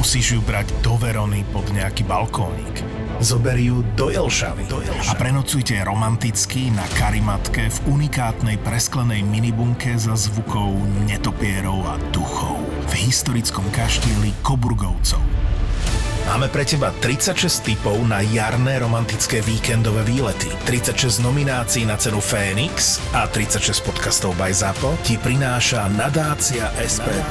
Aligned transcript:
Nemusíš 0.00 0.32
ju 0.32 0.40
brať 0.40 0.72
do 0.80 0.96
Verony 0.96 1.44
pod 1.52 1.68
nejaký 1.76 2.08
balkónik. 2.08 2.80
Zober 3.20 3.60
ju 3.60 3.84
do 4.00 4.08
Jelšavy. 4.08 4.64
Do 4.64 4.80
Jelšavy. 4.80 5.12
A 5.12 5.20
prenocujte 5.20 5.76
romanticky 5.84 6.72
na 6.72 6.88
karimatke 6.96 7.68
v 7.68 7.78
unikátnej 7.84 8.56
presklenej 8.64 9.20
minibunke 9.20 9.92
za 10.00 10.16
zvukov 10.16 10.72
netopierov 11.04 11.84
a 11.84 12.00
duchov 12.16 12.64
v 12.88 12.92
historickom 12.96 13.68
kaštieli 13.76 14.32
Koburgovcov. 14.40 15.20
Máme 16.32 16.48
pre 16.48 16.64
teba 16.64 16.96
36 16.96 17.60
typov 17.60 18.00
na 18.08 18.24
jarné 18.24 18.80
romantické 18.80 19.44
víkendové 19.44 20.00
výlety, 20.08 20.48
36 20.64 21.20
nominácií 21.20 21.84
na 21.84 22.00
cenu 22.00 22.24
Fénix 22.24 23.04
a 23.12 23.28
36 23.28 23.84
podcastov 23.84 24.32
by 24.40 24.48
ZAPO 24.48 24.96
ti 25.04 25.20
prináša 25.20 25.92
nadácia 25.92 26.72
SPP. 26.88 27.30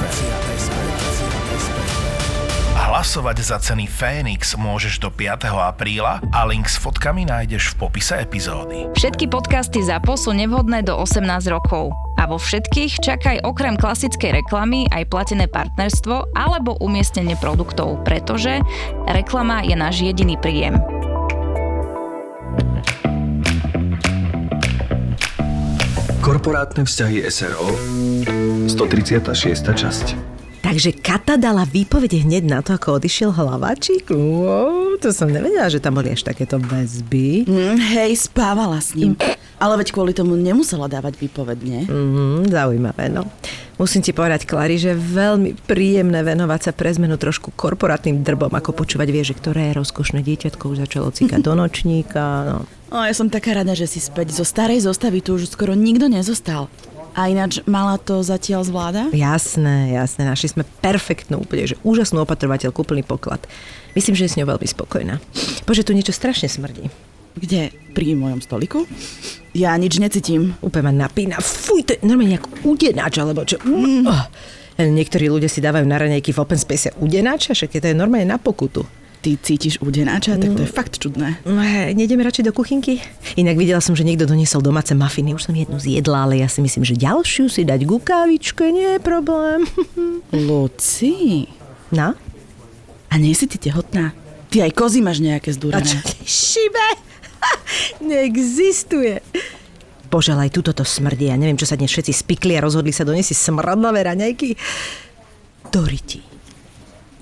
Hlasovať 2.90 3.36
za 3.46 3.62
ceny 3.62 3.86
Fénix 3.86 4.58
môžeš 4.58 4.98
do 4.98 5.14
5. 5.14 5.46
apríla 5.46 6.18
a 6.34 6.42
link 6.42 6.66
s 6.66 6.74
fotkami 6.74 7.22
nájdeš 7.22 7.70
v 7.70 7.86
popise 7.86 8.18
epizódy. 8.18 8.90
Všetky 8.98 9.30
podcasty 9.30 9.78
ZAPO 9.78 10.18
sú 10.18 10.34
nevhodné 10.34 10.82
do 10.82 10.98
18 10.98 11.22
rokov. 11.54 11.94
A 12.18 12.26
vo 12.26 12.34
všetkých 12.34 12.98
čakaj 12.98 13.46
okrem 13.46 13.78
klasickej 13.78 14.42
reklamy 14.42 14.90
aj 14.90 15.06
platené 15.06 15.46
partnerstvo 15.46 16.34
alebo 16.34 16.82
umiestnenie 16.82 17.38
produktov, 17.38 18.02
pretože 18.02 18.58
reklama 19.06 19.62
je 19.62 19.78
náš 19.78 20.02
jediný 20.02 20.34
príjem. 20.34 20.74
Korporátne 26.26 26.82
vzťahy 26.82 27.22
SRO 27.30 27.70
136. 28.66 29.78
časť 29.78 30.39
Takže 30.70 31.02
Kata 31.02 31.34
dala 31.34 31.66
výpovede 31.66 32.22
hneď 32.22 32.46
na 32.46 32.62
to, 32.62 32.78
ako 32.78 33.02
odišiel 33.02 33.34
hlavačík? 33.34 34.06
Wow, 34.14 35.02
to 35.02 35.10
som 35.10 35.26
nevedela, 35.26 35.66
že 35.66 35.82
tam 35.82 35.98
boli 35.98 36.14
až 36.14 36.22
takéto 36.22 36.62
väzby. 36.62 37.42
Mm, 37.42 37.74
hej, 37.90 38.30
spávala 38.30 38.78
s 38.78 38.94
ním. 38.94 39.18
Ale 39.58 39.74
veď 39.82 39.90
kvôli 39.90 40.14
tomu 40.14 40.38
nemusela 40.38 40.86
dávať 40.86 41.18
výpovedne. 41.26 41.90
Mm, 41.90 42.54
zaujímavé, 42.54 43.10
no. 43.10 43.26
Musím 43.82 43.98
ti 43.98 44.14
povedať, 44.14 44.46
Klary, 44.46 44.78
že 44.78 44.94
veľmi 44.94 45.58
príjemné 45.66 46.22
venovať 46.22 46.70
sa 46.70 46.72
pre 46.76 46.94
zmenu 46.94 47.18
trošku 47.18 47.50
korporátnym 47.50 48.22
drbom, 48.22 48.54
ako 48.54 48.70
počúvať 48.70 49.08
vie, 49.10 49.26
že 49.26 49.34
ktoré 49.34 49.74
rozkošné 49.74 50.22
dieťatko 50.22 50.70
už 50.70 50.86
začalo 50.86 51.10
cíkať 51.10 51.42
do 51.42 51.50
nočníka. 51.66 52.22
No. 52.46 52.58
O, 52.94 53.02
ja 53.02 53.10
som 53.10 53.26
taká 53.26 53.58
rada, 53.58 53.74
že 53.74 53.90
si 53.90 53.98
späť 53.98 54.38
zo 54.38 54.46
starej 54.46 54.86
zostavy 54.86 55.18
tu 55.18 55.34
už 55.34 55.50
skoro 55.50 55.74
nikto 55.74 56.06
nezostal. 56.06 56.70
A 57.14 57.26
ináč 57.26 57.60
mala 57.66 57.98
to 57.98 58.22
zatiaľ 58.22 58.62
zvláda? 58.62 59.02
Jasné, 59.10 59.94
jasné. 59.94 60.22
Našli 60.26 60.54
sme 60.54 60.64
perfektnú 60.84 61.42
úplne, 61.42 61.66
že 61.66 61.76
úžasnú 61.82 62.22
opatrovateľ, 62.22 62.70
úplný 62.74 63.02
poklad. 63.02 63.42
Myslím, 63.98 64.14
že 64.14 64.26
je 64.26 64.32
s 64.34 64.38
ňou 64.38 64.54
veľmi 64.54 64.68
spokojná. 64.70 65.18
Bože, 65.66 65.82
tu 65.82 65.92
niečo 65.92 66.14
strašne 66.14 66.46
smrdí. 66.46 66.86
Kde? 67.34 67.74
Pri 67.94 68.14
mojom 68.14 68.42
stoliku? 68.42 68.86
Ja 69.54 69.74
nič 69.74 69.98
necítim. 69.98 70.54
Úplne 70.62 70.84
ma 70.86 70.92
napína. 71.10 71.38
Fuj, 71.42 71.86
to 71.86 71.90
je 71.98 72.06
normálne 72.06 72.38
nejak 72.38 72.46
udenáč, 72.62 73.18
alebo 73.18 73.42
čo. 73.42 73.58
Mm. 73.62 74.06
Oh. 74.06 74.24
Niektorí 74.80 75.28
ľudia 75.28 75.50
si 75.50 75.60
dávajú 75.60 75.84
na 75.84 76.00
ranejky 76.00 76.32
v 76.32 76.40
open 76.40 76.56
space 76.56 76.96
udenáča, 76.96 77.52
však 77.52 77.76
je 77.76 77.80
to 77.84 77.88
je 77.92 77.96
normálne 77.96 78.32
na 78.32 78.38
pokutu. 78.40 78.86
Ty 79.20 79.36
cítiš 79.36 79.84
udenáča? 79.84 80.40
Tak 80.40 80.56
to 80.56 80.64
je 80.64 80.70
fakt 80.72 80.96
čudné. 80.96 81.36
No, 81.44 81.60
nejdeme 81.92 82.24
radšej 82.24 82.48
do 82.48 82.52
kuchynky? 82.56 83.04
Inak 83.36 83.60
videla 83.60 83.84
som, 83.84 83.92
že 83.92 84.00
niekto 84.00 84.24
doniesol 84.24 84.64
domáce 84.64 84.96
mafiny. 84.96 85.36
Už 85.36 85.44
som 85.44 85.52
jednu 85.52 85.76
zjedla, 85.76 86.24
ale 86.24 86.40
ja 86.40 86.48
si 86.48 86.64
myslím, 86.64 86.88
že 86.88 86.96
ďalšiu 86.96 87.52
si 87.52 87.68
dať 87.68 87.84
ku 87.84 88.00
kávičke 88.00 88.72
nie 88.72 88.96
je 88.96 89.00
problém. 89.04 89.68
Luci. 90.48 91.44
No? 91.92 92.16
A 93.12 93.14
nie 93.20 93.36
si 93.36 93.44
ty 93.44 93.60
tehotná? 93.60 94.16
Ty 94.48 94.64
aj 94.64 94.72
kozy 94.72 95.04
máš 95.04 95.20
nejaké 95.20 95.52
zdúrené. 95.52 96.00
Šibe? 96.24 96.88
Neexistuje. 98.08 99.20
Bože, 100.08 100.32
ale 100.32 100.48
aj 100.48 100.56
tuto 100.56 100.72
to 100.72 100.82
smrdí. 100.82 101.28
Ja 101.28 101.36
neviem, 101.36 101.60
čo 101.60 101.68
sa 101.68 101.76
dnes 101.76 101.92
všetci 101.92 102.24
spikli 102.24 102.56
a 102.56 102.64
rozhodli 102.64 102.90
sa 102.90 103.04
doniesť 103.04 103.36
smradlavé 103.36 104.00
raňajky. 104.08 104.56
Doriti. 105.68 106.29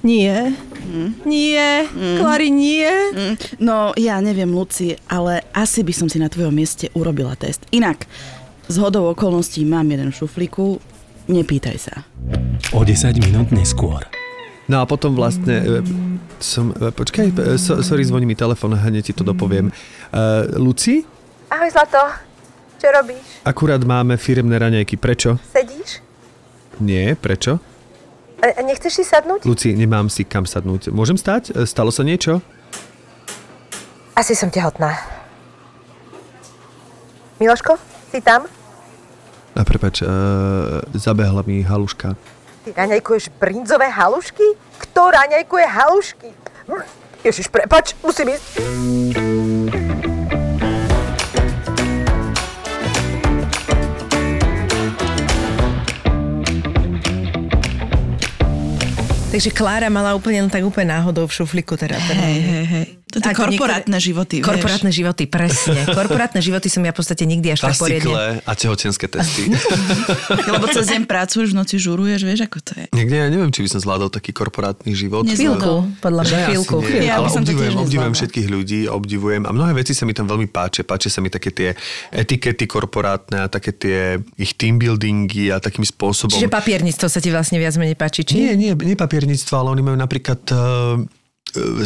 Nie. 0.08 0.56
Mm. 0.88 1.14
Nie. 1.28 1.84
Mm. 1.84 2.16
Klary, 2.16 2.48
nie. 2.48 2.88
Mm. 3.12 3.34
No, 3.60 3.92
ja 3.92 4.16
neviem, 4.24 4.48
Luci, 4.48 4.96
ale 5.04 5.44
asi 5.52 5.84
by 5.84 5.92
som 5.92 6.08
si 6.08 6.16
na 6.16 6.32
tvojom 6.32 6.56
mieste 6.56 6.88
urobila 6.96 7.36
test. 7.36 7.68
Inak, 7.76 8.08
z 8.72 8.76
hodou 8.80 9.12
okolností 9.12 9.68
mám 9.68 9.84
jeden 9.92 10.08
v 10.08 10.16
šuflíku, 10.16 10.80
nepýtaj 11.28 11.76
sa. 11.76 11.94
O 12.72 12.88
10 12.88 13.20
minút 13.20 13.52
neskôr. 13.52 14.08
No 14.64 14.80
a 14.80 14.88
potom 14.88 15.12
vlastne 15.12 15.60
e, 15.60 15.84
som... 16.40 16.72
E, 16.72 16.88
počkaj, 16.88 17.28
e, 17.28 17.60
so, 17.60 17.84
sorry, 17.84 18.04
zvoní 18.04 18.24
mi 18.24 18.36
telefon, 18.36 18.72
hneď 18.72 19.12
ti 19.12 19.14
to 19.16 19.24
dopoviem. 19.24 19.68
Uh, 20.08 20.48
Luci? 20.56 21.04
Ahoj, 21.52 21.68
Zlato. 21.68 22.00
Čo 22.80 22.88
robíš? 22.96 23.44
Akurát 23.44 23.80
máme 23.84 24.16
firemné 24.16 24.56
raňajky. 24.56 24.96
Prečo? 24.96 25.36
Sedíš? 25.52 26.00
Nie, 26.80 27.12
prečo? 27.12 27.60
A 28.38 28.62
nechceš 28.62 29.02
si 29.02 29.04
sadnúť? 29.04 29.42
Luci, 29.42 29.74
nemám 29.74 30.06
si 30.06 30.22
kam 30.22 30.46
sadnúť. 30.46 30.94
Môžem 30.94 31.18
stať? 31.18 31.50
Stalo 31.66 31.90
sa 31.90 32.06
niečo? 32.06 32.38
Asi 34.14 34.38
som 34.38 34.50
tehotná. 34.50 34.94
Miloško, 37.38 37.78
si 38.10 38.18
tam? 38.22 38.46
A 39.58 39.62
prepač, 39.66 40.02
uh, 40.02 40.82
zabehla 40.94 41.42
mi 41.46 41.62
haluška. 41.66 42.14
Ty 42.66 42.70
raňajkuješ 42.78 43.30
brinzové 43.38 43.90
halušky? 43.90 44.54
Kto 44.78 45.10
raňajkuje 45.10 45.66
halušky? 45.66 46.30
Hm, 46.70 46.86
Ježiš, 47.26 47.50
prepač, 47.50 47.94
musím 48.02 48.34
ísť. 48.34 49.97
Takže 59.28 59.52
Klára 59.52 59.92
mala 59.92 60.16
úplne 60.16 60.40
tak 60.48 60.64
úplne 60.64 60.96
náhodou 60.96 61.28
v 61.28 61.36
šufliku 61.36 61.76
teda. 61.76 62.00
Hej, 62.00 62.38
hej, 62.40 62.64
hej. 62.64 62.86
To 63.08 63.24
Ako 63.24 63.48
korporátne 63.48 63.96
životy, 63.96 64.44
vieš. 64.44 64.52
Korporátne 64.52 64.90
životy, 64.92 65.24
presne. 65.24 65.80
Korporátne 65.98 66.44
životy 66.44 66.68
som 66.68 66.84
ja 66.84 66.92
v 66.92 66.98
podstate 67.00 67.24
nikdy 67.24 67.56
až 67.56 67.64
tak 67.64 67.80
poriadne. 67.80 68.44
A 68.44 68.52
tehotenské 68.52 69.08
testy. 69.08 69.48
Lebo 70.52 70.68
cez 70.68 70.92
deň 70.92 71.08
pracuješ, 71.08 71.56
v 71.56 71.56
noci 71.56 71.80
žuruješ, 71.80 72.20
vieš, 72.28 72.40
ako 72.44 72.58
to 72.60 72.72
je. 72.76 72.84
Niekde 72.92 73.16
ja 73.16 73.26
neviem, 73.32 73.48
či 73.48 73.64
by 73.64 73.68
som 73.72 73.80
zvládol 73.80 74.12
taký 74.12 74.36
korporátny 74.36 74.92
život. 74.92 75.24
Chvíľku, 75.24 75.88
podľa 76.04 76.22
mňa, 76.28 76.38
chvíľku. 76.52 76.76
Ja 77.00 77.24
ale 77.24 77.32
obdivujem, 77.32 77.74
obdivujem 77.80 78.14
všetkých 78.14 78.46
ľudí, 78.52 78.80
obdivujem 78.92 79.42
a 79.48 79.50
mnohé 79.56 79.72
veci 79.72 79.96
sa 79.96 80.04
mi 80.04 80.12
tam 80.12 80.28
veľmi 80.28 80.52
páčia. 80.52 80.84
Páčia 80.84 81.08
sa 81.08 81.24
mi 81.24 81.32
také 81.32 81.48
tie 81.48 81.72
etikety 82.12 82.68
korporátne 82.68 83.44
a 83.44 83.46
také 83.48 83.72
tie 83.72 84.20
ich 84.36 84.52
team 84.60 84.76
buildingy 84.76 85.48
a 85.48 85.56
takým 85.64 85.88
spôsobom. 85.88 86.36
Čiže 86.36 86.52
papierníctvo 86.52 87.08
sa 87.08 87.24
ti 87.24 87.32
vlastne 87.32 87.56
viac 87.56 87.72
menej 87.80 87.96
páči, 87.96 88.28
či? 88.28 88.36
Nie, 88.36 88.52
nie, 88.52 88.76
nie 88.76 88.96
papierníctvo, 89.00 89.54
ale 89.56 89.68
oni 89.72 89.82
majú 89.82 89.96
napríklad 89.96 90.40
uh, 90.52 91.00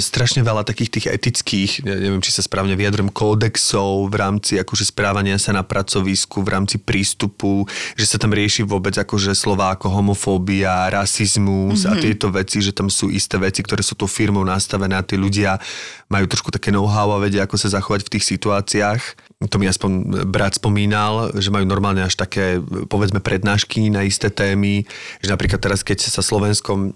strašne 0.03 0.43
veľa 0.43 0.67
takých 0.67 0.91
tých 0.91 1.07
etických, 1.07 1.71
ja 1.87 1.95
neviem, 1.95 2.19
či 2.19 2.35
sa 2.35 2.43
správne 2.43 2.75
vyjadrujem, 2.75 3.15
kódexov 3.15 4.11
v 4.11 4.15
rámci 4.19 4.53
akože 4.59 4.91
správania 4.91 5.39
sa 5.39 5.55
na 5.55 5.63
pracovisku, 5.63 6.43
v 6.43 6.53
rámci 6.59 6.83
prístupu, 6.83 7.65
že 7.95 8.07
sa 8.11 8.19
tam 8.19 8.35
rieši 8.35 8.67
vôbec 8.67 8.95
akože 8.99 9.33
slova 9.39 9.75
ako 9.75 9.89
homofóbia, 9.89 10.91
rasizmus 10.91 11.87
mm-hmm. 11.87 11.93
a 11.95 12.03
tieto 12.03 12.27
veci, 12.35 12.59
že 12.59 12.75
tam 12.75 12.91
sú 12.91 13.09
isté 13.09 13.39
veci, 13.39 13.63
ktoré 13.63 13.87
sú 13.87 13.95
tou 13.95 14.11
firmou 14.11 14.43
nastavené 14.43 14.99
a 14.99 15.07
tí 15.07 15.15
ľudia 15.15 15.63
majú 16.11 16.27
trošku 16.27 16.51
také 16.51 16.75
know-how 16.75 17.15
a 17.15 17.23
vedia, 17.23 17.47
ako 17.47 17.57
sa 17.57 17.73
zachovať 17.73 18.05
v 18.05 18.13
tých 18.19 18.25
situáciách. 18.37 19.03
To 19.51 19.59
mi 19.59 19.67
aspoň 19.67 20.23
brat 20.31 20.55
spomínal, 20.55 21.35
že 21.35 21.51
majú 21.51 21.67
normálne 21.67 22.07
až 22.07 22.15
také, 22.15 22.63
povedzme, 22.87 23.19
prednášky 23.19 23.91
na 23.91 24.07
isté 24.07 24.31
témy, 24.31 24.87
že 25.19 25.29
napríklad 25.33 25.59
teraz, 25.59 25.83
keď 25.83 25.99
sa 26.07 26.23
Slovenskom 26.23 26.95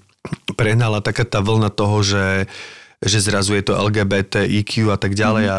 prehnala 0.54 1.00
taká 1.00 1.25
tá 1.25 1.38
vlna 1.41 1.70
toho, 1.70 2.02
že 2.02 2.25
že 2.96 3.20
zrazu 3.20 3.52
je 3.52 3.61
to 3.61 3.76
LGBT, 3.76 4.49
IQ 4.49 4.88
a 4.88 4.96
tak 4.96 5.12
ďalej 5.12 5.44
Mhm. 5.44 5.52
a 5.52 5.56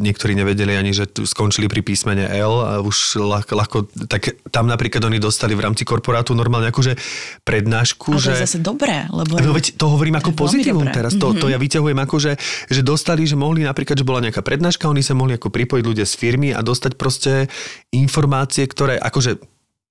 niektorí 0.00 0.32
nevedeli 0.32 0.72
ani, 0.72 0.96
že 0.96 1.04
skončili 1.04 1.68
pri 1.68 1.84
písmene 1.84 2.24
L 2.32 2.64
a 2.64 2.80
už 2.80 3.20
ľahko, 3.20 3.52
ľahko 3.52 3.76
tak 4.08 4.40
tam 4.48 4.64
napríklad 4.64 5.04
oni 5.04 5.20
dostali 5.20 5.52
v 5.52 5.68
rámci 5.68 5.84
korporátu 5.84 6.32
normálne 6.32 6.72
akože 6.72 6.96
prednášku, 7.44 8.16
Ale 8.16 8.24
to 8.24 8.24
že... 8.24 8.32
je 8.32 8.44
zase 8.48 8.58
dobré, 8.64 9.04
lebo... 9.12 9.36
No 9.36 9.52
veď 9.52 9.76
to 9.76 9.84
hovorím 9.92 10.16
ako 10.16 10.32
pozitívum 10.32 10.88
teraz. 10.88 11.12
To, 11.20 11.36
to 11.36 11.46
Mhm. 11.46 11.52
ja 11.52 11.58
vyťahujem 11.60 11.98
ako, 12.08 12.16
že, 12.24 12.32
že 12.72 12.80
dostali, 12.80 13.28
že 13.28 13.36
mohli 13.36 13.68
napríklad, 13.68 13.92
že 13.92 14.08
bola 14.08 14.24
nejaká 14.24 14.40
prednáška, 14.40 14.88
oni 14.88 15.04
sa 15.04 15.12
mohli 15.12 15.36
ako 15.36 15.52
pripojiť 15.52 15.84
ľudia 15.84 16.08
z 16.08 16.14
firmy 16.16 16.56
a 16.56 16.64
dostať 16.64 16.96
proste 16.96 17.52
informácie, 17.92 18.64
ktoré 18.64 18.96
akože 18.96 19.36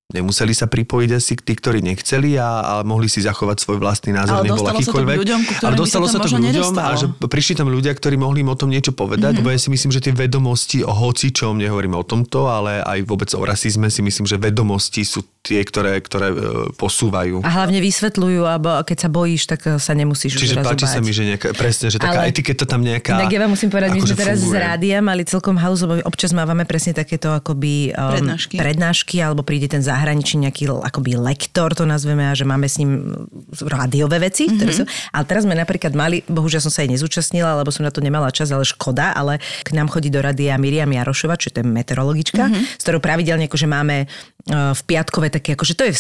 Nemuseli 0.08 0.56
sa 0.56 0.72
pripojiť 0.72 1.10
asi 1.12 1.36
tí, 1.36 1.52
ktorí 1.52 1.84
nechceli 1.84 2.40
a, 2.40 2.48
a 2.64 2.82
mohli 2.82 3.12
si 3.12 3.20
zachovať 3.20 3.60
svoj 3.60 3.76
vlastný 3.76 4.16
názor, 4.16 4.40
Ale 4.40 4.48
nebol 4.48 4.64
dostalo 4.64 4.72
sa 4.72 4.72
to 4.72 4.80
k 4.80 4.88
akýkoľvek. 4.88 5.18
ľuďom, 5.20 5.40
ale 5.60 5.76
dostalo 5.76 6.06
sa 6.06 6.12
to 6.14 6.18
k 6.18 6.24
možno 6.24 6.38
ľuďom 6.40 6.48
a 6.48 6.56
nedostalo. 6.56 6.96
že 6.96 7.28
prišli 7.28 7.54
tam 7.54 7.68
ľudia, 7.68 7.92
ktorí 7.92 8.16
mohli 8.16 8.40
im 8.40 8.48
o 8.48 8.56
tom 8.56 8.72
niečo 8.72 8.92
povedať, 8.94 9.36
Mhm. 9.36 9.36
mm-hmm. 9.36 9.44
lebo 9.44 9.52
ja 9.52 9.60
si 9.60 9.68
myslím, 9.68 9.92
že 9.92 10.00
tie 10.00 10.14
vedomosti 10.16 10.80
o 10.80 10.96
hocičom, 10.96 11.54
nehovorím 11.54 11.94
o 11.94 12.08
tomto, 12.08 12.48
ale 12.48 12.80
aj 12.80 13.04
vôbec 13.04 13.28
o 13.30 13.44
rasizme 13.44 13.92
si 13.92 14.00
myslím, 14.00 14.24
že 14.24 14.40
vedomosti 14.40 15.04
sú 15.04 15.28
tie, 15.42 15.60
ktoré, 15.62 16.00
ktoré 16.00 16.28
e, 16.30 16.36
posúvajú. 16.74 17.40
A 17.42 17.50
hlavne 17.54 17.80
vysvetľujú, 17.82 18.42
alebo 18.44 18.80
keď 18.82 18.98
sa 18.98 19.10
bojíš, 19.10 19.44
tak 19.46 19.60
eh, 19.66 19.76
sa 19.78 19.92
nemusíš 19.92 20.32
Čiže 20.34 20.56
už 20.56 20.64
páči 20.66 20.88
sa 20.88 21.00
mi, 21.00 21.12
že 21.12 21.24
nejaká, 21.26 21.52
presne, 21.52 21.88
že 21.90 22.00
taká 22.00 22.24
Ale- 22.24 22.32
etiketa 22.32 22.64
tam 22.64 22.80
nejaká... 22.80 23.16
Tak 23.18 23.28
ja 23.28 23.40
vám 23.40 23.52
musím 23.52 23.68
povedať, 23.68 23.92
my 23.92 24.00
akože 24.02 24.08
sme 24.10 24.20
teraz 24.22 24.38
funguje. 24.38 24.52
z 24.54 24.64
rádia 24.66 24.98
mali 25.00 25.24
celkom 25.24 25.56
halus, 25.56 25.80
lebo 25.82 26.00
občas 26.02 26.32
mávame 26.32 26.64
presne 26.64 26.92
takéto 26.94 27.28
akoby 27.30 27.92
um, 27.92 28.12
Prednášky. 28.14 28.56
prednášky, 28.56 29.16
alebo 29.20 29.40
príde 29.42 29.68
ten 29.68 29.80
zahraničí 29.98 30.38
nejaký 30.38 30.70
akoby 30.70 31.18
lektor, 31.18 31.74
to 31.74 31.90
nazveme, 31.90 32.30
a 32.30 32.38
že 32.38 32.46
máme 32.46 32.70
s 32.70 32.78
ním 32.78 33.18
rádiové 33.66 34.22
veci, 34.22 34.46
mm-hmm. 34.46 34.58
ktoré 34.62 34.72
sú. 34.78 34.84
Ale 35.10 35.26
teraz 35.26 35.50
sme 35.50 35.58
napríklad 35.58 35.98
mali, 35.98 36.22
bohužiaľ 36.30 36.70
som 36.70 36.74
sa 36.74 36.86
aj 36.86 36.94
nezúčastnila, 36.94 37.58
lebo 37.58 37.74
som 37.74 37.82
na 37.82 37.90
to 37.90 38.06
nemala 38.06 38.30
čas, 38.30 38.54
ale 38.54 38.62
škoda, 38.62 39.18
ale 39.18 39.42
k 39.66 39.74
nám 39.74 39.90
chodí 39.90 40.14
do 40.14 40.22
rádia 40.22 40.54
Miriam 40.62 40.94
Jarošova, 40.94 41.42
čo 41.42 41.50
je 41.50 41.66
meteorologička, 41.66 42.46
mm-hmm. 42.46 42.78
s 42.78 42.82
ktorou 42.86 43.02
pravidelne 43.02 43.50
akože 43.50 43.66
máme 43.66 44.06
uh, 44.06 44.78
v 44.78 44.82
piatkové 44.86 45.34
také, 45.34 45.58
akože 45.58 45.74
to 45.74 45.84
je 45.90 45.94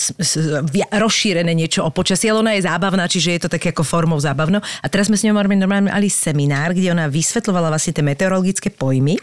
rozšírené 0.93 1.49
niečo 1.57 1.81
o 1.81 1.89
počasí, 1.89 2.29
ale 2.29 2.45
ona 2.45 2.53
je 2.53 2.69
zábavná, 2.69 3.09
čiže 3.09 3.29
je 3.33 3.41
to 3.47 3.49
také 3.49 3.73
ako 3.73 3.81
formou 3.81 4.21
zábavno. 4.21 4.61
A 4.61 4.85
teraz 4.91 5.09
sme 5.09 5.17
s 5.17 5.25
ňou 5.25 5.33
normálne 5.33 5.89
mali 5.89 6.11
seminár, 6.11 6.77
kde 6.77 6.93
ona 6.93 7.09
vysvetľovala 7.09 7.73
vlastne 7.73 7.95
tie 7.97 8.05
meteorologické 8.05 8.69
pojmy, 8.69 9.17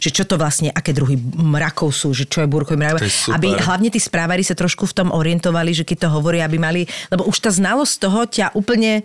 že 0.00 0.10
čo 0.10 0.24
to 0.24 0.40
vlastne, 0.40 0.72
aké 0.72 0.96
druhy 0.96 1.20
mrakov 1.36 1.92
sú, 1.92 2.16
že 2.16 2.24
čo 2.24 2.40
je 2.42 2.48
búrkový 2.48 2.80
mrak, 2.80 3.04
To 3.04 3.36
aby 3.36 3.52
hlavne 3.60 3.92
tí 3.92 4.00
správari 4.16 4.40
sa 4.40 4.56
trošku 4.56 4.88
v 4.88 4.96
tom 4.96 5.08
orientovali, 5.12 5.76
že 5.76 5.84
keď 5.84 6.08
to 6.08 6.14
hovoria, 6.16 6.48
aby 6.48 6.56
mali, 6.56 6.88
lebo 7.12 7.28
už 7.28 7.36
tá 7.36 7.52
znalosť 7.52 7.94
toho 8.00 8.24
ťa 8.24 8.56
úplne 8.56 9.04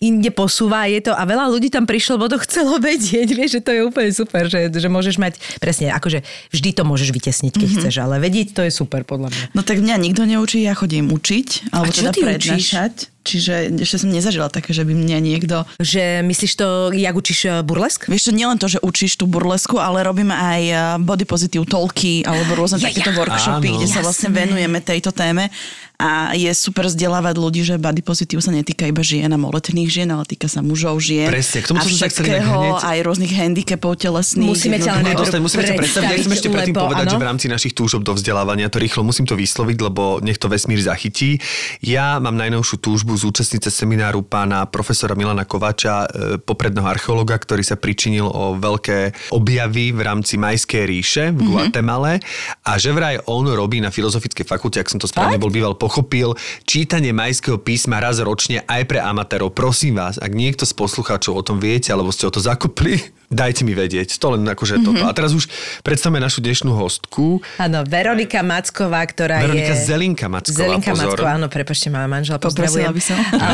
inde 0.00 0.30
posúva 0.30 0.86
je 0.86 1.10
to 1.10 1.12
a 1.12 1.22
veľa 1.26 1.50
ľudí 1.50 1.68
tam 1.68 1.84
prišlo, 1.84 2.18
lebo 2.18 2.30
to 2.30 2.38
chcelo 2.42 2.78
vedieť, 2.78 3.28
vieš, 3.38 3.58
že 3.58 3.62
to 3.62 3.70
je 3.74 3.80
úplne 3.86 4.10
super, 4.14 4.46
že, 4.46 4.70
že 4.70 4.88
môžeš 4.88 5.16
mať, 5.18 5.38
presne, 5.58 5.90
akože 5.94 6.22
vždy 6.54 6.70
to 6.74 6.82
môžeš 6.86 7.10
vytesniť, 7.10 7.52
keď 7.54 7.68
mm-hmm. 7.68 7.82
chceš, 7.82 7.94
ale 7.98 8.14
vedieť 8.22 8.54
to 8.54 8.62
je 8.66 8.72
super 8.72 9.02
podľa 9.02 9.30
mňa. 9.34 9.44
No 9.54 9.60
tak 9.66 9.82
mňa 9.82 9.96
nikto 9.98 10.22
neučí, 10.24 10.62
ja 10.64 10.74
chodím 10.74 11.10
učiť, 11.10 11.74
alebo 11.74 11.90
A 11.90 11.94
čo 11.94 12.02
teda 12.06 12.12
ty 12.14 12.20
učíš? 12.22 12.26
prednášať. 12.26 12.94
Čiže 13.28 13.76
ešte 13.84 14.00
som 14.00 14.08
nezažila 14.08 14.48
také, 14.48 14.72
že 14.72 14.88
by 14.88 14.96
mňa 14.96 15.18
niekto... 15.20 15.68
Že 15.76 16.24
myslíš 16.24 16.52
to, 16.56 16.96
jak 16.96 17.12
učíš 17.12 17.40
eh, 17.44 17.60
burlesk? 17.60 18.08
Vieš 18.08 18.30
čo, 18.30 18.32
nielen 18.32 18.56
to, 18.56 18.72
že 18.72 18.80
učíš 18.80 19.20
tú 19.20 19.28
burlesku, 19.28 19.76
ale 19.76 20.00
robíme 20.00 20.32
aj 20.32 20.62
eh, 20.64 20.78
body 20.96 21.28
positive 21.28 21.68
talky 21.68 22.24
alebo 22.24 22.56
rôzne 22.56 22.80
Ja, 22.80 22.88
ja. 22.88 22.96
takéto 22.96 23.12
workshopy, 23.12 23.68
Áno. 23.68 23.76
kde 23.76 23.88
sa 23.90 24.00
vlastne 24.00 24.32
venujeme 24.32 24.80
tejto 24.80 25.12
téme 25.12 25.52
a 25.98 26.30
je 26.38 26.46
super 26.54 26.86
vzdelávať 26.86 27.34
ľudí, 27.34 27.66
že 27.66 27.74
body 27.74 28.06
positive 28.06 28.38
sa 28.38 28.54
netýka 28.54 28.86
iba 28.86 29.02
žien 29.02 29.26
a 29.26 29.34
moletných 29.34 29.90
žien, 29.90 30.06
ale 30.06 30.22
týka 30.22 30.46
sa 30.46 30.62
mužov, 30.62 31.02
žien 31.02 31.26
Presne, 31.26 31.58
k 31.58 31.74
tomu 31.74 31.82
a 31.82 31.82
som 31.82 31.90
sa 31.90 32.06
chcel 32.06 32.24
inak 32.30 32.46
všetkého, 32.46 32.86
aj 32.86 32.98
rôznych 33.02 33.32
handicapov 33.34 33.98
telesných. 33.98 34.46
Musíme 34.46 34.78
ťa 34.78 34.90
ale 34.94 35.02
najprv 35.10 35.22
dostať, 35.26 35.40
musíme 35.42 35.62
ťa 35.66 35.74
predstaviť. 35.74 36.06
Ja 36.06 36.16
chcem 36.22 36.34
ešte 36.38 36.48
predtým 36.54 36.74
lebo 36.78 36.84
povedať, 36.86 37.04
áno. 37.10 37.12
že 37.12 37.18
v 37.18 37.26
rámci 37.26 37.46
našich 37.50 37.74
túžob 37.74 38.06
do 38.06 38.14
vzdelávania 38.14 38.70
to 38.70 38.78
rýchlo 38.78 39.02
musím 39.02 39.26
to 39.26 39.34
vysloviť, 39.34 39.76
lebo 39.90 40.22
nech 40.22 40.38
to 40.38 40.46
vesmír 40.46 40.78
zachytí. 40.78 41.42
Ja 41.82 42.22
mám 42.22 42.38
najnovšiu 42.38 42.78
túžbu 42.78 43.18
zúčastniť 43.18 43.66
sa 43.66 43.70
semináru 43.74 44.22
pána 44.22 44.70
profesora 44.70 45.18
Milana 45.18 45.42
Kovača, 45.50 46.06
e, 46.06 46.38
popredného 46.38 46.86
archeologa, 46.86 47.34
ktorý 47.34 47.66
sa 47.66 47.74
pričinil 47.74 48.30
o 48.30 48.54
veľké 48.54 49.34
objavy 49.34 49.90
v 49.90 50.00
rámci 50.06 50.38
Majskej 50.38 50.84
ríše 50.86 51.24
v 51.34 51.42
Guatemale 51.42 52.22
a 52.62 52.78
že 52.78 52.94
vraj 52.94 53.18
on 53.26 53.50
robí 53.50 53.82
na 53.82 53.90
Filozofickej 53.90 54.46
fakulte, 54.46 54.78
ak 54.78 54.86
som 54.86 55.02
to 55.02 55.10
správne 55.10 55.42
bol 55.42 55.50
býval 55.50 55.74
pochopil, 55.88 56.36
čítanie 56.68 57.16
majského 57.16 57.56
písma 57.56 57.96
raz 57.96 58.20
ročne 58.20 58.60
aj 58.68 58.84
pre 58.84 59.00
amatérov. 59.00 59.56
Prosím 59.56 59.96
vás, 59.96 60.20
ak 60.20 60.36
niekto 60.36 60.68
z 60.68 60.76
poslucháčov 60.76 61.32
o 61.32 61.40
tom 61.40 61.56
viete, 61.56 61.88
alebo 61.88 62.12
ste 62.12 62.28
o 62.28 62.34
to 62.34 62.44
zakopli, 62.44 63.00
dajte 63.28 63.62
mi 63.62 63.72
vedieť. 63.72 64.16
To 64.16 64.32
len 64.32 64.42
akože 64.42 64.76
mm-hmm. 64.76 64.86
toto. 64.90 65.04
A 65.04 65.12
teraz 65.12 65.32
už 65.32 65.46
predstavme 65.80 66.16
našu 66.16 66.40
dnešnú 66.40 66.70
hostku. 66.70 67.40
Áno, 67.56 67.84
Veronika 67.84 68.40
Macková, 68.40 69.00
ktorá 69.02 69.40
Veronika 69.40 69.72
je... 69.72 69.84
Zelinka 69.84 70.26
Macková, 70.26 70.56
Zelinka 70.58 70.90
pozor. 70.90 71.12
Macková, 71.12 71.30
áno, 71.34 71.46
prepašte, 71.46 71.86
máme 71.86 72.08
manžela, 72.10 72.36
Poprosila 72.36 72.88
pozdravujem. 72.88 72.92
by 72.92 73.02
som. 73.02 73.18
A, 73.38 73.48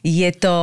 je 0.00 0.30
to 0.32 0.54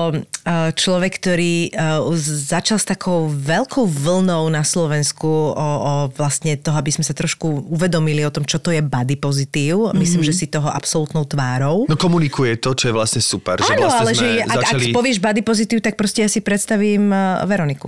človek, 0.73 1.17
ktorý 1.17 1.71
už 2.05 2.19
začal 2.45 2.75
s 2.75 2.83
takou 2.83 3.27
veľkou 3.27 3.83
vlnou 3.83 4.47
na 4.47 4.61
Slovensku 4.61 5.25
o, 5.25 5.55
o 5.55 5.93
vlastne 6.11 6.55
toho, 6.55 6.75
aby 6.75 6.91
sme 6.91 7.01
sa 7.01 7.11
trošku 7.11 7.47
uvedomili 7.67 8.21
o 8.21 8.29
tom, 8.29 8.43
čo 8.43 8.57
to 8.57 8.69
je 8.69 8.79
body 8.79 9.15
pozitív. 9.15 9.91
Myslím, 9.93 10.13
Mhm. 10.15 10.27
že 10.27 10.33
si 10.35 10.45
toho 10.45 10.67
absolútnou 10.67 11.23
tvárou. 11.23 11.83
No 11.85 11.95
komunikuje 11.95 12.55
to, 12.55 12.73
čo 12.73 12.87
je 12.87 12.93
vlastne 12.93 13.19
super. 13.19 13.57
že 13.57 13.71
Áno, 13.71 13.85
vlastne 13.85 14.01
ale 14.01 14.11
sme 14.11 14.19
že 14.19 14.27
je- 14.29 14.43
ak, 14.43 14.55
začali... 14.57 14.83
ak 14.85 14.95
povieš 14.95 15.17
body 15.19 15.41
pozitív, 15.41 15.77
tak 15.79 15.95
proste 15.95 16.19
ja 16.19 16.27
si 16.27 16.39
predstavím 16.39 17.07
uh, 17.07 17.41
Veroniku. 17.43 17.87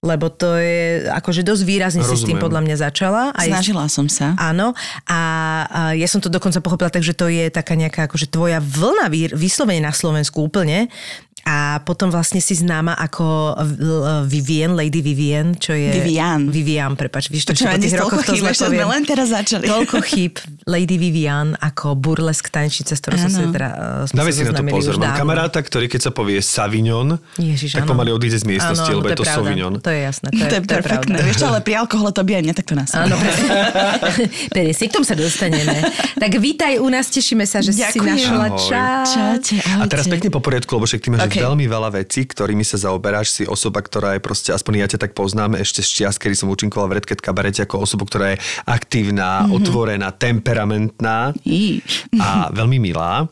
Lebo 0.00 0.32
to 0.32 0.56
je 0.56 1.04
akože 1.12 1.44
dosť 1.44 1.62
výrazne 1.68 2.00
si 2.00 2.16
s 2.16 2.24
tým 2.24 2.40
Rozumiem. 2.40 2.44
podľa 2.48 2.60
mňa 2.64 2.76
začala. 2.88 3.22
Aj 3.36 3.44
Snažila 3.44 3.84
som 3.84 4.08
sa. 4.08 4.32
Áno, 4.40 4.72
a, 5.04 5.20
a 5.68 5.80
ja 5.92 6.08
som 6.08 6.24
to 6.24 6.32
dokonca 6.32 6.56
pochopila 6.64 6.88
tak, 6.88 7.04
že 7.04 7.12
to 7.12 7.28
je 7.28 7.52
taká 7.52 7.76
nejaká 7.76 8.08
akože 8.08 8.32
tvoja 8.32 8.64
vlna 8.64 9.12
vy- 9.12 9.36
vyslovene 9.36 9.84
na 9.84 9.92
Slovensku 9.92 10.40
úplne. 10.40 10.88
A 11.48 11.80
potom 11.82 12.12
vlastne 12.12 12.38
si 12.38 12.52
známa 12.52 12.92
ako 13.00 13.24
uh, 13.24 14.24
Vivien, 14.28 14.76
Lady 14.76 15.00
Vivien, 15.00 15.56
čo 15.56 15.72
je... 15.72 15.88
Vivian. 15.88 16.52
Vivian, 16.52 16.92
prepač. 16.94 17.32
Víš, 17.32 17.48
to, 17.48 17.56
čo 17.56 17.64
po 17.64 17.80
tých 17.80 17.96
rokoch 17.96 18.22
to 18.22 18.36
sme 18.36 18.84
len 18.84 19.02
teraz 19.08 19.32
začali. 19.32 19.64
Toľko 19.64 20.04
chýb 20.10 20.36
Lady 20.68 21.00
Vivian 21.00 21.56
ako 21.56 21.96
burlesk 21.96 22.52
tanečnica, 22.52 22.92
s 22.92 23.00
ktorou 23.00 23.16
som 23.16 23.32
Áno. 23.32 23.38
sa 23.40 23.54
teda 23.56 23.68
uh, 24.04 24.16
Dávaj 24.16 24.32
si 24.36 24.42
na 24.44 24.52
to 24.52 24.64
pozor. 24.68 24.94
Mám 25.00 25.16
kamaráta, 25.16 25.58
ktorý 25.64 25.88
keď 25.88 26.00
sa 26.06 26.12
povie 26.12 26.44
Savignon, 26.44 27.16
Ježiš, 27.40 27.72
tak 27.72 27.88
áno. 27.88 27.96
pomaly 27.96 28.12
odíde 28.12 28.36
z 28.36 28.44
miestnosti, 28.44 28.90
Áno, 28.90 29.00
lebo 29.00 29.08
je 29.08 29.16
to 29.16 29.24
pravda. 29.24 29.38
Sauvignon. 29.40 29.72
To 29.80 29.90
je 29.90 30.00
jasné, 30.04 30.28
to 30.30 30.44
je, 30.44 30.50
To 30.50 30.54
je 30.54 30.62
perfektné. 30.66 31.14
pravda. 31.16 31.26
Vieš 31.26 31.36
čo, 31.40 31.46
ale 31.48 31.60
pri 31.64 31.74
alkohole 31.80 32.10
to 32.12 32.22
by 32.26 32.32
aj 32.36 32.42
mňa 32.44 32.54
takto 32.54 32.74
nás. 32.76 32.90
Áno, 32.92 33.14
presne. 33.16 33.48
K 34.90 34.92
tomu 34.92 35.06
sa 35.06 35.14
dostaneme. 35.14 35.86
Tak 36.18 36.32
vítaj 36.42 36.82
u 36.82 36.90
nás, 36.90 37.06
tešíme 37.06 37.46
sa, 37.46 37.62
že 37.62 37.70
si 37.70 37.98
našla 38.02 38.58
čas. 38.58 39.14
A 39.78 39.86
teraz 39.86 40.10
pekne 40.10 40.34
po 40.34 40.42
poriadku, 40.42 40.74
lebo 40.74 40.84
však 40.84 41.00
ty 41.00 41.08
máš 41.14 41.29
Ok. 41.30 41.38
veľmi 41.38 41.66
veľa 41.70 41.90
vecí, 41.94 42.26
ktorými 42.26 42.66
sa 42.66 42.76
zaoberáš. 42.76 43.30
Si 43.30 43.42
osoba, 43.46 43.78
ktorá 43.80 44.18
je 44.18 44.20
proste, 44.20 44.50
aspoň 44.50 44.82
ja 44.82 44.86
ťa 44.90 44.98
tak 45.06 45.12
poznám, 45.14 45.56
ešte 45.62 45.80
z 45.80 45.88
čias, 45.88 46.18
kedy 46.18 46.34
som 46.34 46.50
účinkoval 46.50 46.90
v 46.90 46.94
Red 46.98 47.06
Cat 47.06 47.22
kabarete 47.22 47.62
ako 47.62 47.86
osobu, 47.86 48.04
ktorá 48.10 48.34
je 48.34 48.42
aktívna, 48.66 49.46
mm-hmm. 49.46 49.56
otvorená, 49.56 50.08
temperamentná 50.10 51.30
Í. 51.46 51.80
a 52.18 52.50
veľmi 52.50 52.82
milá. 52.82 53.30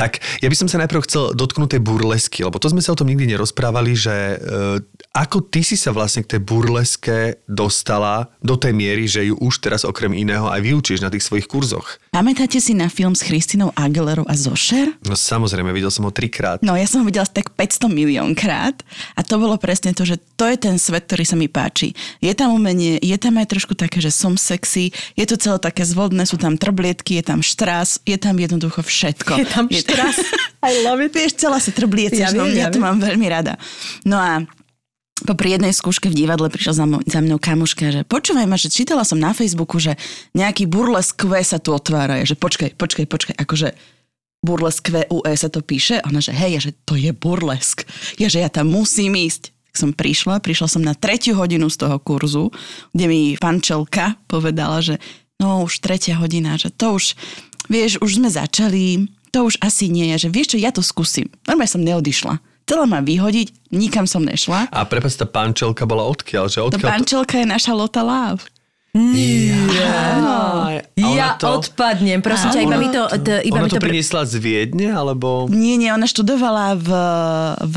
Tak 0.00 0.24
ja 0.40 0.48
by 0.48 0.56
som 0.56 0.64
sa 0.64 0.80
najprv 0.80 1.04
chcel 1.04 1.36
dotknúť 1.36 1.76
tej 1.76 1.84
burlesky, 1.84 2.40
lebo 2.40 2.56
to 2.56 2.72
sme 2.72 2.80
sa 2.80 2.96
o 2.96 2.98
tom 2.98 3.12
nikdy 3.12 3.36
nerozprávali, 3.36 3.92
že 3.92 4.16
e, 4.32 4.36
ako 5.12 5.44
ty 5.44 5.60
si 5.60 5.76
sa 5.76 5.92
vlastne 5.92 6.24
k 6.24 6.36
tej 6.36 6.40
burleske 6.40 7.44
dostala 7.44 8.32
do 8.40 8.56
tej 8.56 8.72
miery, 8.72 9.04
že 9.04 9.28
ju 9.28 9.36
už 9.36 9.60
teraz 9.60 9.84
okrem 9.84 10.16
iného 10.16 10.48
aj 10.48 10.64
vyučíš 10.64 11.04
na 11.04 11.12
tých 11.12 11.28
svojich 11.28 11.44
kurzoch. 11.44 12.00
Pamätáte 12.16 12.64
si 12.64 12.72
na 12.72 12.88
film 12.88 13.12
s 13.12 13.20
Christinou 13.20 13.76
Aguilerou 13.76 14.24
a 14.24 14.32
Zošer? 14.32 14.96
No 15.04 15.12
samozrejme, 15.12 15.68
videl 15.76 15.92
som 15.92 16.08
ho 16.08 16.12
trikrát. 16.14 16.64
No 16.64 16.80
ja 16.80 16.88
som 16.88 17.04
ho 17.04 17.06
videla 17.06 17.28
tak 17.28 17.52
500 17.52 17.92
milión 17.92 18.32
krát 18.32 18.80
a 19.12 19.20
to 19.20 19.36
bolo 19.36 19.60
presne 19.60 19.92
to, 19.92 20.08
že 20.08 20.16
to 20.40 20.48
je 20.48 20.56
ten 20.56 20.80
svet, 20.80 21.04
ktorý 21.12 21.28
sa 21.28 21.36
mi 21.36 21.52
páči. 21.52 21.92
Je 22.24 22.32
tam 22.32 22.56
umenie, 22.56 22.96
je 23.04 23.16
tam 23.20 23.36
aj 23.36 23.52
trošku 23.52 23.76
také, 23.76 24.00
že 24.00 24.08
som 24.08 24.40
sexy, 24.40 24.96
je 25.12 25.28
to 25.28 25.36
celé 25.36 25.60
také 25.60 25.84
zvodné, 25.84 26.24
sú 26.24 26.40
tam 26.40 26.56
trblietky, 26.56 27.20
je 27.20 27.24
tam 27.28 27.44
štras, 27.44 28.00
je 28.08 28.16
tam 28.16 28.40
jednoducho 28.40 28.80
všetko. 28.80 29.36
Je 29.36 29.44
tam 29.44 29.68
štras. 29.90 30.16
I 30.62 30.86
love 30.86 31.02
it. 31.02 31.10
Vieš, 31.10 31.34
celá 31.34 31.58
sa 31.58 31.74
trbliece, 31.74 32.22
Ja 32.22 32.30
no, 32.30 32.46
viem, 32.46 32.62
ja 32.62 32.68
ja 32.68 32.74
to 32.74 32.78
mám 32.78 33.02
veľmi 33.02 33.26
rada. 33.26 33.58
No 34.06 34.22
a 34.22 34.46
popri 35.26 35.52
jednej 35.52 35.74
skúške 35.74 36.08
v 36.08 36.16
divadle 36.24 36.48
prišla 36.48 36.74
za, 36.74 36.84
mnou, 36.88 37.00
za 37.04 37.20
mnou 37.20 37.36
kamuška, 37.36 37.92
že 37.92 38.02
počúvaj 38.08 38.46
ma, 38.48 38.56
že 38.56 38.72
čítala 38.72 39.04
som 39.04 39.20
na 39.20 39.36
Facebooku, 39.36 39.76
že 39.76 39.98
nejaký 40.32 40.64
burlesk 40.64 41.20
Q 41.20 41.44
sa 41.44 41.60
tu 41.60 41.76
otvára. 41.76 42.22
Ja, 42.22 42.24
že 42.24 42.38
počkaj, 42.38 42.78
počkaj, 42.78 43.06
počkaj, 43.10 43.36
akože 43.36 43.76
burlesk 44.40 44.88
QUE 44.88 45.32
sa 45.36 45.48
to 45.52 45.60
píše? 45.60 46.00
Ona, 46.08 46.24
že 46.24 46.32
hej, 46.32 46.50
ja, 46.56 46.60
že 46.60 46.72
to 46.88 46.96
je 46.96 47.12
burlesk. 47.12 47.84
Ja, 48.16 48.32
že 48.32 48.40
ja 48.40 48.48
tam 48.48 48.72
musím 48.72 49.16
ísť. 49.16 49.52
Tak 49.70 49.74
som 49.76 49.90
prišla, 49.94 50.42
prišla 50.42 50.66
som 50.66 50.82
na 50.82 50.98
tretiu 50.98 51.38
hodinu 51.38 51.70
z 51.70 51.86
toho 51.86 52.02
kurzu, 52.02 52.50
kde 52.90 53.06
mi 53.06 53.20
pančelka 53.38 54.18
povedala, 54.26 54.82
že 54.82 54.98
no 55.38 55.62
už 55.62 55.78
tretia 55.78 56.18
hodina, 56.18 56.58
že 56.58 56.74
to 56.74 56.98
už, 56.98 57.14
vieš, 57.70 58.02
už 58.02 58.18
sme 58.18 58.26
začali, 58.32 59.06
to 59.30 59.46
už 59.46 59.58
asi 59.58 59.86
nie 59.86 60.10
je, 60.12 60.26
že 60.26 60.28
vieš 60.28 60.54
čo, 60.54 60.58
ja 60.58 60.70
to 60.70 60.82
skúsim. 60.82 61.30
Normálne 61.44 61.70
som 61.70 61.80
neodišla. 61.80 62.34
Chcela 62.62 62.86
ma 62.86 63.00
vyhodiť, 63.00 63.72
nikam 63.72 64.06
som 64.06 64.22
nešla. 64.22 64.70
A 64.70 64.86
prepáč, 64.86 65.18
tá 65.18 65.26
pančelka 65.26 65.82
bola 65.84 66.06
odkiaľ? 66.06 66.46
Že 66.46 66.58
To 66.58 66.66
odkiaľ 66.70 66.86
pančelka 66.88 67.34
je 67.36 67.46
naša 67.48 67.72
Lota 67.74 68.02
Love. 68.02 68.46
A 68.90 70.74
ona 71.00 71.14
Ja 71.14 71.38
to, 71.38 71.58
odpadnem, 71.58 72.18
prosím 72.20 72.50
ťa, 72.50 72.60
iba 72.60 72.76
mi 72.76 72.88
to... 72.90 73.02
d- 73.16 73.42
Iba 73.42 73.56
ona 73.56 73.66
mi 73.66 73.70
to 73.70 73.78
to 73.78 73.82
priniesla 73.82 74.22
z 74.22 74.34
Viedne, 74.38 74.90
alebo... 74.90 75.46
Nie, 75.46 75.78
nie, 75.78 75.90
ona 75.90 76.06
študovala 76.06 76.74
v, 76.74 76.88
v 77.64 77.76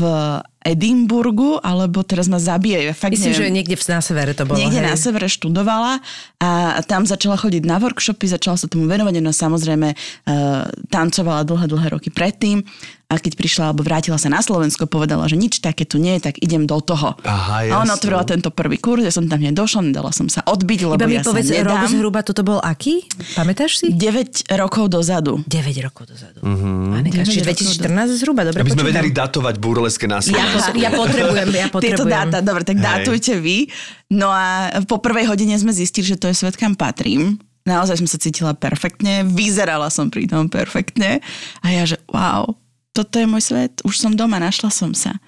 Edimburgu, 0.64 1.60
alebo 1.60 2.00
teraz 2.00 2.24
ma 2.24 2.40
zabije. 2.40 2.96
Fakt 2.96 3.12
Myslím, 3.12 3.36
že 3.36 3.44
neviem. 3.44 3.54
niekde 3.60 3.76
v- 3.76 3.84
na 3.92 4.00
severe 4.00 4.32
to 4.32 4.48
bolo. 4.48 4.56
Niekde 4.56 4.80
hej. 4.80 4.88
na 4.88 4.96
severe 4.96 5.28
študovala 5.28 6.00
a 6.40 6.80
tam 6.88 7.04
začala 7.04 7.36
chodiť 7.36 7.68
na 7.68 7.76
workshopy, 7.76 8.24
začala 8.24 8.56
sa 8.56 8.64
tomu 8.64 8.88
venovať, 8.88 9.20
no 9.20 9.28
samozrejme 9.28 9.92
uh, 9.92 10.64
tancovala 10.88 11.44
dlhé, 11.44 11.68
dlhé 11.68 11.88
roky 11.92 12.08
predtým 12.08 12.64
a 13.06 13.14
keď 13.14 13.32
prišla 13.34 13.64
alebo 13.66 13.80
vrátila 13.80 14.16
sa 14.16 14.26
na 14.26 14.38
Slovensko, 14.38 14.84
povedala, 14.84 15.24
že 15.24 15.34
nič 15.34 15.58
také 15.58 15.82
tu 15.82 15.96
nie 15.96 16.16
je, 16.16 16.24
tak 16.24 16.38
idem 16.38 16.64
do 16.64 16.76
toho. 16.76 17.14
Aha, 17.20 17.62
a 17.66 17.76
ona 17.78 17.92
otvorila 17.92 18.22
tento 18.22 18.48
prvý 18.48 18.76
kurz, 18.76 19.02
ja 19.02 19.10
som 19.10 19.24
tam 19.24 19.38
nedošla, 19.38 19.80
nedala 19.86 20.08
som 20.08 20.26
sa 20.26 20.42
odbiť, 20.42 20.78
lebo 20.84 20.96
Iba 20.96 21.06
mi 21.06 21.16
ja 21.16 21.22
povedz, 21.22 21.46
sa 21.46 21.60
rok 21.60 21.78
nedám. 21.78 21.92
zhruba 21.92 22.20
toto 22.20 22.40
bol 22.40 22.58
aký? 22.58 23.04
Pamätáš 23.32 23.78
si? 23.78 23.86
9 23.88 24.48
rokov 24.54 24.88
dozadu. 24.88 25.44
9 25.44 25.52
rokov 25.80 26.08
dozadu. 26.08 26.40
Mm-hmm. 26.40 27.22
Čiže 27.22 27.42
9 27.42 27.84
2014 27.84 28.18
zhruba, 28.18 28.40
dobre 28.42 28.58
Aby 28.58 28.70
sme 28.70 28.82
počítam. 28.82 28.90
vedeli 28.96 29.10
datovať 29.10 29.54
burleske 29.56 30.04
na 30.04 30.16
Ja, 30.16 30.24
Slovensku. 30.24 30.56
pot- 30.66 30.76
ja 30.76 30.90
potrebujem, 30.90 31.48
ja 31.50 31.66
Tieto 31.68 31.74
potrebujem. 31.74 32.08
dáta, 32.10 32.38
dobre, 32.40 32.62
tak 32.62 32.76
Hej. 32.76 32.84
dátujte 32.84 33.32
vy. 33.36 33.68
No 34.10 34.28
a 34.28 34.44
po 34.82 34.96
prvej 34.96 35.26
hodine 35.26 35.54
sme 35.54 35.70
zistili, 35.70 36.04
že 36.04 36.16
to 36.16 36.26
je 36.26 36.36
svet, 36.36 36.54
kam 36.54 36.72
patrím. 36.72 37.36
Naozaj 37.62 37.96
som 37.96 38.06
sa 38.06 38.16
cítila 38.16 38.52
perfektne, 38.52 39.24
vyzerala 39.24 39.88
som 39.88 40.06
pri 40.06 40.24
tom 40.24 40.48
perfektne. 40.48 41.24
A 41.60 41.66
ja, 41.70 41.84
že 41.84 41.96
wow, 42.06 42.52
toto 42.94 43.18
je 43.18 43.26
môj 43.26 43.42
svet, 43.42 43.82
už 43.82 43.98
som 43.98 44.14
doma, 44.14 44.38
našla 44.38 44.70
som 44.70 44.94
sa. 44.94 45.18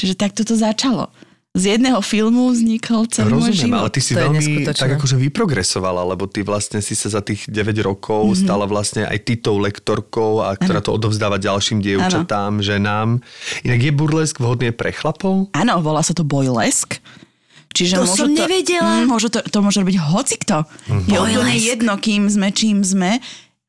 Čiže 0.00 0.16
takto 0.16 0.42
to 0.48 0.56
začalo. 0.56 1.12
Z 1.56 1.80
jedného 1.80 2.04
filmu 2.04 2.52
vznikol 2.52 3.08
celý 3.08 3.32
môj 3.32 3.48
Rozumiem, 3.48 3.72
život. 3.72 3.80
ale 3.80 3.88
ty 3.88 4.00
si 4.04 4.12
To 4.12 4.20
veľmi 4.28 4.44
tak 4.76 4.92
akože 5.00 5.16
vyprogresovala, 5.16 6.04
lebo 6.04 6.28
ty 6.28 6.44
vlastne 6.44 6.84
si 6.84 6.92
sa 6.92 7.08
za 7.08 7.24
tých 7.24 7.48
9 7.48 7.80
rokov 7.80 8.28
mm-hmm. 8.28 8.44
stala 8.44 8.68
vlastne 8.68 9.08
aj 9.08 9.24
ty 9.24 9.40
tou 9.40 9.56
lektorkou, 9.56 10.44
a 10.44 10.52
ktorá 10.52 10.84
to 10.84 10.92
odovzdáva 10.92 11.40
ďalším 11.40 11.80
dievčatám, 11.80 12.60
ženám. 12.60 13.24
Inak 13.64 13.80
je 13.88 13.92
burlesk 13.92 14.36
vhodný 14.36 14.68
pre 14.76 14.92
chlapov? 14.92 15.48
Áno, 15.56 15.80
volá 15.80 16.04
sa 16.04 16.12
to 16.12 16.28
bojlesk. 16.28 17.00
Čiže 17.72 18.00
To 18.00 18.04
môžu 18.04 18.24
som 18.24 18.28
nevedela. 18.32 19.04
Mm, 19.04 19.08
môžu 19.08 19.28
to, 19.28 19.40
to 19.44 19.58
môže 19.60 19.80
robiť 19.80 19.96
hocikto. 20.00 20.64
Mhm. 20.92 21.08
Je 21.08 21.16
úplne 21.20 21.56
jedno, 21.56 21.92
kým 21.96 22.28
sme, 22.28 22.48
čím 22.52 22.84
sme. 22.84 23.20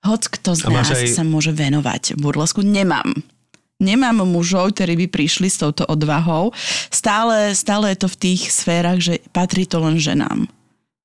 Hoc 0.08 0.24
kto 0.32 0.56
z 0.56 0.64
nás 0.72 0.88
aj- 0.88 1.12
sa 1.12 1.28
môže 1.28 1.52
venovať 1.52 2.16
burlesku. 2.16 2.64
Nemám. 2.64 3.12
Nemám 3.78 4.26
mužov, 4.26 4.74
ktorí 4.74 5.06
by 5.06 5.08
prišli 5.12 5.54
s 5.54 5.62
touto 5.62 5.86
odvahou. 5.86 6.50
Stále, 6.90 7.54
stále 7.54 7.94
je 7.94 7.98
to 8.02 8.08
v 8.10 8.18
tých 8.18 8.42
sférach, 8.50 8.98
že 8.98 9.22
patrí 9.30 9.70
to 9.70 9.78
len 9.78 10.02
ženám. 10.02 10.50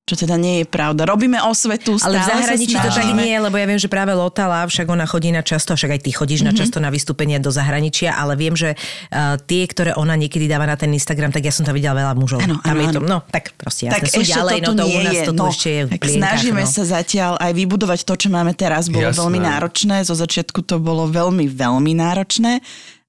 Čo 0.03 0.19
teda 0.19 0.35
nie 0.35 0.59
je 0.59 0.65
pravda. 0.67 1.07
Robíme 1.07 1.39
osvetu, 1.47 1.95
Ale 2.03 2.19
v 2.19 2.27
stále 2.27 2.43
zahraničí 2.43 2.75
to 2.75 2.91
tak 2.91 3.07
nie 3.15 3.39
lebo 3.39 3.55
ja 3.55 3.63
viem, 3.63 3.79
že 3.79 3.87
práve 3.87 4.11
Lotala, 4.11 4.67
však 4.67 4.83
ona 4.91 5.07
chodí 5.07 5.31
na 5.31 5.39
často, 5.39 5.79
však 5.79 5.95
aj 5.95 6.01
ty 6.03 6.11
chodíš 6.11 6.43
Mhm. 6.43 6.47
na 6.47 6.51
často 6.51 6.77
na 6.83 6.91
vystúpenia 6.91 7.39
do 7.39 7.47
zahraničia, 7.55 8.11
ale 8.11 8.35
viem, 8.35 8.51
že 8.51 8.75
uh, 8.75 9.39
tie, 9.39 9.63
ktoré 9.63 9.95
ona 9.95 10.19
niekedy 10.19 10.51
dáva 10.51 10.67
na 10.67 10.75
ten 10.75 10.91
Instagram, 10.91 11.31
tak 11.31 11.47
ja 11.47 11.55
som 11.55 11.63
tam 11.63 11.71
videla 11.71 11.95
veľa 11.95 12.13
mužov. 12.19 12.43
Áno, 12.43 12.59
tam 12.59 12.75
áno, 12.75 12.83
je 12.83 12.87
to, 12.91 12.99
no 12.99 13.17
tak 13.31 13.55
proste 13.55 13.87
tak 13.87 14.03
sú 14.03 14.19
ešte 14.27 14.35
ďalej, 14.35 14.57
to 14.59 14.71
no 14.75 14.75
to 14.75 14.83
u 14.83 14.91
nie 14.91 15.03
nás 15.07 15.15
je. 15.15 15.23
to 15.23 15.31
no, 15.31 15.45
ešte 15.47 15.69
je 15.71 15.81
v 15.87 15.89
plienkach, 15.95 16.19
snažíme 16.19 16.63
no. 16.63 16.67
sa 16.67 16.83
zatiaľ 16.83 17.31
aj 17.39 17.51
vybudovať 17.55 17.99
to, 18.03 18.13
čo 18.19 18.27
máme 18.27 18.51
teraz. 18.51 18.91
Bolo 18.91 19.07
Jasné. 19.07 19.19
veľmi 19.23 19.39
náročné. 19.39 19.95
Zo 20.03 20.19
začiatku 20.19 20.67
to 20.67 20.83
bolo 20.83 21.07
veľmi, 21.07 21.47
veľmi 21.47 21.95
náročné, 21.95 22.59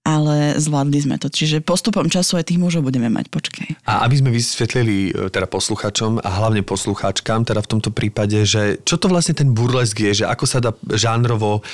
ale 0.04 0.60
zvládli 0.60 1.00
sme 1.00 1.16
to. 1.16 1.32
Čiže 1.32 1.64
postupom 1.64 2.04
času 2.12 2.36
aj 2.36 2.52
tých 2.52 2.60
mužov 2.60 2.84
budeme 2.84 3.08
mať. 3.08 3.32
Počkaj. 3.32 3.88
A 3.88 4.04
aby 4.04 4.20
sme 4.20 4.30
vysvetlili 4.30 5.10
e, 5.10 5.32
teda 5.32 5.48
posluchačom 5.48 6.20
a 6.20 6.28
hlavne 6.44 6.60
poslucháčkam, 6.60 7.48
teda 7.48 7.64
v 7.64 7.70
tomto 7.72 7.88
prípade, 7.88 8.44
že 8.44 8.84
čo 8.84 9.00
to 9.00 9.08
vlastne 9.08 9.32
ten 9.32 9.56
burlesk 9.56 9.96
je, 9.96 10.22
že 10.22 10.24
ako 10.28 10.44
sa 10.44 10.60
dá 10.60 10.76
žánrovo 10.92 11.64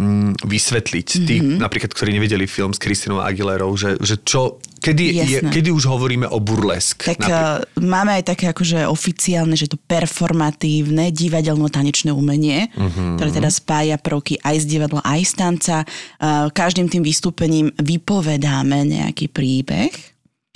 mm, 0.00 0.40
vysvetliť. 0.40 1.08
Tí, 1.28 1.36
mm-hmm. 1.36 1.60
napríklad, 1.60 1.92
ktorí 1.92 2.16
nevideli 2.16 2.48
film 2.48 2.72
s 2.72 2.80
Kristinou 2.80 3.20
Aguilerou, 3.20 3.76
že, 3.76 4.00
že 4.00 4.24
čo, 4.24 4.56
kedy, 4.80 5.04
je, 5.24 5.38
kedy 5.46 5.68
už 5.72 5.84
hovoríme 5.88 6.26
o 6.28 6.38
burlesk? 6.40 7.06
Tak 7.06 7.22
napríklad? 7.22 7.64
uh, 7.64 7.82
máme 7.82 8.10
aj 8.20 8.24
také 8.34 8.44
akože 8.50 8.88
oficiálne, 8.88 9.54
že 9.54 9.70
to 9.70 9.78
performatívne 9.78 11.12
divadelno-tanečné 11.12 12.10
umenie, 12.10 12.72
uh-huh. 12.72 13.20
ktoré 13.20 13.30
teda 13.30 13.50
spája 13.52 13.96
prvky 14.00 14.40
aj 14.40 14.56
z 14.62 14.66
divadla, 14.66 15.00
aj 15.04 15.20
z 15.22 15.32
tanca. 15.36 15.76
Uh, 16.18 16.48
každým 16.50 16.88
tým 16.88 17.04
vystúpením 17.04 17.70
vypovedáme 17.76 18.88
nejaký 18.88 19.28
príbeh. 19.28 19.92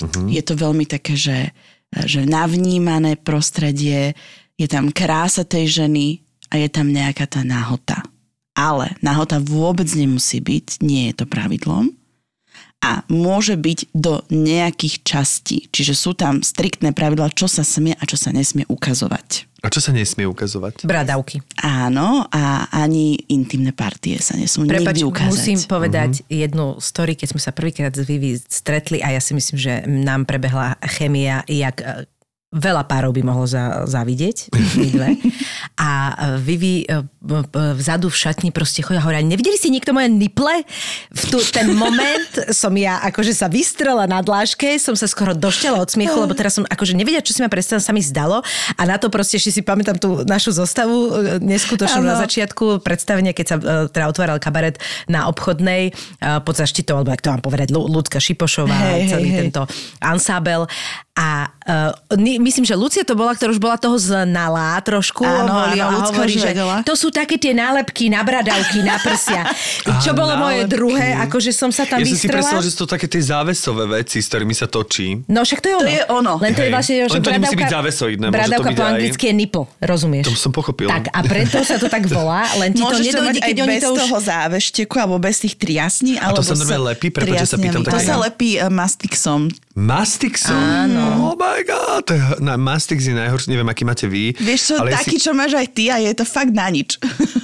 Uh-huh. 0.01 0.27
Je 0.27 0.43
to 0.43 0.57
veľmi 0.57 0.89
také, 0.89 1.15
že, 1.15 1.55
že 1.93 2.25
navnímané 2.25 3.21
prostredie, 3.21 4.17
je 4.57 4.67
tam 4.69 4.93
krása 4.93 5.45
tej 5.45 5.85
ženy 5.85 6.21
a 6.53 6.61
je 6.61 6.69
tam 6.69 6.89
nejaká 6.93 7.25
tá 7.29 7.41
nahota. 7.45 8.05
Ale 8.57 8.93
nahota 9.01 9.41
vôbec 9.41 9.89
nemusí 9.97 10.43
byť, 10.43 10.85
nie 10.85 11.09
je 11.09 11.23
to 11.23 11.25
pravidlom 11.25 12.00
a 12.81 13.05
môže 13.13 13.61
byť 13.61 13.93
do 13.93 14.25
nejakých 14.33 15.05
častí. 15.05 15.69
Čiže 15.69 15.93
sú 15.93 16.11
tam 16.17 16.41
striktné 16.41 16.97
pravidlá, 16.97 17.29
čo 17.37 17.45
sa 17.45 17.61
smie 17.61 17.93
a 17.93 18.03
čo 18.09 18.17
sa 18.17 18.33
nesmie 18.33 18.65
ukazovať. 18.73 19.51
A 19.61 19.69
čo 19.69 19.85
sa 19.85 19.93
nesmie 19.93 20.25
ukazovať? 20.25 20.89
Bradavky. 20.89 21.45
Áno, 21.61 22.25
a 22.33 22.65
ani 22.73 23.21
intimné 23.29 23.77
partie 23.77 24.17
sa 24.17 24.33
nesmú 24.41 24.65
Prepač, 24.65 25.05
nikdy 25.05 25.05
ukázať. 25.05 25.29
musím 25.29 25.61
povedať 25.69 26.25
mm-hmm. 26.25 26.33
jednu 26.33 26.67
story, 26.81 27.13
keď 27.13 27.29
sme 27.37 27.41
sa 27.45 27.53
prvýkrát 27.53 27.93
s 27.93 28.01
Vivi 28.09 28.41
stretli 28.41 29.05
a 29.05 29.13
ja 29.13 29.21
si 29.21 29.37
myslím, 29.37 29.61
že 29.61 29.85
nám 29.85 30.25
prebehla 30.25 30.81
chemia, 30.97 31.45
jak 31.45 31.85
veľa 32.51 32.83
párov 32.83 33.15
by 33.15 33.23
mohlo 33.23 33.47
za, 33.47 33.87
zavidieť, 33.87 34.51
my 34.51 34.89
dve. 34.91 35.09
A 35.79 35.91
e, 35.91 36.15
Vivi 36.43 36.83
e, 36.83 37.07
vzadu 37.79 38.11
v 38.11 38.17
šatni 38.19 38.51
proste 38.51 38.83
chodila 38.83 39.07
hovorila, 39.07 39.23
nevideli 39.23 39.55
ste 39.55 39.71
niekto 39.71 39.95
moje 39.95 40.11
niple? 40.11 40.67
V 41.15 41.23
tu, 41.31 41.39
ten 41.55 41.71
moment 41.71 42.51
som 42.51 42.75
ja 42.75 42.99
akože 43.07 43.39
sa 43.39 43.47
vystrela 43.47 44.11
na 44.11 44.19
dláške, 44.19 44.83
som 44.83 44.99
sa 44.99 45.07
skoro 45.07 45.31
došťala 45.31 45.79
od 45.79 45.95
smiechu, 45.95 46.19
lebo 46.19 46.35
teraz 46.35 46.59
som 46.59 46.67
akože 46.67 46.99
nevedela, 46.99 47.23
čo 47.23 47.39
si 47.39 47.39
ma 47.39 47.47
predstavila, 47.47 47.87
sa 47.87 47.95
mi 47.95 48.03
zdalo. 48.03 48.43
A 48.75 48.83
na 48.83 48.99
to 48.99 49.15
proste 49.15 49.39
ešte 49.39 49.55
si 49.55 49.63
pamätám 49.63 50.03
tú 50.03 50.27
našu 50.27 50.51
zostavu 50.51 50.97
e, 51.07 51.11
neskutočnú 51.39 52.03
na 52.03 52.19
začiatku 52.19 52.83
predstavenia, 52.83 53.31
keď 53.31 53.47
sa 53.47 53.57
teda 53.87 54.11
otváral 54.11 54.43
kabaret 54.43 54.83
na 55.07 55.31
obchodnej 55.31 55.95
pod 56.43 56.55
zaštitou, 56.59 56.99
alebo 56.99 57.15
jak 57.15 57.23
to 57.23 57.31
mám 57.31 57.43
povedať, 57.43 57.71
Ľudská 57.71 58.19
Šipošová, 58.19 58.99
hej, 58.99 59.15
celý 59.15 59.31
hej. 59.31 59.39
tento 59.47 59.63
ansábel. 60.03 60.67
A 61.19 61.51
uh, 61.67 62.17
myslím, 62.39 62.63
že 62.63 62.79
Lucia 62.79 63.03
to 63.03 63.19
bola, 63.19 63.35
ktorá 63.35 63.51
už 63.51 63.59
bola 63.59 63.75
toho 63.75 63.99
znalá 63.99 64.79
trošku. 64.81 65.27
Áno, 65.27 65.51
hovorí, 65.51 65.83
áno, 65.83 65.99
a 66.01 66.07
hovorí, 66.07 66.39
že 66.39 66.55
to 66.87 66.95
sú 66.95 67.11
také 67.11 67.35
tie 67.35 67.51
nálepky 67.51 68.07
na 68.07 68.23
bradavky, 68.23 68.79
na 68.87 68.95
prsia. 69.03 69.43
Čo 70.07 70.15
bolo 70.15 70.39
moje 70.39 70.65
nálepky. 70.65 70.71
druhé, 70.71 71.07
akože 71.27 71.51
som 71.51 71.75
sa 71.75 71.83
tam 71.83 71.99
Ja 71.99 72.07
som 72.07 72.15
si 72.15 72.31
vystrela. 72.31 72.35
predstavil, 72.39 72.63
že 72.63 72.71
sú 72.71 72.79
to 72.87 72.89
také 72.95 73.11
tie 73.11 73.23
závesové 73.27 73.85
veci, 74.01 74.23
s 74.23 74.27
ktorými 74.31 74.55
sa 74.55 74.71
točí. 74.71 75.27
No 75.27 75.43
však 75.43 75.59
to 75.59 75.69
je 75.69 75.77
ono. 75.77 75.91
je 75.91 76.03
ono. 76.15 76.33
Len 76.39 76.53
to 76.55 76.63
je 76.63 76.71
vlastne, 76.71 76.95
že 77.03 77.11
Len 77.11 77.23
to 77.27 77.31
nemusí 77.35 77.57
byť 77.59 77.73
závesoidné, 77.75 78.27
to 78.31 78.33
bradavka 78.33 78.71
po 78.71 78.85
aj- 78.87 78.91
anglicky 78.95 79.25
je 79.27 79.35
nipple, 79.35 79.65
rozumieš? 79.83 80.25
To 80.31 80.39
som 80.39 80.55
pochopil. 80.55 80.87
Tak 80.87 81.11
a 81.11 81.21
preto 81.27 81.59
sa 81.67 81.77
to 81.77 81.91
tak 81.91 82.07
volá, 82.07 82.47
len 82.63 82.71
ti 82.71 82.81
to 82.81 82.87
Môžeš 82.87 83.05
to 83.11 83.19
nedojde, 83.19 83.41
keď 83.43 83.57
oni 83.67 83.77
to 83.83 83.91
už... 83.93 83.99
toho 83.99 84.17
závešteku, 84.23 84.95
alebo 84.95 85.19
bez 85.19 85.43
tých 85.43 85.59
triasní, 85.59 86.23
A 86.23 86.31
to 86.31 86.47
sa 86.47 86.55
normálne 86.55 86.95
lepí? 86.95 87.11
Prepáč, 87.11 87.51
sa 87.51 87.59
pýtam. 87.59 87.83
To 87.83 87.99
sa 87.99 88.17
lepí 88.17 88.57
uh, 88.63 88.71
mastixom. 88.71 89.51
Mastixom? 89.81 90.53
Áno. 90.53 91.33
Oh 91.33 91.37
my 91.41 91.65
god. 91.65 92.07
Na, 92.45 92.61
Mastix 92.61 93.09
je 93.09 93.17
najhorší, 93.17 93.49
neviem, 93.49 93.65
aký 93.73 93.89
máte 93.89 94.05
vy. 94.05 94.37
Vieš 94.37 94.61
čo, 94.61 94.75
ale 94.77 94.93
ja 94.93 95.01
taký, 95.01 95.17
čo 95.17 95.33
máš 95.33 95.57
aj 95.57 95.69
ty 95.73 95.89
a 95.89 95.97
je 95.97 96.13
to 96.13 96.29
fakt 96.29 96.53
na 96.53 96.69
nič. 96.69 97.01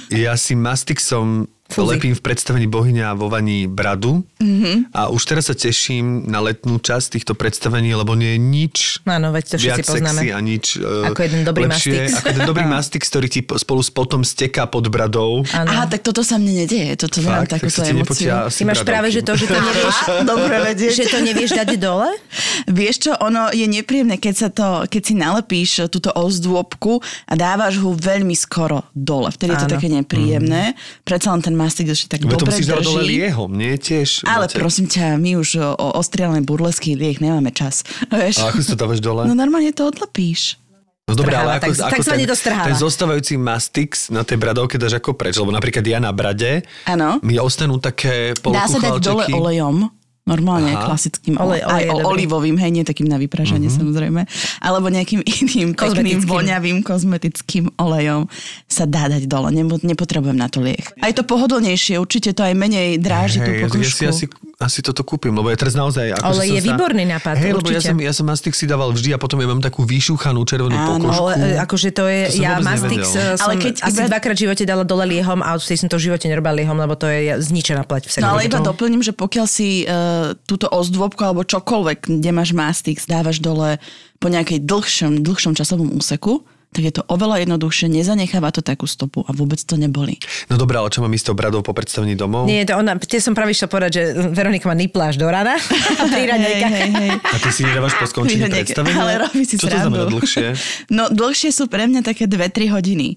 Si, 0.07 0.21
ja 0.21 0.37
si 0.37 0.53
Mastixom 0.53 1.49
Fúzi. 1.67 1.99
lepím 1.99 2.13
v 2.15 2.21
predstavení 2.23 2.67
Bohyňa 2.67 3.11
vo 3.13 3.27
Vani 3.27 3.67
bradu 3.67 4.23
mm-hmm. 4.39 4.95
a 4.95 5.11
už 5.11 5.21
teraz 5.27 5.51
sa 5.51 5.55
teším 5.55 6.27
na 6.27 6.39
letnú 6.39 6.79
časť 6.79 7.19
týchto 7.19 7.35
predstavení, 7.35 7.91
lebo 7.91 8.15
nie 8.15 8.35
je 8.35 8.39
nič 8.39 8.75
Áno, 9.03 9.35
veď 9.35 9.43
to 9.51 9.55
viac 9.59 9.83
poznáme. 9.83 10.19
sexy 10.19 10.27
a 10.31 10.39
nič 10.39 10.65
eh, 10.79 11.09
Ako 11.11 11.19
jeden 11.27 11.41
dobrý 11.43 11.67
lepšie, 11.67 11.91
Mastix. 11.91 12.09
Ako 12.19 12.27
jeden 12.31 12.43
dobrý 12.47 12.65
Mastix, 12.75 13.01
ktorý 13.11 13.27
ti 13.27 13.41
po- 13.43 13.59
spolu 13.59 13.81
s 13.83 13.91
potom 13.91 14.21
steká 14.23 14.63
pod 14.69 14.87
bradou. 14.87 15.43
Áno. 15.51 15.69
Aha, 15.69 15.83
tak 15.91 16.07
toto 16.07 16.23
sa 16.23 16.39
mne 16.39 16.63
nedieje. 16.63 16.95
Toto 16.95 17.19
nemám 17.19 17.43
Fakt, 17.43 17.51
tak 17.51 17.59
takúto 17.65 17.79
ti 17.83 17.91
emociu. 17.91 18.29
Ty 18.47 18.63
máš 18.63 18.81
práve, 18.87 19.07
že 19.11 19.21
to, 19.25 19.33
že 19.35 19.45
to 19.51 19.57
nevieš, 19.59 19.95
Dobre 20.31 20.55
vedieť. 20.71 20.93
že 20.95 21.05
to 21.11 21.19
nevieš 21.19 21.51
dať 21.51 21.69
dole? 21.81 22.09
Vieš 22.79 22.95
čo, 23.09 23.11
ono 23.19 23.49
je 23.51 23.65
nepríjemné, 23.65 24.19
keď, 24.19 24.35
sa 24.35 24.49
to, 24.51 24.67
keď 24.87 25.01
si 25.01 25.13
nalepíš 25.15 25.87
túto 25.87 26.11
ozdôbku 26.11 26.99
a 27.27 27.33
dávaš 27.33 27.79
ho 27.81 27.91
veľmi 27.95 28.35
skoro 28.37 28.85
dole. 28.91 29.31
Vtedy 29.33 29.55
je 29.55 29.59
to 29.65 29.71
také 29.79 29.89
nepríjemné. 29.89 30.75
Predsa 31.03 31.33
len 31.33 31.41
ten 31.41 31.55
mastik 31.57 31.89
ešte 31.89 32.05
tak 32.13 32.21
to 32.23 32.37
dobre 32.37 32.53
musíš 32.53 32.69
dať 32.69 32.85
dole 32.85 33.01
liehom, 33.01 33.49
nie 33.49 33.73
tiež? 33.75 34.21
Ale 34.23 34.45
máte- 34.45 34.61
prosím 34.61 34.85
ťa, 34.85 35.17
my 35.17 35.31
už 35.41 35.49
o, 35.57 35.69
o 35.73 35.87
ostrielnej 35.97 36.45
burlesky 36.45 36.93
liek 36.93 37.17
nemáme 37.17 37.49
čas. 37.49 37.81
Vieš? 38.13 38.37
A 38.37 38.53
ako 38.53 38.59
si 38.61 38.69
to 38.69 38.77
dávaš 38.77 39.01
dole? 39.01 39.25
No 39.25 39.33
normálne 39.33 39.73
to 39.73 39.89
odlepíš. 39.89 40.61
No 41.07 41.15
Strháva, 41.15 41.39
ale 41.39 41.51
ako, 41.63 41.71
tak- 41.71 41.87
ako 41.87 42.03
ten, 42.03 42.19
ten 42.67 42.75
zostávajúci 42.75 43.39
mastix 43.39 44.11
na 44.11 44.27
tej 44.27 44.35
bradovke 44.43 44.75
dáš 44.75 44.99
ako 44.99 45.15
preč, 45.15 45.39
lebo 45.39 45.55
napríklad 45.55 45.79
ja 45.87 46.03
na 46.03 46.11
brade 46.11 46.67
Áno. 46.83 47.23
mi 47.23 47.39
ostanú 47.39 47.79
také 47.79 48.35
Dá 48.35 48.67
sa 48.67 48.75
dať 48.75 48.99
dole 48.99 49.23
olejom. 49.31 49.87
Normálne 50.27 50.69
Aha. 50.69 50.85
klasickým 50.85 51.33
Olej- 51.35 51.63
olej, 51.63 51.63
olej 51.63 51.73
aj 51.73 51.81
je 51.81 51.91
o- 51.95 52.03
olivovým, 52.05 52.57
hej, 52.57 52.69
nie 52.69 52.83
takým 52.83 53.07
na 53.07 53.15
vypražanie 53.15 53.65
Mhm. 53.65 53.75
samozrejme. 53.77 54.21
Alebo 54.59 54.87
nejakým 54.87 55.23
iným 55.41 55.71
pekným, 55.71 56.19
voňavým 56.21 56.83
kozmetickým 56.83 57.71
olejom 57.73 58.27
sa 58.65 58.83
dá 58.83 59.07
dať 59.07 59.23
dole. 59.23 59.49
Nepotrebujem 59.81 60.35
na 60.35 60.45
to 60.45 60.59
liek. 60.59 60.91
Aj 60.97 61.09
to 61.09 61.23
pohodlnejšie, 61.23 61.95
určite 61.95 62.31
to 62.31 62.41
aj 62.41 62.53
menej 62.53 62.97
dráži 62.97 63.39
tú 63.39 63.47
Hej, 63.47 63.57
ja 63.57 63.65
pokožku. 63.65 63.87
si 63.89 64.03
asi, 64.03 64.25
asi 64.57 64.79
toto 64.81 65.01
kúpim, 65.01 65.31
lebo 65.31 65.47
ja 65.47 65.55
teraz 65.55 65.73
naozaj... 65.73 66.11
Ako, 66.13 66.27
Ale 66.27 66.41
že 66.41 66.49
je 66.49 66.59
sa- 66.59 66.67
výborný 66.67 67.03
nápad, 67.07 67.33
Hej, 67.37 67.51
lebo 67.53 67.67
ja 67.69 67.79
som, 67.79 67.95
ja 67.95 68.11
som 68.11 68.25
Mastix 68.25 68.53
si 68.53 68.65
dával 68.65 68.91
vždy 68.91 69.09
a 69.11 69.17
potom 69.17 69.37
ja 69.37 69.47
mám 69.47 69.59
takú 69.59 69.81
vyšúchanú 69.81 70.43
červenú 70.43 70.73
Áno, 70.73 70.99
pokožku. 70.99 71.13
Ale 71.15 71.31
e, 71.37 71.57
akože 71.57 71.89
to 71.91 72.03
je, 72.05 72.21
To 72.27 72.41
ja 72.41 72.59
Mastix 72.59 73.05
nevedel. 73.07 73.23
e, 73.23 73.37
som 73.37 73.45
Ale 73.45 73.53
keď 73.55 73.73
asi 73.79 73.95
iba- 73.95 74.09
dvakrát 74.09 74.33
v 74.33 74.41
živote 74.41 74.63
dala 74.63 74.83
dole 74.83 75.05
liehom 75.07 75.39
a 75.39 75.53
odtedy 75.53 75.77
som 75.77 75.87
to 75.87 75.95
v 75.95 76.03
živote 76.03 76.25
nerobila 76.25 76.53
liehom, 76.55 76.75
lebo 76.75 76.93
to 76.93 77.05
je 77.05 77.21
zničená 77.39 77.81
pleť 77.83 78.03
v 78.03 78.11
No 78.17 78.33
ale 78.33 78.49
iba 78.49 78.59
doplním, 78.59 78.99
že 78.99 79.13
pokiaľ 79.13 79.45
si 79.45 79.85
uh, 79.85 80.16
túto 80.45 80.67
ozdôbku 80.67 81.21
alebo 81.21 81.43
čokoľvek, 81.43 82.19
kde 82.19 82.31
máš 82.31 82.51
mastix, 82.51 83.05
dávaš 83.05 83.39
dole 83.39 83.77
po 84.17 84.27
nejakej 84.27 84.63
dlhšom, 84.63 85.21
dlhšom 85.21 85.53
časovom 85.53 85.93
úseku, 85.93 86.43
tak 86.67 86.83
je 86.83 86.93
to 86.99 87.03
oveľa 87.07 87.47
jednoduchšie, 87.47 87.87
nezanecháva 87.87 88.51
to 88.51 88.59
takú 88.59 88.83
stopu 88.85 89.23
a 89.23 89.31
vôbec 89.31 89.57
to 89.57 89.79
neboli. 89.79 90.19
No 90.51 90.59
dobré, 90.59 90.75
ale 90.77 90.91
čo 90.91 90.99
mám 90.99 91.09
ísť 91.09 91.31
bradou 91.31 91.63
po 91.63 91.71
predstavení 91.71 92.13
domov? 92.13 92.43
Nie, 92.43 92.67
to 92.67 92.75
ona, 92.75 92.99
tie 92.99 93.23
som 93.23 93.31
práve 93.31 93.55
išla 93.55 93.71
povedať, 93.71 93.91
že 93.95 94.03
Veronika 94.35 94.67
má 94.67 94.75
nipláž 94.75 95.15
do 95.15 95.25
rana 95.25 95.55
a 96.01 96.03
pri 96.05 96.27
raňajkách. 96.27 96.73
hej, 96.75 96.91
hej. 96.91 97.11
A 97.23 97.35
ty 97.39 97.49
si 97.55 97.61
nedávaš 97.63 97.95
po 97.95 98.05
skončení 98.05 98.51
predstavenia? 98.51 98.99
Ale 98.99 99.11
robí 99.25 99.47
si 99.47 99.55
Čo 99.55 99.71
to 99.71 99.73
srandu. 99.73 99.95
znamená 99.95 100.03
dlhšie? 100.11 100.45
No 100.91 101.03
dlhšie 101.07 101.49
sú 101.55 101.71
pre 101.71 101.87
mňa 101.87 102.03
také 102.03 102.27
2-3 102.27 102.75
hodiny. 102.75 103.15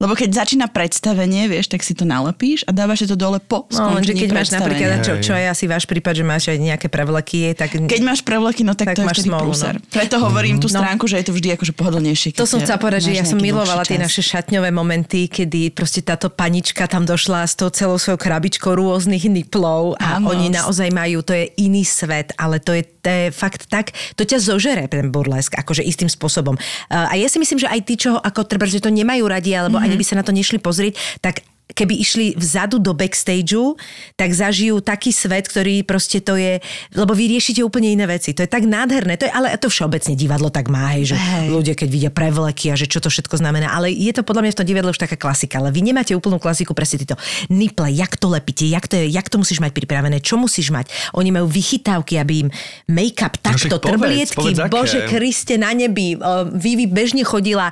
Lebo 0.00 0.16
keď 0.16 0.32
začína 0.32 0.72
predstavenie, 0.72 1.44
vieš, 1.44 1.68
tak 1.68 1.84
si 1.84 1.92
to 1.92 2.08
nalepíš 2.08 2.64
a 2.64 2.72
dávaš 2.72 3.04
si 3.04 3.06
to 3.12 3.20
dole 3.20 3.36
po 3.36 3.68
No, 3.68 4.00
skončení 4.00 4.16
keď 4.16 4.30
máš 4.32 4.48
napríklad, 4.48 5.04
čo, 5.04 5.12
čo 5.20 5.36
je 5.36 5.44
asi 5.44 5.68
váš 5.68 5.84
prípad, 5.84 6.16
že 6.16 6.24
máš 6.24 6.48
aj 6.48 6.56
nejaké 6.56 6.88
prevleky, 6.88 7.52
tak... 7.52 7.76
Keď 7.76 8.00
máš 8.00 8.24
prevleky, 8.24 8.64
no 8.64 8.72
tak, 8.72 8.96
Tak 8.96 8.96
to 8.96 9.02
je 9.04 9.08
máš 9.12 9.18
vtedy 9.20 9.28
smolu, 9.28 9.52
no. 9.52 9.70
Preto 9.92 10.16
hovorím 10.18 10.56
tú 10.56 10.72
No. 10.72 10.80
stránku, 10.80 11.04
že 11.04 11.20
je 11.20 11.28
to 11.28 11.32
vždy 11.36 11.48
akože 11.52 11.72
pohodlnejšie. 11.76 12.32
To 12.32 12.48
som 12.48 12.64
chcela 12.64 12.80
povedať, 12.80 13.12
že 13.12 13.20
ja 13.20 13.28
som 13.28 13.36
milovala 13.36 13.84
tie 13.84 14.00
naše 14.00 14.24
šatňové 14.24 14.72
momenty, 14.72 15.28
kedy 15.28 15.68
proste 15.76 16.00
táto 16.00 16.32
panička 16.32 16.88
tam 16.88 17.04
došla 17.04 17.44
s 17.44 17.58
tou 17.60 17.68
celou 17.68 18.00
svojou 18.00 18.16
krabičkou 18.16 18.72
rôznych 18.72 19.28
niplov 19.28 20.00
a 20.00 20.16
Áno. 20.16 20.32
oni 20.32 20.48
naozaj 20.48 20.88
majú, 20.88 21.20
to 21.20 21.36
je 21.36 21.52
iný 21.60 21.84
svet, 21.84 22.32
ale 22.40 22.56
to 22.56 22.72
je, 22.72 22.88
to 23.04 23.08
je 23.10 23.24
fakt 23.28 23.68
tak, 23.68 23.92
to 24.16 24.24
ťa 24.24 24.40
zožere 24.40 24.88
ten 24.88 25.12
burlesk, 25.12 25.60
akože 25.60 25.84
istým 25.84 26.08
spôsobom. 26.08 26.56
A 26.88 27.12
ja 27.20 27.28
si 27.28 27.36
myslím, 27.36 27.60
že 27.60 27.68
aj 27.68 27.80
tí, 27.84 28.00
čo 28.00 28.16
ako 28.16 28.48
treba, 28.48 28.64
že 28.64 28.80
to 28.80 28.88
nemajú 28.88 29.28
radi, 29.28 29.52
alebo 29.52 29.76
mm-hmm. 29.76 29.89
Ani 29.90 29.98
by 29.98 30.06
sa 30.06 30.14
na 30.14 30.22
to 30.22 30.30
nešli 30.30 30.62
pozrieť, 30.62 30.94
tak 31.18 31.42
keby 31.80 31.94
išli 31.96 32.26
vzadu 32.36 32.76
do 32.76 32.92
backstageu, 32.92 33.72
tak 34.14 34.36
zažijú 34.36 34.84
taký 34.84 35.16
svet, 35.16 35.48
ktorý 35.48 35.80
proste 35.82 36.20
to 36.20 36.36
je, 36.36 36.60
lebo 36.92 37.16
vy 37.16 37.32
riešite 37.32 37.64
úplne 37.64 37.96
iné 37.96 38.04
veci. 38.04 38.36
To 38.36 38.44
je 38.44 38.50
tak 38.50 38.68
nádherné, 38.68 39.16
to 39.16 39.24
je, 39.24 39.32
ale 39.32 39.48
to 39.56 39.72
všeobecne 39.72 40.12
divadlo 40.12 40.52
tak 40.52 40.68
má, 40.68 40.92
hej, 40.92 41.14
že 41.14 41.16
Hej. 41.16 41.46
ľudia, 41.48 41.72
keď 41.72 41.88
vidia 41.88 42.10
prevleky 42.12 42.68
a 42.68 42.76
že 42.76 42.84
čo 42.84 43.00
to 43.00 43.08
všetko 43.08 43.40
znamená. 43.40 43.72
Ale 43.72 43.88
je 43.88 44.12
to 44.12 44.20
podľa 44.20 44.44
mňa 44.44 44.52
v 44.52 44.58
tom 44.60 44.68
divadle 44.68 44.90
už 44.90 45.00
taká 45.00 45.16
klasika. 45.16 45.56
Ale 45.62 45.72
vy 45.72 45.80
nemáte 45.80 46.12
úplnú 46.12 46.36
klasiku, 46.36 46.74
presne 46.76 47.00
títo 47.00 47.16
niple, 47.48 47.88
jak 47.88 48.18
to 48.18 48.28
lepíte, 48.28 48.66
jak 48.66 48.84
to, 48.84 49.00
je, 49.00 49.08
jak 49.08 49.30
to 49.30 49.38
musíš 49.38 49.62
mať 49.62 49.72
pripravené, 49.72 50.18
čo 50.20 50.36
musíš 50.36 50.74
mať. 50.74 50.90
Oni 51.16 51.30
majú 51.30 51.46
vychytávky, 51.46 52.18
aby 52.18 52.32
im 52.44 52.48
make-up 52.90 53.38
takto, 53.38 53.78
však 53.78 53.80
povedz, 53.80 53.88
trblietky, 53.88 54.36
povedz, 54.36 54.58
aké. 54.60 54.72
bože 54.74 54.98
Kriste 55.06 55.54
na 55.56 55.70
nebi. 55.72 56.18
Vivi 56.58 56.90
bežne 56.90 57.22
chodila 57.22 57.70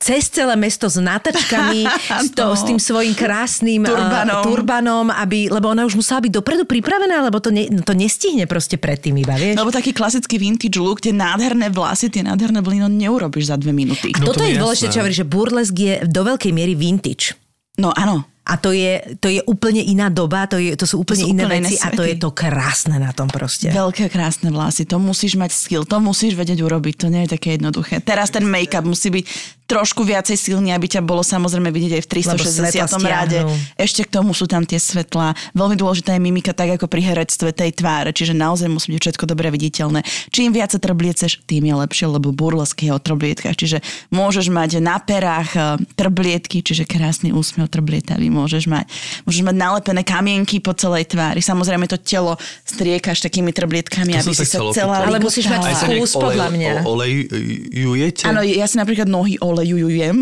cez 0.00 0.32
celé 0.32 0.56
mesto 0.56 0.88
s 0.88 0.96
nátačkami, 0.96 1.84
s, 2.24 2.32
to, 2.32 2.48
No. 2.48 2.56
s 2.56 2.64
tým 2.64 2.80
svojím 2.80 3.12
krásnym 3.12 3.49
eh, 3.50 3.90
Turbanom. 3.90 4.42
turbanom 4.46 5.06
aby, 5.10 5.50
lebo 5.50 5.66
ona 5.74 5.82
už 5.82 5.98
musela 5.98 6.22
byť 6.22 6.32
dopredu 6.32 6.62
pripravená, 6.64 7.26
lebo 7.26 7.42
to, 7.42 7.50
ne, 7.50 7.66
to 7.82 7.92
nestihne 7.92 8.46
proste 8.46 8.78
predtým 8.78 9.18
iba, 9.18 9.34
vieš. 9.34 9.58
Lebo 9.58 9.74
taký 9.74 9.90
klasický 9.90 10.38
vintage 10.38 10.78
look, 10.78 11.02
tie 11.02 11.10
nádherné 11.10 11.68
vlasy, 11.74 12.08
tie 12.08 12.22
nádherné 12.22 12.62
blino 12.62 12.86
neurobiš 12.86 13.50
za 13.50 13.56
dve 13.58 13.74
minúty. 13.74 14.14
No 14.22 14.30
Toto 14.30 14.46
to 14.46 14.48
je 14.48 14.56
dôležité, 14.56 14.86
čo 14.94 14.98
hovorí, 15.02 15.14
že 15.14 15.26
burlesk 15.26 15.74
je 15.74 15.94
do 16.06 16.22
veľkej 16.22 16.52
miery 16.54 16.78
vintage. 16.78 17.34
No 17.80 17.90
áno. 17.96 18.28
A 18.50 18.58
to 18.58 18.74
je, 18.74 18.98
to 19.22 19.30
je 19.30 19.38
úplne 19.46 19.78
iná 19.78 20.10
doba, 20.10 20.48
to, 20.50 20.58
je, 20.58 20.74
to 20.74 20.82
sú 20.82 21.06
úplne 21.06 21.22
sú 21.22 21.30
iné 21.30 21.46
úplne 21.46 21.62
iné 21.62 21.70
veci 21.70 21.86
a 21.86 21.94
to 21.94 22.02
je 22.02 22.18
to 22.18 22.34
krásne 22.34 22.98
na 22.98 23.14
tom 23.14 23.30
proste. 23.30 23.70
Veľké 23.70 24.10
krásne 24.10 24.50
vlasy, 24.50 24.90
to 24.90 24.98
musíš 24.98 25.38
mať 25.38 25.54
skill, 25.54 25.86
to 25.86 26.02
musíš 26.02 26.34
vedieť 26.34 26.58
urobiť, 26.58 26.94
to 26.98 27.06
nie 27.14 27.28
je 27.28 27.38
také 27.38 27.54
jednoduché. 27.54 28.02
Teraz 28.02 28.34
ten 28.34 28.42
make-up 28.42 28.82
musí 28.82 29.12
byť 29.14 29.24
trošku 29.70 30.02
viacej 30.02 30.34
silný, 30.34 30.74
aby 30.74 30.90
ťa 30.90 31.06
bolo 31.06 31.22
samozrejme 31.22 31.70
vidieť 31.70 31.92
aj 31.94 32.02
v 32.02 32.08
Lebo 32.10 32.42
svetla 32.42 32.86
360 32.90 33.06
rade. 33.06 33.38
Ešte 33.78 34.02
k 34.02 34.10
tomu 34.10 34.34
sú 34.34 34.50
tam 34.50 34.66
tie 34.66 34.82
svetlá. 34.82 35.38
Veľmi 35.54 35.78
dôležitá 35.78 36.18
je 36.18 36.20
mimika 36.20 36.50
tak 36.50 36.74
ako 36.74 36.90
pri 36.90 37.06
herectve 37.06 37.54
tej 37.54 37.70
tváre, 37.78 38.10
čiže 38.10 38.34
naozaj 38.34 38.66
musí 38.66 38.90
byť 38.90 38.98
všetko 38.98 39.24
dobre 39.30 39.54
viditeľné. 39.54 40.02
Čím 40.34 40.50
viac 40.50 40.74
sa 40.74 40.82
trblieceš, 40.82 41.46
tým 41.46 41.70
je 41.70 41.74
lepšie, 41.86 42.10
lebo 42.10 42.34
burlesk 42.34 42.82
je 42.82 42.90
o 42.90 42.98
trblietkach, 42.98 43.54
čiže 43.54 43.78
môžeš 44.10 44.50
mať 44.50 44.82
na 44.82 44.98
perách 44.98 45.50
eh, 45.54 45.78
trblietky, 45.94 46.66
čiže 46.66 46.90
krásny 46.90 47.30
úsmev 47.30 47.70
trblietavý 47.70 48.26
môžeš 48.26 48.66
mať. 48.66 48.90
Môžeš 49.22 49.46
mať 49.46 49.56
nalepené 49.56 50.02
kamienky 50.02 50.58
po 50.58 50.74
celej 50.74 51.14
tvári. 51.14 51.38
Samozrejme 51.38 51.86
to 51.86 52.00
telo 52.00 52.34
striekaš 52.66 53.22
takými 53.22 53.54
trblietkami, 53.54 54.18
To 54.18 54.20
aby 54.26 54.32
si 54.34 54.46
sa 54.48 54.58
celá. 54.74 55.06
Ale 55.06 55.22
musíš 55.22 55.46
mať 55.46 55.62
Vkus, 56.00 56.16
podľa 56.16 56.48
mňa. 56.50 56.72
olejujete? 56.86 58.24
Áno, 58.26 58.40
ja 58.42 58.66
si 58.66 58.80
napríklad 58.80 59.06
nohy 59.06 59.36
olejujem. 59.60 60.16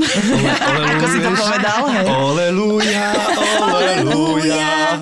Ako 0.99 1.05
si 1.07 1.19
to 1.23 1.31
povedal, 1.31 1.83
hej. 1.95 2.07
Oleluja, 2.11 3.09
oleluja. 3.63 4.99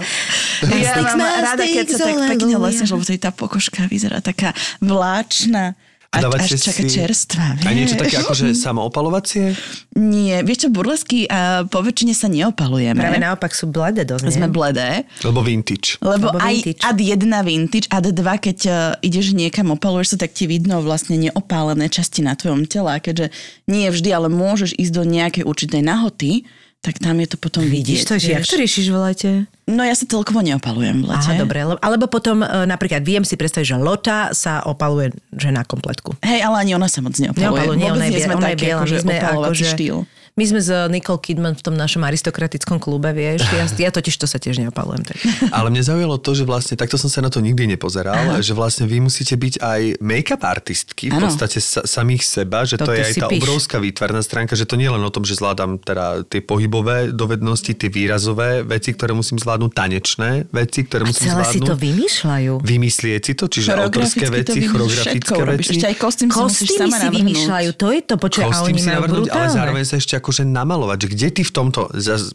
Ja 0.61 0.93
mám 1.01 1.21
rada, 1.41 1.65
keď 1.65 1.87
sa 1.89 2.13
tak 2.13 2.17
pekne 2.37 2.55
lesneš, 2.61 2.93
lebo 2.93 3.05
tá 3.17 3.31
pokožka 3.33 3.89
vyzerá 3.89 4.21
taká 4.21 4.53
vláčna. 4.85 5.73
A, 6.09 6.23
dávate 6.23 6.49
až 6.49 6.63
taká 6.63 6.83
si- 6.83 6.93
čerstvá. 6.93 7.59
A 7.61 7.71
niečo 7.71 7.95
vieš. 7.95 8.03
také 8.03 8.17
akože 8.19 8.47
samoopalovacie? 8.53 9.53
Nie, 9.95 10.41
vieš 10.41 10.65
čo, 10.65 10.69
burlesky 10.69 11.27
a 11.27 11.65
po 11.65 11.81
väčšine 11.81 12.13
sa 12.13 12.27
neopalujeme. 12.27 12.97
Práve 12.97 13.19
naopak 13.19 13.53
sú 13.53 13.67
bledé 13.67 14.03
dosť, 14.03 14.25
nie? 14.25 14.35
Sme 14.35 14.49
bledé. 14.49 15.05
Lebo 15.21 15.41
vintage. 15.41 15.99
Lebo 15.99 16.31
Lebo 16.31 16.39
aj 16.39 16.55
vintage. 16.63 16.81
ad 16.81 16.99
jedna 16.99 17.41
vintage, 17.41 17.87
ad 17.89 18.07
dva, 18.09 18.37
keď 18.37 18.59
uh, 18.65 18.75
ideš 19.01 19.33
niekam, 19.33 19.71
opaluješ 19.71 20.17
sa, 20.17 20.25
tak 20.25 20.33
ti 20.33 20.47
vidno 20.47 20.81
vlastne 20.81 21.17
neopálené 21.17 21.89
časti 21.89 22.21
na 22.21 22.33
tvojom 22.33 22.65
tele. 22.65 22.93
A 22.93 22.99
keďže 22.99 23.33
nie 23.67 23.89
vždy, 23.89 24.09
ale 24.11 24.29
môžeš 24.29 24.73
ísť 24.73 24.93
do 24.93 25.03
nejakej 25.03 25.45
určitej 25.45 25.83
nahoty, 25.83 26.47
tak 26.87 26.97
tam 26.97 27.19
je 27.19 27.27
to 27.27 27.37
potom 27.37 27.61
Vidíš 27.61 27.75
vidieť. 27.99 28.07
to, 28.07 28.15
že 28.17 28.29
jak 28.31 28.45
to 28.45 28.57
riešiš 28.57 28.87
v 28.87 28.97
lete? 28.97 29.31
No 29.67 29.83
ja 29.83 29.91
sa 29.93 30.05
celkovo 30.05 30.39
neopalujem 30.39 31.03
v 31.03 31.07
lete. 31.09 31.27
Aha, 31.27 31.35
dobre. 31.37 31.59
le- 31.61 31.81
Alebo 31.81 32.07
potom 32.07 32.39
e, 32.39 32.65
napríklad 32.65 33.03
viem 33.03 33.21
si 33.21 33.35
predstaviť, 33.35 33.67
že 33.67 33.77
Lota 33.77 34.31
sa 34.31 34.63
opaluje 34.63 35.11
že 35.33 35.51
na 35.51 35.61
kompletku. 35.61 36.15
Hej, 36.23 36.41
ale 36.41 36.63
ani 36.63 36.73
ona 36.73 36.87
sa 36.87 37.03
moc 37.03 37.13
neopaluje. 37.13 37.43
Neopaluje, 37.43 37.75
nie, 37.75 37.83
Vôbec 37.85 37.97
ona 37.97 38.07
je, 38.07 38.13
nie 38.13 38.23
sme 38.23 38.35
ona 38.37 38.49
je 38.49 38.57
biela. 38.57 38.79
akože 38.79 38.95
My 38.95 39.03
sme, 39.03 39.15
opalovací 39.19 39.51
akože, 39.51 39.67
štýl. 39.69 39.97
My 40.37 40.45
sme 40.45 40.61
s 40.61 40.69
Nicole 40.93 41.17
Kidman 41.17 41.57
v 41.57 41.63
tom 41.65 41.73
našom 41.73 42.05
aristokratickom 42.05 42.77
klube, 42.77 43.09
vieš. 43.11 43.41
Ja, 43.57 43.65
ja 43.65 43.89
totiž 43.89 44.13
to 44.15 44.29
sa 44.29 44.37
tiež 44.37 44.61
neopalujem. 44.61 45.01
Tak. 45.09 45.17
Ale 45.49 45.73
mňa 45.73 45.83
zaujalo 45.89 46.21
to, 46.21 46.37
že 46.37 46.45
vlastne 46.45 46.77
takto 46.77 47.01
som 47.01 47.09
sa 47.09 47.25
na 47.25 47.33
to 47.33 47.41
nikdy 47.41 47.65
nepozeral, 47.65 48.15
že 48.45 48.53
vlastne 48.53 48.85
vy 48.85 49.01
musíte 49.01 49.33
byť 49.33 49.65
aj 49.65 49.81
make-up 50.05 50.45
artistky, 50.45 51.09
v 51.09 51.17
Áno. 51.17 51.33
podstate 51.33 51.57
sa, 51.57 51.89
samých 51.89 52.21
seba, 52.21 52.69
že 52.69 52.77
to, 52.77 52.85
To 52.85 52.93
je 52.93 53.01
aj 53.01 53.13
si 53.17 53.21
tá 53.25 53.33
píš. 53.33 53.41
obrovská 53.41 53.81
výtvarná 53.81 54.21
stránka, 54.21 54.53
že 54.53 54.69
to 54.69 54.77
nie 54.77 54.85
je 54.85 54.93
len 54.93 55.01
o 55.01 55.09
tom, 55.09 55.25
že 55.25 55.41
zvládam 55.41 55.81
teda 55.81 56.29
tie 56.29 56.45
pohybové 56.45 57.17
dovednosti, 57.17 57.73
tie 57.73 57.89
výrazové 57.89 58.61
veci, 58.61 58.93
ktoré 58.93 59.17
musím 59.17 59.41
zvládnuť, 59.41 59.73
tanečné 59.73 60.53
veci, 60.53 60.85
ktoré 60.85 61.09
musím 61.09 61.33
Celé 61.33 61.49
si 61.49 61.57
zvládnuť. 61.57 61.69
to 61.73 61.75
vymýšľajú. 61.81 62.53
Vymyslieť 62.61 63.21
si 63.25 63.33
to, 63.33 63.49
čiže 63.49 63.73
autorské 63.73 64.29
veci, 64.29 64.69
choreografické 64.69 65.41
veci. 65.49 65.73
Ešte 65.81 65.87
aj 65.89 65.97
kostým 65.97 66.29
si 66.53 66.69
si 66.69 66.77
vymýšľajú, 67.09 67.69
to 67.73 67.89
je 67.89 68.01
to, 68.05 68.15
počuj, 68.21 68.45
a 68.45 68.53
Kostým 68.53 68.77
oni 68.77 68.81
si 68.85 68.89
majú 68.93 68.97
navrhnúť, 69.01 69.27
ale 69.33 69.33
brutálne. 69.33 69.57
zároveň 69.57 69.85
sa 69.89 69.97
ešte 69.97 70.26
akože 70.27 70.43
namalovať, 70.43 71.07
že 71.07 71.09
kde 71.15 71.29
ty 71.31 71.43
v 71.47 71.53
tomto 71.55 71.87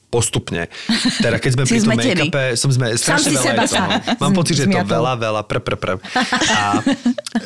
postupne, 0.08 0.72
teda 1.20 1.44
keď 1.44 1.52
sme 1.60 1.64
pri 1.68 1.80
tom 1.84 1.92
make-upe, 1.92 2.44
som 2.56 2.72
sme 2.72 2.96
strašne 2.96 3.36
veľa 3.36 3.44
seba 3.44 3.64
toho. 3.68 3.90
Mám 4.24 4.32
pocit, 4.32 4.56
že 4.56 4.72
je 4.72 4.72
to 4.72 4.88
veľa, 4.88 5.20
veľa, 5.20 5.42
pr, 5.44 5.60
pr, 5.60 5.76
pr. 5.76 5.90
A 6.56 6.80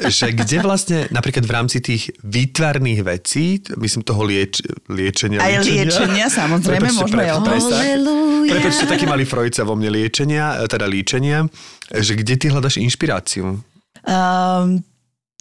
že 0.05 0.29
kde 0.38 0.62
vlastne, 0.62 1.10
napríklad 1.10 1.49
v 1.49 1.51
rámci 1.58 1.81
tých 1.81 2.13
výtvarných 2.21 3.01
vecí, 3.01 3.58
myslím 3.73 4.05
toho 4.05 4.21
lieč, 4.21 4.62
liečenia, 4.86 5.41
Aj 5.41 5.65
liečenia, 5.65 6.29
samozrejme, 6.29 6.93
môžeme 6.93 7.25
aj. 7.25 7.41
Prepáčte, 8.45 8.86
taký 8.86 9.10
malý 9.10 9.25
Freud 9.25 9.58
sa 9.58 9.65
vo 9.65 9.73
mne 9.73 9.89
liečenia, 9.89 10.62
teda 10.69 10.86
líčenia, 10.86 11.49
že 11.89 12.13
kde 12.13 12.38
ty 12.38 12.53
hľadaš 12.53 12.77
inšpiráciu? 12.77 13.58
Um, 14.05 14.86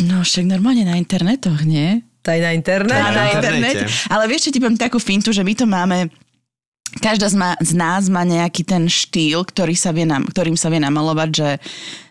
no 0.00 0.16
však 0.24 0.48
normálne 0.48 0.88
na 0.88 0.96
internetoch, 0.96 1.60
nie? 1.68 2.00
To 2.24 2.28
je 2.32 2.40
na 2.40 2.56
internet. 2.56 2.96
Na 2.96 3.12
na 3.12 3.24
internete. 3.36 3.84
Ale 4.08 4.24
vieš, 4.24 4.48
čo 4.48 4.52
ti 4.56 4.58
poviem 4.58 4.80
takú 4.80 4.96
fintu, 4.96 5.28
že 5.28 5.44
my 5.44 5.52
to 5.52 5.68
máme 5.68 6.08
Každá 6.94 7.26
z, 7.26 7.34
ma, 7.34 7.58
z 7.58 7.74
nás 7.74 8.06
má 8.06 8.22
nejaký 8.22 8.62
ten 8.62 8.86
štýl, 8.86 9.42
ktorý 9.42 9.74
sa 9.74 9.90
vie 9.90 10.06
nam, 10.06 10.22
ktorým 10.30 10.54
sa 10.54 10.70
vie 10.70 10.78
namalovať, 10.78 11.28
že 11.34 11.48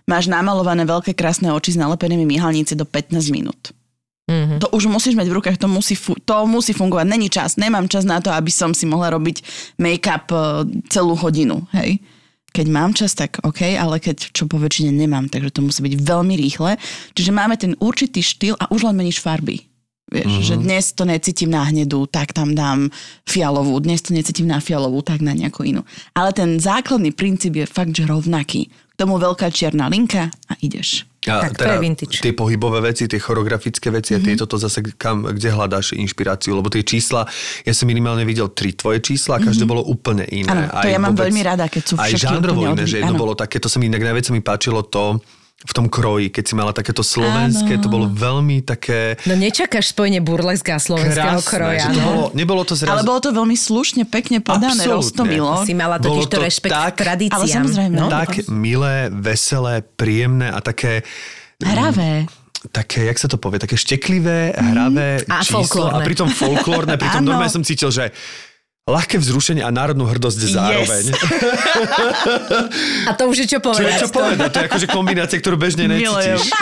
máš 0.04 0.28
namalované 0.28 0.84
veľké 0.84 1.16
krásne 1.16 1.48
oči 1.56 1.76
s 1.76 1.80
nalepenými 1.80 2.28
myhalníci 2.28 2.76
do 2.76 2.84
15 2.84 3.32
minút. 3.32 3.72
Mhm. 4.28 4.64
To 4.64 4.72
už 4.72 4.88
musíš 4.88 5.20
mať 5.20 5.28
v 5.28 5.36
rukách, 5.40 5.60
to 5.60 5.68
musí, 5.68 5.96
fu- 6.00 6.20
to 6.20 6.48
musí 6.48 6.72
fungovať. 6.72 7.06
Není 7.08 7.28
čas, 7.28 7.60
nemám 7.60 7.92
čas 7.92 8.08
na 8.08 8.24
to, 8.24 8.32
aby 8.32 8.52
som 8.52 8.72
si 8.72 8.88
mohla 8.88 9.12
robiť 9.12 9.44
make-up 9.80 10.28
eh, 10.32 10.40
celú 10.88 11.16
hodinu, 11.16 11.64
hej. 11.76 12.00
Keď 12.54 12.68
mám 12.70 12.94
čas, 12.94 13.18
tak 13.18 13.42
OK, 13.42 13.66
ale 13.66 13.98
keď 13.98 14.30
čo 14.30 14.46
po 14.46 14.62
väčšine 14.62 14.94
nemám, 14.94 15.26
takže 15.26 15.58
to 15.58 15.66
musí 15.66 15.82
byť 15.82 16.06
veľmi 16.06 16.38
rýchle. 16.38 16.78
Čiže 17.18 17.34
máme 17.34 17.58
ten 17.58 17.74
určitý 17.82 18.22
štýl 18.22 18.54
a 18.62 18.70
už 18.70 18.86
len 18.86 18.94
meníš 18.94 19.26
farby. 19.26 19.73
Vieš, 20.12 20.30
mm-hmm. 20.30 20.46
že 20.46 20.56
dnes 20.60 20.86
to 20.94 21.04
necítim 21.08 21.50
na 21.50 21.64
hnedu, 21.64 22.06
tak 22.06 22.36
tam 22.36 22.54
dám 22.54 22.92
fialovú, 23.24 23.80
dnes 23.80 24.04
to 24.04 24.12
necítim 24.14 24.46
na 24.46 24.60
fialovú, 24.60 25.00
tak 25.02 25.24
na 25.24 25.32
nejakú 25.34 25.64
inú. 25.64 25.82
Ale 26.14 26.36
ten 26.36 26.60
základný 26.60 27.16
princíp 27.16 27.56
je 27.56 27.66
fakt, 27.66 27.96
že 27.96 28.06
rovnaký. 28.06 28.68
K 28.68 28.96
tomu 29.00 29.18
veľká 29.18 29.50
čierna 29.50 29.90
linka 29.90 30.30
a 30.30 30.54
ideš. 30.62 31.10
A 31.26 31.48
Tak 31.50 31.56
to 31.56 31.66
je 31.66 31.80
vintage. 31.80 32.20
Tie 32.20 32.36
pohybové 32.36 32.84
veci, 32.84 33.08
tie 33.08 33.18
choreografické 33.18 33.90
veci 33.90 34.14
Mhm. 34.14 34.22
mm-hmm. 34.22 34.28
a 34.28 34.38
tieto 34.38 34.46
to 34.46 34.58
zase, 34.60 34.80
kam, 35.00 35.24
kde 35.24 35.50
hľadáš 35.50 35.96
inšpiráciu? 35.98 36.52
Lebo 36.60 36.68
tie 36.68 36.84
čísla, 36.84 37.24
ja 37.64 37.74
som 37.74 37.88
minimálne 37.88 38.28
videl 38.28 38.52
tri 38.52 38.76
tvoje 38.76 39.00
čísla 39.02 39.40
a 39.40 39.42
každé 39.42 39.64
bolo 39.66 39.82
úplne 39.88 40.28
iné. 40.30 40.46
Mhm. 40.46 40.52
Áno, 40.52 40.84
to 40.84 40.88
ja 40.92 41.00
mám 41.00 41.16
veľmi 41.16 41.42
rada, 41.42 41.66
keď 41.72 41.84
sú 41.90 41.96
Aj 41.98 42.12
všetky 42.12 42.22
žánrovo 42.28 42.60
úplne 42.68 42.76
iné, 42.76 42.84
že 42.86 43.00
jedno 43.02 43.16
áno. 43.16 43.24
bolo 43.24 43.34
také, 43.40 43.58
to 43.58 43.72
sa 43.72 43.80
mi 43.80 43.88
inak 43.90 44.04
najviac 44.04 44.30
mi 44.30 44.44
páčilo 44.44 44.84
to, 44.84 45.24
v 45.64 45.72
tom 45.72 45.88
kroji, 45.88 46.28
keď 46.28 46.44
si 46.44 46.54
mala 46.54 46.72
takéto 46.72 47.00
slovenské, 47.00 47.76
Áno. 47.76 47.82
to 47.82 47.88
bolo 47.88 48.06
veľmi 48.06 48.62
také 48.62 49.16
No 49.24 49.34
nečakáš 49.34 49.96
spojenie 49.96 50.20
burleska 50.20 50.76
a 50.76 50.80
slovenského 50.80 51.40
krásne, 51.40 51.48
kroja. 51.48 51.88
že 51.88 51.96
to 51.96 52.02
bolo, 52.02 52.24
nebolo 52.32 52.62
to 52.62 52.76
zrazu... 52.76 52.92
Ale 52.92 53.02
bolo 53.02 53.20
to 53.20 53.32
veľmi 53.32 53.56
slušne, 53.56 54.04
pekne 54.04 54.40
podané, 54.40 54.84
roztomilo. 54.84 55.64
Si 55.64 55.72
mala 55.72 55.98
totiž 55.98 56.28
to 56.28 56.36
to 56.36 56.44
rešpekt 56.44 56.72
tak- 56.72 57.00
k 57.00 57.08
tradíciám. 57.08 57.40
Ale 57.40 57.46
samozrejme. 57.48 57.96
No? 57.96 58.08
tak 58.08 58.44
milé, 58.48 59.08
veselé, 59.10 59.80
príjemné 59.82 60.52
a 60.52 60.60
také... 60.60 61.08
Hravé. 61.58 62.28
také, 62.72 63.08
jak 63.08 63.16
sa 63.16 63.32
to 63.32 63.40
povie, 63.40 63.60
také 63.60 63.76
šteklivé, 63.76 64.52
hravé 64.56 65.24
A 65.28 65.40
číslo 65.44 65.64
folklórne. 65.64 65.96
a 65.96 66.08
pritom 66.08 66.28
folklórne, 66.28 66.94
pritom 66.96 67.24
normálne 67.28 67.52
som 67.52 67.64
cítil, 67.64 67.88
že 67.88 68.12
ľahké 68.84 69.16
vzrušenie 69.16 69.64
a 69.64 69.72
národnú 69.72 70.04
hrdosť 70.04 70.40
zároveň. 70.44 71.04
A 73.10 73.12
to 73.16 73.32
už 73.32 73.48
je 73.48 73.56
čo 73.56 73.60
Čo 73.64 73.72
je 73.80 73.80
povedať. 73.80 74.00
čo 74.04 74.08
povedať? 74.12 74.50
To 74.52 74.60
je 74.60 74.66
akože 74.68 74.88
kombinácia, 74.92 75.38
ktorú 75.40 75.56
bežne 75.56 75.88
necítiš. 75.88 76.52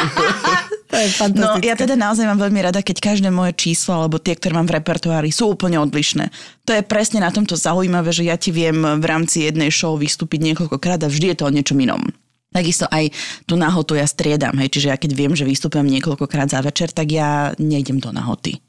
To 0.92 1.00
je 1.00 1.08
No, 1.40 1.56
ja 1.64 1.72
teda 1.72 1.96
naozaj 1.96 2.28
mám 2.28 2.36
veľmi 2.36 2.68
rada, 2.68 2.84
keď 2.84 3.16
každé 3.16 3.32
moje 3.32 3.56
číslo 3.56 3.96
alebo 3.96 4.20
tie, 4.20 4.36
ktoré 4.36 4.60
mám 4.60 4.68
v 4.68 4.76
repertoári, 4.76 5.32
sú 5.32 5.56
úplne 5.56 5.80
odlišné. 5.80 6.28
To 6.68 6.76
je 6.76 6.84
presne 6.84 7.24
na 7.24 7.32
tomto 7.32 7.56
zaujímavé, 7.56 8.12
že 8.12 8.28
ja 8.28 8.36
ti 8.36 8.52
viem 8.52 9.00
v 9.00 9.06
rámci 9.08 9.48
jednej 9.48 9.72
show 9.72 9.96
vystúpiť 9.96 10.52
niekoľkokrát 10.52 11.00
a 11.00 11.08
vždy 11.08 11.32
je 11.32 11.38
to 11.40 11.48
o 11.48 11.54
niečom 11.56 11.80
inom. 11.80 12.04
Takisto 12.52 12.92
aj 12.92 13.08
tú 13.48 13.56
nahotu 13.56 13.96
ja 13.96 14.04
striedam, 14.04 14.52
hej, 14.60 14.68
čiže 14.68 14.92
ja 14.92 15.00
keď 15.00 15.12
viem, 15.16 15.32
že 15.32 15.48
vystúpim 15.48 15.88
niekoľkokrát 15.88 16.52
za 16.52 16.60
večer, 16.60 16.92
tak 16.92 17.08
ja 17.08 17.56
nejdem 17.56 18.04
do 18.04 18.12
nahoty. 18.12 18.60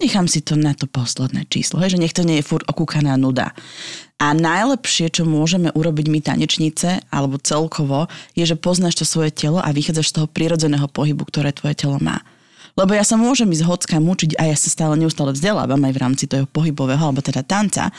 Nechám 0.00 0.24
si 0.32 0.40
to 0.40 0.56
na 0.56 0.72
to 0.72 0.88
posledné 0.88 1.44
číslo, 1.52 1.84
že 1.84 2.00
nech 2.00 2.16
to 2.16 2.24
nie 2.24 2.40
je 2.40 2.48
furt 2.48 2.64
okúkaná 2.64 3.20
nuda. 3.20 3.52
A 4.16 4.32
najlepšie, 4.32 5.12
čo 5.12 5.28
môžeme 5.28 5.68
urobiť 5.76 6.06
my 6.08 6.20
tanečnice, 6.24 7.04
alebo 7.12 7.36
celkovo, 7.36 8.08
je, 8.32 8.48
že 8.48 8.56
poznáš 8.56 8.96
to 8.96 9.04
svoje 9.04 9.28
telo 9.28 9.60
a 9.60 9.68
vychádzaš 9.68 10.08
z 10.08 10.14
toho 10.16 10.26
prirodzeného 10.28 10.88
pohybu, 10.88 11.28
ktoré 11.28 11.52
tvoje 11.52 11.76
telo 11.76 12.00
má. 12.00 12.24
Lebo 12.80 12.96
ja 12.96 13.04
sa 13.04 13.20
môžem 13.20 13.52
ísť 13.52 13.68
hocka 13.68 13.96
mučiť 14.00 14.40
a 14.40 14.48
ja 14.48 14.56
sa 14.56 14.72
stále 14.72 14.96
neustále 14.96 15.36
vzdelávam 15.36 15.80
aj 15.84 15.92
v 15.92 16.00
rámci 16.00 16.24
toho 16.24 16.48
pohybového, 16.48 17.00
alebo 17.00 17.20
teda 17.20 17.44
tanca, 17.44 17.92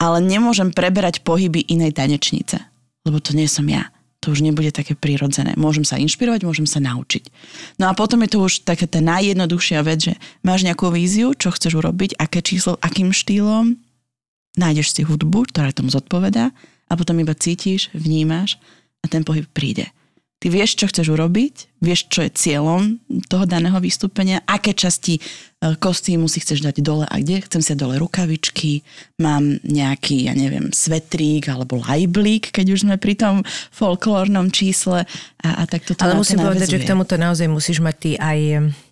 ale 0.00 0.24
nemôžem 0.24 0.72
preberať 0.72 1.20
pohyby 1.20 1.68
inej 1.68 1.96
tanečnice, 1.96 2.64
lebo 3.04 3.20
to 3.20 3.36
nie 3.36 3.48
som 3.48 3.68
ja. 3.68 3.92
To 4.24 4.32
už 4.32 4.42
nebude 4.42 4.72
také 4.72 4.96
prirodzené. 4.96 5.52
Môžem 5.54 5.84
sa 5.84 6.00
inšpirovať, 6.00 6.48
môžem 6.48 6.64
sa 6.64 6.80
naučiť. 6.80 7.28
No 7.76 7.88
a 7.88 7.92
potom 7.92 8.24
je 8.24 8.32
to 8.32 8.38
už 8.42 8.64
taká 8.64 8.88
tá 8.88 8.98
najjednoduchšia 9.04 9.80
vec, 9.84 10.12
že 10.12 10.14
máš 10.40 10.64
nejakú 10.64 10.88
víziu, 10.90 11.36
čo 11.36 11.52
chceš 11.52 11.78
urobiť, 11.78 12.16
aké 12.18 12.40
číslo, 12.40 12.80
akým 12.80 13.12
štýlom, 13.12 13.76
nájdeš 14.56 14.96
si 14.96 15.02
hudbu, 15.04 15.52
ktorá 15.52 15.70
tomu 15.70 15.92
zodpovedá 15.92 16.50
a 16.88 16.92
potom 16.96 17.20
iba 17.20 17.36
cítiš, 17.36 17.92
vnímaš 17.92 18.56
a 19.04 19.06
ten 19.06 19.22
pohyb 19.22 19.44
príde. 19.52 19.92
Ty 20.36 20.52
vieš, 20.52 20.76
čo 20.76 20.88
chceš 20.92 21.16
urobiť, 21.16 21.80
vieš, 21.80 22.12
čo 22.12 22.20
je 22.20 22.30
cieľom 22.36 23.00
toho 23.24 23.48
daného 23.48 23.80
vystúpenia, 23.80 24.44
aké 24.44 24.76
časti 24.76 25.16
kostýmu 25.74 26.30
si 26.30 26.38
chceš 26.38 26.62
dať 26.62 26.78
dole 26.86 27.02
a 27.10 27.16
kde. 27.18 27.42
Chcem 27.42 27.62
si 27.64 27.74
dole 27.74 27.98
rukavičky, 27.98 28.86
mám 29.18 29.58
nejaký, 29.66 30.30
ja 30.30 30.34
neviem, 30.38 30.70
svetrík 30.70 31.50
alebo 31.50 31.82
lajblík, 31.82 32.54
keď 32.54 32.66
už 32.70 32.86
sme 32.86 32.96
pri 33.02 33.18
tom 33.18 33.34
folklórnom 33.74 34.54
čísle 34.54 35.02
a, 35.42 35.48
a 35.50 35.62
tak 35.66 35.82
toto 35.82 36.06
Ale 36.06 36.14
musím 36.14 36.38
povedať, 36.38 36.78
že 36.78 36.82
k 36.86 36.90
tomuto 36.94 37.18
naozaj 37.18 37.50
musíš 37.50 37.82
mať 37.82 37.96
ty 37.98 38.10
aj 38.14 38.38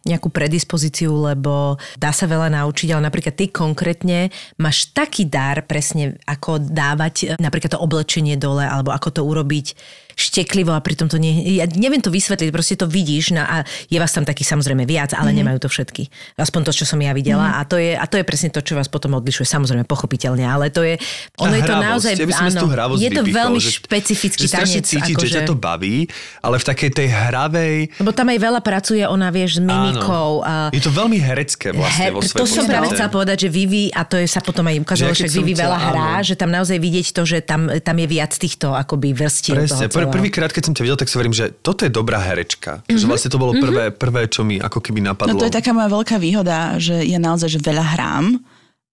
nejakú 0.05 0.29
predispozíciu, 0.29 1.11
lebo 1.11 1.81
dá 1.97 2.13
sa 2.13 2.29
veľa 2.29 2.53
naučiť, 2.53 2.93
ale 2.93 3.09
napríklad 3.09 3.35
ty 3.35 3.49
konkrétne 3.49 4.29
máš 4.61 4.93
taký 4.93 5.25
dar 5.25 5.65
presne, 5.65 6.21
ako 6.29 6.61
dávať 6.61 7.15
e, 7.25 7.41
napríklad 7.41 7.77
to 7.77 7.81
oblečenie 7.81 8.37
dole, 8.37 8.65
alebo 8.65 8.93
ako 8.93 9.21
to 9.21 9.23
urobiť 9.25 9.67
šteklivo 10.15 10.71
a 10.71 10.81
pritom 10.81 11.11
to 11.11 11.19
nie... 11.19 11.59
Ja 11.59 11.67
neviem 11.67 11.99
to 11.99 12.11
vysvetliť, 12.11 12.55
proste 12.55 12.79
to 12.79 12.87
vidíš 12.87 13.35
no 13.35 13.43
a 13.43 13.67
je 13.91 13.99
vás 13.99 14.15
tam 14.15 14.23
taký 14.23 14.47
samozrejme 14.47 14.87
viac, 14.87 15.11
ale 15.13 15.35
mm-hmm. 15.35 15.39
nemajú 15.43 15.59
to 15.67 15.69
všetky. 15.69 16.07
Aspoň 16.39 16.71
to, 16.71 16.73
čo 16.73 16.85
som 16.87 17.03
ja 17.03 17.11
videla 17.11 17.51
mm-hmm. 17.51 17.61
a, 17.61 17.67
to 17.67 17.77
je, 17.83 17.93
a 17.99 18.05
to 18.07 18.17
je 18.23 18.25
presne 18.25 18.55
to, 18.55 18.63
čo 18.63 18.79
vás 18.79 18.87
potom 18.87 19.19
odlišuje. 19.19 19.43
Samozrejme, 19.43 19.85
pochopiteľne, 19.85 20.47
ale 20.47 20.71
to 20.71 20.87
je... 20.87 20.95
Ono 21.43 21.51
A 21.51 21.59
je 21.59 21.63
to 21.67 21.75
naozaj... 21.75 22.13
Ja 22.15 22.27
áno, 22.47 22.95
je 22.95 23.11
to 23.11 23.23
vypichol, 23.27 23.39
veľmi 23.43 23.59
že- 23.59 23.83
špecifický 23.83 24.47
že 24.47 24.55
tanec. 24.55 24.85
cítiť, 24.87 25.17
že 25.19 25.29
ťa 25.41 25.43
to 25.51 25.59
baví, 25.59 26.07
ale 26.41 26.63
v 26.63 26.65
takej 26.65 26.91
tej 26.95 27.09
hravej... 27.11 27.75
Lebo 27.99 28.11
tam 28.15 28.31
aj 28.31 28.39
veľa 28.39 28.61
pracuje 28.63 29.03
ona, 29.03 29.35
vieš, 29.35 29.59
s 29.59 29.61
mimikou. 29.67 29.94
A 30.43 30.73
Je 30.73 30.83
to 30.83 30.91
veľmi 30.91 31.19
herecké 31.21 31.71
vlastne 31.71 32.11
vo 32.11 32.25
svojej 32.25 32.43
to 32.43 32.51
som 32.51 32.65
práve 32.65 32.91
chcela 32.91 33.11
povedať, 33.13 33.47
že 33.47 33.49
Vivi, 33.53 33.93
a 33.93 34.03
to 34.03 34.19
je 34.19 34.27
sa 34.27 34.41
potom 34.41 34.65
aj 34.67 34.81
ukázalo, 34.81 35.15
Že 35.15 35.31
Vivi 35.31 35.55
veľa 35.55 35.79
hrá, 35.79 36.11
áno. 36.19 36.27
že 36.27 36.35
tam 36.35 36.51
naozaj 36.51 36.79
vidieť 36.81 37.07
to, 37.15 37.23
že 37.29 37.39
tam, 37.45 37.69
tam 37.69 37.97
je 38.01 38.07
viac 38.09 38.33
týchto 38.35 38.73
akoby 38.73 39.15
vrstiev 39.15 39.61
Presne, 39.61 39.87
toho 39.87 40.11
prvýkrát, 40.11 40.51
keď 40.51 40.63
som 40.71 40.75
ťa 40.75 40.83
videl, 40.83 40.99
tak 40.99 41.09
si 41.13 41.17
verím, 41.21 41.35
že 41.37 41.53
toto 41.53 41.85
je 41.87 41.93
dobrá 41.93 42.19
herečka. 42.19 42.81
Mhm. 42.81 42.89
Mm-hmm. 42.89 43.01
Že 43.01 43.07
vlastne 43.07 43.31
to 43.31 43.39
bolo 43.39 43.53
prvé, 43.59 43.85
prvé, 43.93 44.27
čo 44.27 44.43
mi 44.43 44.57
ako 44.59 44.79
keby 44.81 45.05
napadlo. 45.05 45.37
No 45.37 45.43
to 45.43 45.49
je 45.49 45.55
taká 45.55 45.77
moja 45.77 45.93
veľká 45.93 46.17
výhoda, 46.19 46.81
že 46.81 47.05
ja 47.05 47.21
naozaj 47.21 47.47
že 47.53 47.61
veľa 47.61 47.85
hrám 47.95 48.41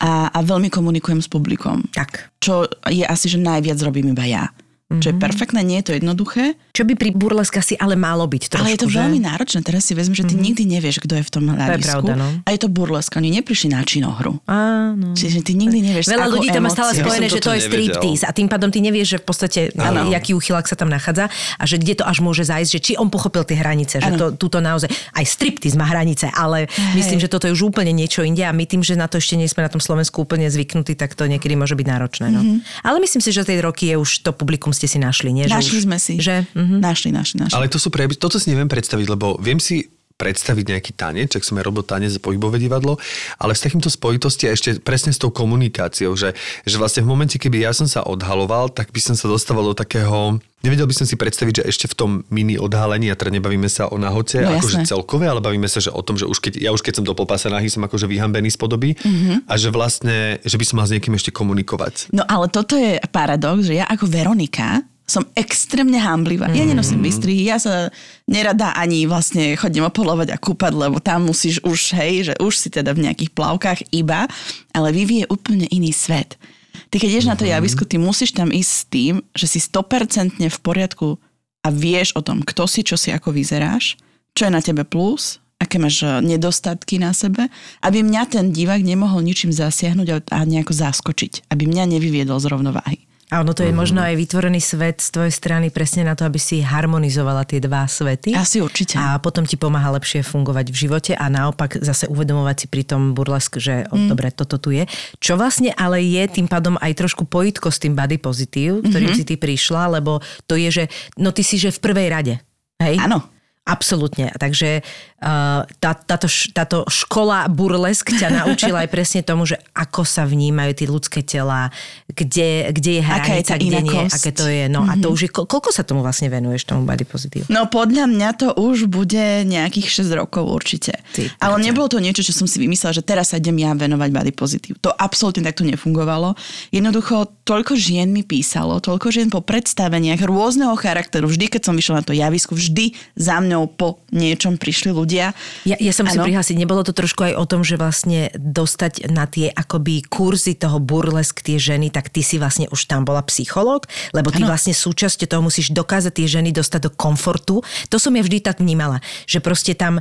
a, 0.01 0.33
a 0.33 0.39
veľmi 0.41 0.73
komunikujem 0.73 1.21
s 1.21 1.29
publikom. 1.29 1.85
Tak. 1.93 2.33
Čo 2.41 2.65
je 2.89 3.05
asi, 3.05 3.29
že 3.29 3.37
najviac 3.37 3.77
robím 3.85 4.11
iba 4.17 4.25
ja. 4.25 4.45
Čo 4.91 5.15
je 5.15 5.23
perfektné, 5.23 5.63
nie 5.63 5.79
je 5.79 5.87
to 5.87 5.93
jednoduché, 5.95 6.59
Čo 6.81 6.89
by 6.89 6.97
pri 6.97 7.13
burleska 7.13 7.61
si 7.61 7.77
ale 7.77 7.93
malo 7.93 8.25
byť 8.25 8.57
trošku, 8.57 8.65
ale 8.65 8.73
je 8.73 8.81
to 8.81 8.89
že? 8.89 8.97
veľmi 9.05 9.21
náročné. 9.21 9.61
Teraz 9.61 9.85
si 9.85 9.93
vezmem, 9.93 10.17
že 10.17 10.25
ty 10.25 10.33
nikdy 10.33 10.65
nevieš, 10.65 10.97
kto 11.05 11.13
je 11.13 11.21
v 11.21 11.29
tom 11.29 11.45
hľadisku. 11.53 12.01
pravda, 12.01 12.13
no. 12.17 12.27
A 12.41 12.49
je 12.49 12.59
to 12.65 12.73
burleska, 12.73 13.21
oni 13.21 13.29
neprišli 13.37 13.69
na 13.69 13.85
činohru. 13.85 14.41
Áno. 14.49 15.13
Čiže 15.13 15.45
ty 15.45 15.53
nikdy 15.53 15.77
nevieš, 15.77 16.09
Veľa 16.09 16.25
ľudí 16.33 16.49
tam 16.49 16.65
má 16.65 16.73
stále 16.73 16.97
spojené, 16.97 17.29
Ja 17.29 17.37
že 17.37 17.41
to 17.45 17.53
je 17.53 17.61
striptease 17.69 18.25
a 18.25 18.33
tým 18.33 18.49
pádom 18.49 18.73
ty 18.73 18.81
nevieš, 18.81 19.13
že 19.13 19.17
v 19.21 19.25
podstate 19.29 19.59
Áno. 19.77 20.09
jaký 20.09 20.33
uchylák 20.33 20.65
sa 20.65 20.73
tam 20.73 20.89
nachádza 20.89 21.29
a 21.61 21.63
že 21.69 21.77
kde 21.77 22.01
to 22.01 22.03
až 22.09 22.17
môže 22.25 22.49
zájsť, 22.49 22.69
že 22.73 22.79
či 22.81 22.91
on 22.97 23.13
pochopil 23.13 23.45
tie 23.45 23.61
hranice, 23.61 24.01
že 24.01 24.17
to, 24.17 24.33
túto 24.33 24.57
naozaj, 24.57 24.89
aj 24.89 25.25
striptease 25.29 25.77
má 25.77 25.85
hranice, 25.85 26.33
ale 26.33 26.65
myslím, 26.97 27.21
že 27.21 27.29
toto 27.29 27.45
je 27.45 27.53
už 27.53 27.69
úplne 27.69 27.93
niečo 27.93 28.25
inde 28.25 28.41
a 28.41 28.49
my 28.49 28.65
tým, 28.65 28.81
že 28.81 28.97
na 28.97 29.05
to 29.05 29.21
ešte 29.21 29.37
nie 29.37 29.45
sme 29.45 29.61
na 29.61 29.69
tom 29.69 29.77
Slovensku 29.77 30.25
úplne 30.25 30.49
zvyknutí, 30.49 30.97
tak 30.97 31.13
to 31.13 31.29
niekedy 31.29 31.53
môže 31.53 31.77
byť 31.77 31.85
náročné. 31.85 32.33
No. 32.33 32.41
Ale 32.81 32.97
myslím 32.97 33.21
si, 33.21 33.29
že 33.29 33.45
tie 33.45 33.61
roky 33.61 33.93
je 33.93 34.01
už 34.01 34.25
to 34.25 34.33
publikum 34.33 34.73
ste 34.73 34.89
si 34.89 34.97
našli, 34.97 35.29
nie? 35.29 35.45
Že 35.45 35.53
Našli 35.61 35.77
už, 35.77 35.83
sme 35.85 35.97
si. 36.01 36.13
Že? 36.17 36.35
Mhm. 36.71 36.79
Našli, 36.79 37.09
našli, 37.11 37.43
našli. 37.43 37.55
Ale 37.57 37.67
to 37.67 37.75
sú 37.77 37.91
pre... 37.91 38.07
Toto 38.07 38.39
si 38.39 38.47
neviem 38.47 38.71
predstaviť, 38.71 39.07
lebo 39.09 39.35
viem 39.37 39.59
si 39.59 39.91
predstaviť 40.11 40.65
nejaký 40.77 40.91
tanec, 40.93 41.33
ak 41.33 41.41
som 41.41 41.57
ja 41.57 41.65
robil 41.65 41.81
tanec 41.81 42.13
za 42.13 42.21
pohybové 42.21 42.61
divadlo, 42.61 43.01
ale 43.41 43.57
s 43.57 43.65
takýmto 43.65 43.89
spojitosti 43.89 44.45
a 44.45 44.53
ešte 44.53 44.77
presne 44.77 45.09
s 45.09 45.17
tou 45.17 45.33
komunikáciou, 45.33 46.13
že, 46.13 46.37
že 46.61 46.77
vlastne 46.77 47.01
v 47.01 47.09
momente, 47.09 47.41
keby 47.41 47.65
ja 47.65 47.73
som 47.73 47.89
sa 47.89 48.05
odhaloval, 48.05 48.69
tak 48.69 48.93
by 48.93 49.01
som 49.01 49.17
sa 49.17 49.25
dostával 49.25 49.65
do 49.65 49.73
takého... 49.73 50.37
Nevedel 50.61 50.85
by 50.85 50.93
som 50.93 51.09
si 51.09 51.17
predstaviť, 51.17 51.65
že 51.65 51.73
ešte 51.73 51.85
v 51.89 51.95
tom 51.97 52.11
mini 52.29 52.53
odhalení, 52.53 53.09
a 53.09 53.17
teda 53.17 53.33
nebavíme 53.33 53.65
sa 53.65 53.89
o 53.89 53.97
nahote, 53.97 54.45
No, 54.45 54.61
akože 54.61 54.85
celkové, 54.85 55.25
ale 55.25 55.41
bavíme 55.41 55.65
sa 55.65 55.81
že 55.81 55.89
o 55.89 56.05
tom, 56.05 56.21
že 56.21 56.29
už 56.29 56.37
keď, 56.37 56.61
ja 56.61 56.69
už 56.69 56.85
keď 56.85 57.01
som 57.01 57.05
do 57.09 57.17
popasa 57.17 57.49
nahý, 57.49 57.65
som 57.73 57.81
akože 57.81 58.05
vyhambený 58.05 58.53
z 58.53 58.61
podoby 58.61 58.93
Mhm. 59.01 59.49
a 59.49 59.53
že 59.57 59.73
vlastne, 59.73 60.37
že 60.45 60.53
by 60.53 60.65
som 60.69 60.77
mal 60.77 60.85
s 60.85 60.93
niekým 60.93 61.17
ešte 61.17 61.33
komunikovať. 61.33 62.13
No 62.13 62.21
ale 62.29 62.45
toto 62.45 62.77
je 62.77 63.01
paradox, 63.09 63.65
že 63.65 63.81
ja 63.81 63.89
ako 63.89 64.05
Veronika 64.05 64.85
som 65.11 65.27
extrémne 65.35 65.99
hamblivá. 65.99 66.47
Ja 66.55 66.63
nenosím 66.63 67.03
bystrihy, 67.03 67.51
ja 67.51 67.59
sa 67.59 67.91
nerada 68.31 68.71
ani 68.79 69.03
vlastne 69.03 69.59
chodím 69.59 69.83
opolovať 69.83 70.31
a 70.31 70.39
kúpať, 70.39 70.71
lebo 70.71 71.03
tam 71.03 71.27
musíš 71.27 71.59
už, 71.67 71.99
hej, 71.99 72.31
že 72.31 72.33
už 72.39 72.53
si 72.55 72.71
teda 72.71 72.95
v 72.95 73.11
nejakých 73.11 73.35
plavkách 73.35 73.91
iba, 73.91 74.31
ale 74.71 74.95
Vivi 74.95 75.27
je 75.27 75.27
úplne 75.27 75.67
iný 75.67 75.91
svet. 75.91 76.39
Ty 76.87 76.95
keď 77.03 77.09
ideš 77.11 77.27
na 77.27 77.35
to 77.35 77.43
javisku, 77.43 77.83
ty 77.83 77.99
musíš 77.99 78.31
tam 78.31 78.47
ísť 78.47 78.71
s 78.71 78.83
tým, 78.87 79.15
že 79.35 79.47
si 79.51 79.59
100% 79.59 80.39
v 80.47 80.59
poriadku 80.63 81.19
a 81.61 81.67
vieš 81.67 82.15
o 82.15 82.23
tom, 82.23 82.39
kto 82.39 82.63
si, 82.65 82.81
čo 82.87 82.95
si, 82.95 83.11
ako 83.11 83.35
vyzeráš, 83.35 83.99
čo 84.31 84.47
je 84.47 84.55
na 84.55 84.63
tebe 84.63 84.87
plus, 84.87 85.43
aké 85.61 85.77
máš 85.77 86.01
eh, 86.01 86.17
nedostatky 86.23 86.97
na 86.97 87.13
sebe, 87.13 87.51
aby 87.85 88.01
mňa 88.01 88.23
ten 88.31 88.45
divák 88.49 88.81
nemohol 88.81 89.21
ničím 89.21 89.53
zasiahnuť 89.53 90.07
a, 90.09 90.17
a 90.33 90.39
nejako 90.47 90.73
zaskočiť, 90.73 91.51
aby 91.53 91.69
mňa 91.69 91.99
nevyviedol 91.99 92.41
z 92.41 92.49
rovnováhy. 92.49 93.10
A 93.31 93.39
ono 93.39 93.55
to 93.55 93.63
je 93.63 93.71
možno 93.71 94.03
aj 94.03 94.19
vytvorený 94.19 94.59
svet 94.59 94.99
z 94.99 95.07
tvojej 95.15 95.31
strany 95.31 95.71
presne 95.71 96.03
na 96.03 96.19
to, 96.19 96.27
aby 96.27 96.35
si 96.35 96.59
harmonizovala 96.59 97.47
tie 97.47 97.63
dva 97.63 97.87
svety. 97.87 98.35
Asi 98.35 98.59
určite. 98.59 98.99
A 98.99 99.15
potom 99.23 99.47
ti 99.47 99.55
pomáha 99.55 99.87
lepšie 99.95 100.19
fungovať 100.19 100.67
v 100.67 100.75
živote 100.75 101.11
a 101.15 101.31
naopak 101.31 101.79
zase 101.79 102.11
uvedomovať 102.11 102.55
si 102.59 102.67
pri 102.67 102.83
tom 102.83 103.15
burlesk, 103.15 103.55
že 103.55 103.87
mm. 103.87 104.11
dobre, 104.11 104.35
toto 104.35 104.59
tu 104.59 104.75
je. 104.75 104.83
Čo 105.23 105.39
vlastne 105.39 105.71
ale 105.79 106.03
je 106.03 106.27
tým 106.27 106.51
pádom 106.51 106.75
aj 106.83 106.91
trošku 106.91 107.23
pojitko 107.23 107.71
s 107.71 107.79
tým 107.79 107.95
body 107.95 108.19
pozitív, 108.19 108.83
ktorým 108.83 109.15
mm-hmm. 109.15 109.23
si 109.23 109.23
ty 109.23 109.39
prišla, 109.39 109.95
lebo 109.95 110.19
to 110.43 110.59
je, 110.59 110.67
že 110.67 110.83
no 111.15 111.31
ty 111.31 111.47
si 111.47 111.55
že 111.55 111.71
v 111.71 111.79
prvej 111.79 112.07
rade. 112.11 112.35
Hej? 112.83 112.99
Áno. 112.99 113.40
Absolútne. 113.61 114.33
Takže 114.41 114.81
uh, 115.21 115.61
tá, 115.77 115.91
táto, 115.93 116.25
táto 116.49 116.81
škola 116.89 117.45
burlesk 117.45 118.09
ťa 118.09 118.33
naučila 118.41 118.81
aj 118.81 118.89
presne 118.89 119.21
tomu, 119.21 119.45
že 119.45 119.61
ako 119.77 120.01
sa 120.01 120.25
vnímajú 120.25 120.73
tie 120.73 120.87
ľudské 120.89 121.21
tela, 121.21 121.69
kde, 122.09 122.73
kde 122.73 122.91
je 122.97 123.03
Aká 123.05 123.37
je 123.37 123.45
hranica, 123.45 123.53
tá 123.53 123.61
kde 123.61 123.79
nie, 123.85 124.01
aké 124.09 124.31
to 124.33 124.49
je. 124.49 124.65
No 124.65 124.81
mm-hmm. 124.81 124.97
a 124.97 125.01
to 125.05 125.13
už 125.13 125.19
je, 125.21 125.29
ko- 125.29 125.45
koľko 125.45 125.69
sa 125.69 125.85
tomu 125.85 126.01
vlastne 126.01 126.33
venuješ, 126.33 126.73
tomu 126.73 126.89
body 126.89 127.05
pozitív? 127.05 127.45
No 127.53 127.69
podľa 127.69 128.09
mňa 128.09 128.29
to 128.33 128.47
už 128.57 128.89
bude 128.89 129.45
nejakých 129.45 130.09
6 130.09 130.09
rokov 130.17 130.41
určite. 130.49 130.97
Ty 131.13 131.29
Ale 131.37 131.61
nebolo 131.61 131.85
to 131.85 132.01
niečo, 132.01 132.25
čo 132.25 132.33
som 132.33 132.49
si 132.49 132.57
vymyslela, 132.57 132.97
že 132.97 133.05
teraz 133.05 133.29
sa 133.29 133.37
idem 133.37 133.61
ja 133.61 133.77
venovať 133.77 134.09
body 134.09 134.31
pozitív. 134.33 134.81
To 134.81 134.89
absolútne 134.89 135.45
takto 135.45 135.61
nefungovalo. 135.61 136.33
Jednoducho 136.73 137.29
toľko 137.45 137.77
žien 137.77 138.09
mi 138.09 138.25
písalo, 138.25 138.81
toľko 138.81 139.13
žien 139.13 139.29
po 139.29 139.45
predstaveniach 139.45 140.17
rôzneho 140.25 140.73
charakteru. 140.73 141.29
Vždy, 141.29 141.45
keď 141.45 141.69
som 141.69 141.77
vyšla 141.77 142.01
na 142.01 142.03
to 142.09 142.17
javisku, 142.17 142.57
vždy 142.57 142.97
za 143.13 143.37
mňou 143.51 143.67
po 143.67 143.99
niečom 144.15 144.55
prišli 144.55 144.95
ľudia. 144.95 145.35
Ja, 145.67 145.75
ja 145.75 145.91
sa 145.91 146.07
musím 146.07 146.23
prihlásiť, 146.23 146.55
nebolo 146.55 146.87
to 146.87 146.95
trošku 146.95 147.27
aj 147.27 147.33
o 147.35 147.43
tom, 147.43 147.67
že 147.67 147.75
vlastne 147.75 148.31
dostať 148.39 149.11
na 149.11 149.27
tie 149.27 149.51
akoby 149.51 150.07
kurzy 150.07 150.55
toho 150.55 150.79
burlesk 150.79 151.43
tie 151.43 151.59
ženy, 151.59 151.91
tak 151.91 152.07
ty 152.07 152.23
si 152.23 152.39
vlastne 152.39 152.71
už 152.71 152.87
tam 152.87 153.03
bola 153.03 153.19
psychológ, 153.27 153.91
lebo 154.15 154.31
ty 154.31 154.47
Áno. 154.47 154.55
vlastne 154.55 154.71
súčasťou 154.71 155.27
toho 155.27 155.43
musíš 155.43 155.75
dokázať 155.75 156.23
tie 156.23 156.27
ženy 156.31 156.55
dostať 156.55 156.87
do 156.87 156.91
komfortu. 156.95 157.59
To 157.91 157.97
som 157.99 158.15
ja 158.15 158.23
vždy 158.23 158.39
tak 158.39 158.63
vnímala, 158.63 159.03
že 159.27 159.43
proste 159.43 159.75
tam 159.75 159.99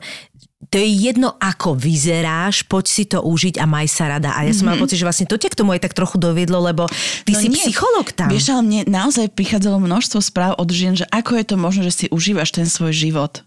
to 0.69 0.77
je 0.77 0.85
jedno, 1.09 1.33
ako 1.41 1.73
vyzeráš, 1.73 2.69
poď 2.69 2.85
si 2.85 3.09
to 3.09 3.25
užiť 3.25 3.57
a 3.57 3.65
maj 3.65 3.89
sa 3.89 4.13
rada. 4.13 4.37
A 4.37 4.45
ja 4.45 4.53
som 4.53 4.69
mala 4.69 4.77
pocit, 4.77 5.01
že 5.01 5.09
vlastne 5.09 5.25
to 5.25 5.41
ťa 5.41 5.49
k 5.49 5.59
tomu 5.59 5.73
aj 5.73 5.89
tak 5.89 5.97
trochu 5.97 6.21
doviedlo, 6.21 6.61
lebo 6.61 6.85
ty 7.25 7.33
No 7.33 7.41
si 7.41 7.49
nie. 7.49 7.57
psychológ 7.57 8.13
tam. 8.13 8.29
Vieš, 8.29 8.53
ale 8.53 8.63
mne 8.63 8.81
naozaj 8.85 9.33
prichádzalo 9.33 9.81
množstvo 9.81 10.21
správ 10.21 10.53
od 10.61 10.69
žien, 10.69 10.93
že 10.93 11.09
ako 11.09 11.41
je 11.41 11.45
to 11.49 11.57
možné, 11.57 11.83
že 11.89 11.95
si 11.97 12.07
užívaš 12.13 12.53
ten 12.53 12.69
svoj 12.69 12.93
život. 12.93 13.41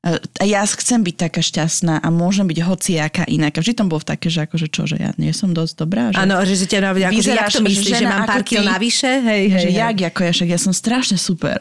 A 0.00 0.16
ja 0.48 0.64
chcem 0.64 1.04
byť 1.04 1.28
taká 1.28 1.44
šťastná 1.44 2.00
a 2.00 2.08
môžem 2.08 2.48
byť 2.48 2.58
hociaká 2.64 3.28
inak. 3.28 3.52
Vždy 3.52 3.84
tam 3.84 3.92
bolo 3.92 4.00
také, 4.00 4.32
že 4.32 4.48
akože 4.48 4.72
čo, 4.72 4.88
že 4.88 4.96
ja 4.96 5.12
nie 5.20 5.28
som 5.36 5.52
dosť 5.52 5.74
dobrá. 5.76 6.08
Že... 6.08 6.24
Áno, 6.24 6.40
že 6.40 6.56
ťa 6.56 6.80
navidia, 6.88 7.12
akože 7.12 7.36
jak 7.36 7.52
to 7.52 7.60
myslíš, 7.60 7.94
že 8.00 8.08
mám 8.08 8.24
ako 8.24 8.32
pár 8.32 8.42
kil 8.48 8.64
navyše? 8.64 9.10
Hej, 9.20 9.42
že 9.52 9.68
hej, 9.68 9.72
hej. 9.76 9.76
jak, 9.76 9.96
ako 10.08 10.20
ja, 10.24 10.32
však 10.32 10.48
ja 10.48 10.60
som 10.60 10.72
strašne 10.72 11.20
super. 11.20 11.60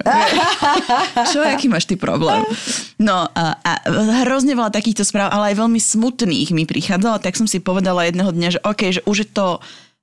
Čo, 1.36 1.44
aký 1.44 1.68
máš 1.68 1.84
ty 1.84 2.00
problém? 2.00 2.48
No 2.96 3.28
a, 3.28 3.60
a 3.60 3.72
hrozne 4.24 4.56
veľa 4.56 4.72
takýchto 4.72 5.04
správ, 5.04 5.36
ale 5.36 5.52
aj 5.52 5.60
veľmi 5.60 5.80
smutných 5.84 6.56
mi 6.56 6.64
prichádzalo, 6.64 7.20
tak 7.20 7.36
som 7.36 7.44
si 7.44 7.60
povedala 7.60 8.08
jedného 8.08 8.32
dňa, 8.32 8.50
že 8.56 8.60
OK, 8.64 8.82
že 8.88 9.02
už 9.04 9.28
je 9.28 9.30
to 9.36 9.60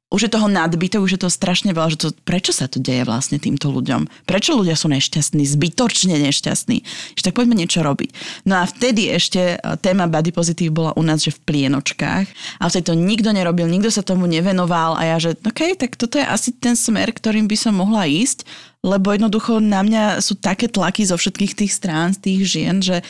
už 0.07 0.31
je 0.31 0.31
toho 0.31 0.47
nadbytok, 0.47 1.03
už 1.03 1.19
je 1.19 1.23
toho 1.27 1.35
strašne 1.35 1.75
veľa, 1.75 1.99
že 1.99 1.99
to, 1.99 2.09
prečo 2.23 2.55
sa 2.55 2.71
to 2.71 2.79
deje 2.79 3.03
vlastne 3.03 3.43
týmto 3.43 3.75
ľuďom? 3.75 4.07
Prečo 4.23 4.55
ľudia 4.55 4.79
sú 4.79 4.87
nešťastní, 4.87 5.43
zbytočne 5.43 6.15
nešťastní? 6.23 6.79
Že 7.19 7.25
tak 7.27 7.35
poďme 7.35 7.59
niečo 7.59 7.83
robiť. 7.83 8.15
No 8.47 8.63
a 8.63 8.71
vtedy 8.71 9.11
ešte 9.11 9.59
e, 9.59 9.75
téma 9.83 10.07
body 10.07 10.31
positive 10.31 10.71
bola 10.71 10.95
u 10.95 11.03
nás, 11.03 11.27
že 11.27 11.35
v 11.35 11.43
plienočkách. 11.43 12.27
A 12.63 12.71
vtedy 12.71 12.87
to 12.87 12.95
nikto 12.95 13.35
nerobil, 13.35 13.67
nikto 13.67 13.91
sa 13.91 14.07
tomu 14.07 14.31
nevenoval 14.31 14.95
a 14.95 15.03
ja, 15.11 15.17
že 15.19 15.35
OK, 15.43 15.75
tak 15.75 15.99
toto 15.99 16.23
je 16.23 16.27
asi 16.27 16.55
ten 16.55 16.79
smer, 16.79 17.11
ktorým 17.11 17.51
by 17.51 17.59
som 17.59 17.75
mohla 17.75 18.07
ísť, 18.07 18.47
lebo 18.87 19.11
jednoducho 19.11 19.59
na 19.59 19.83
mňa 19.83 20.23
sú 20.23 20.39
také 20.39 20.71
tlaky 20.71 21.03
zo 21.03 21.19
všetkých 21.19 21.67
tých 21.67 21.73
strán, 21.75 22.15
z 22.15 22.23
tých 22.23 22.41
žien, 22.47 22.79
že 22.79 23.03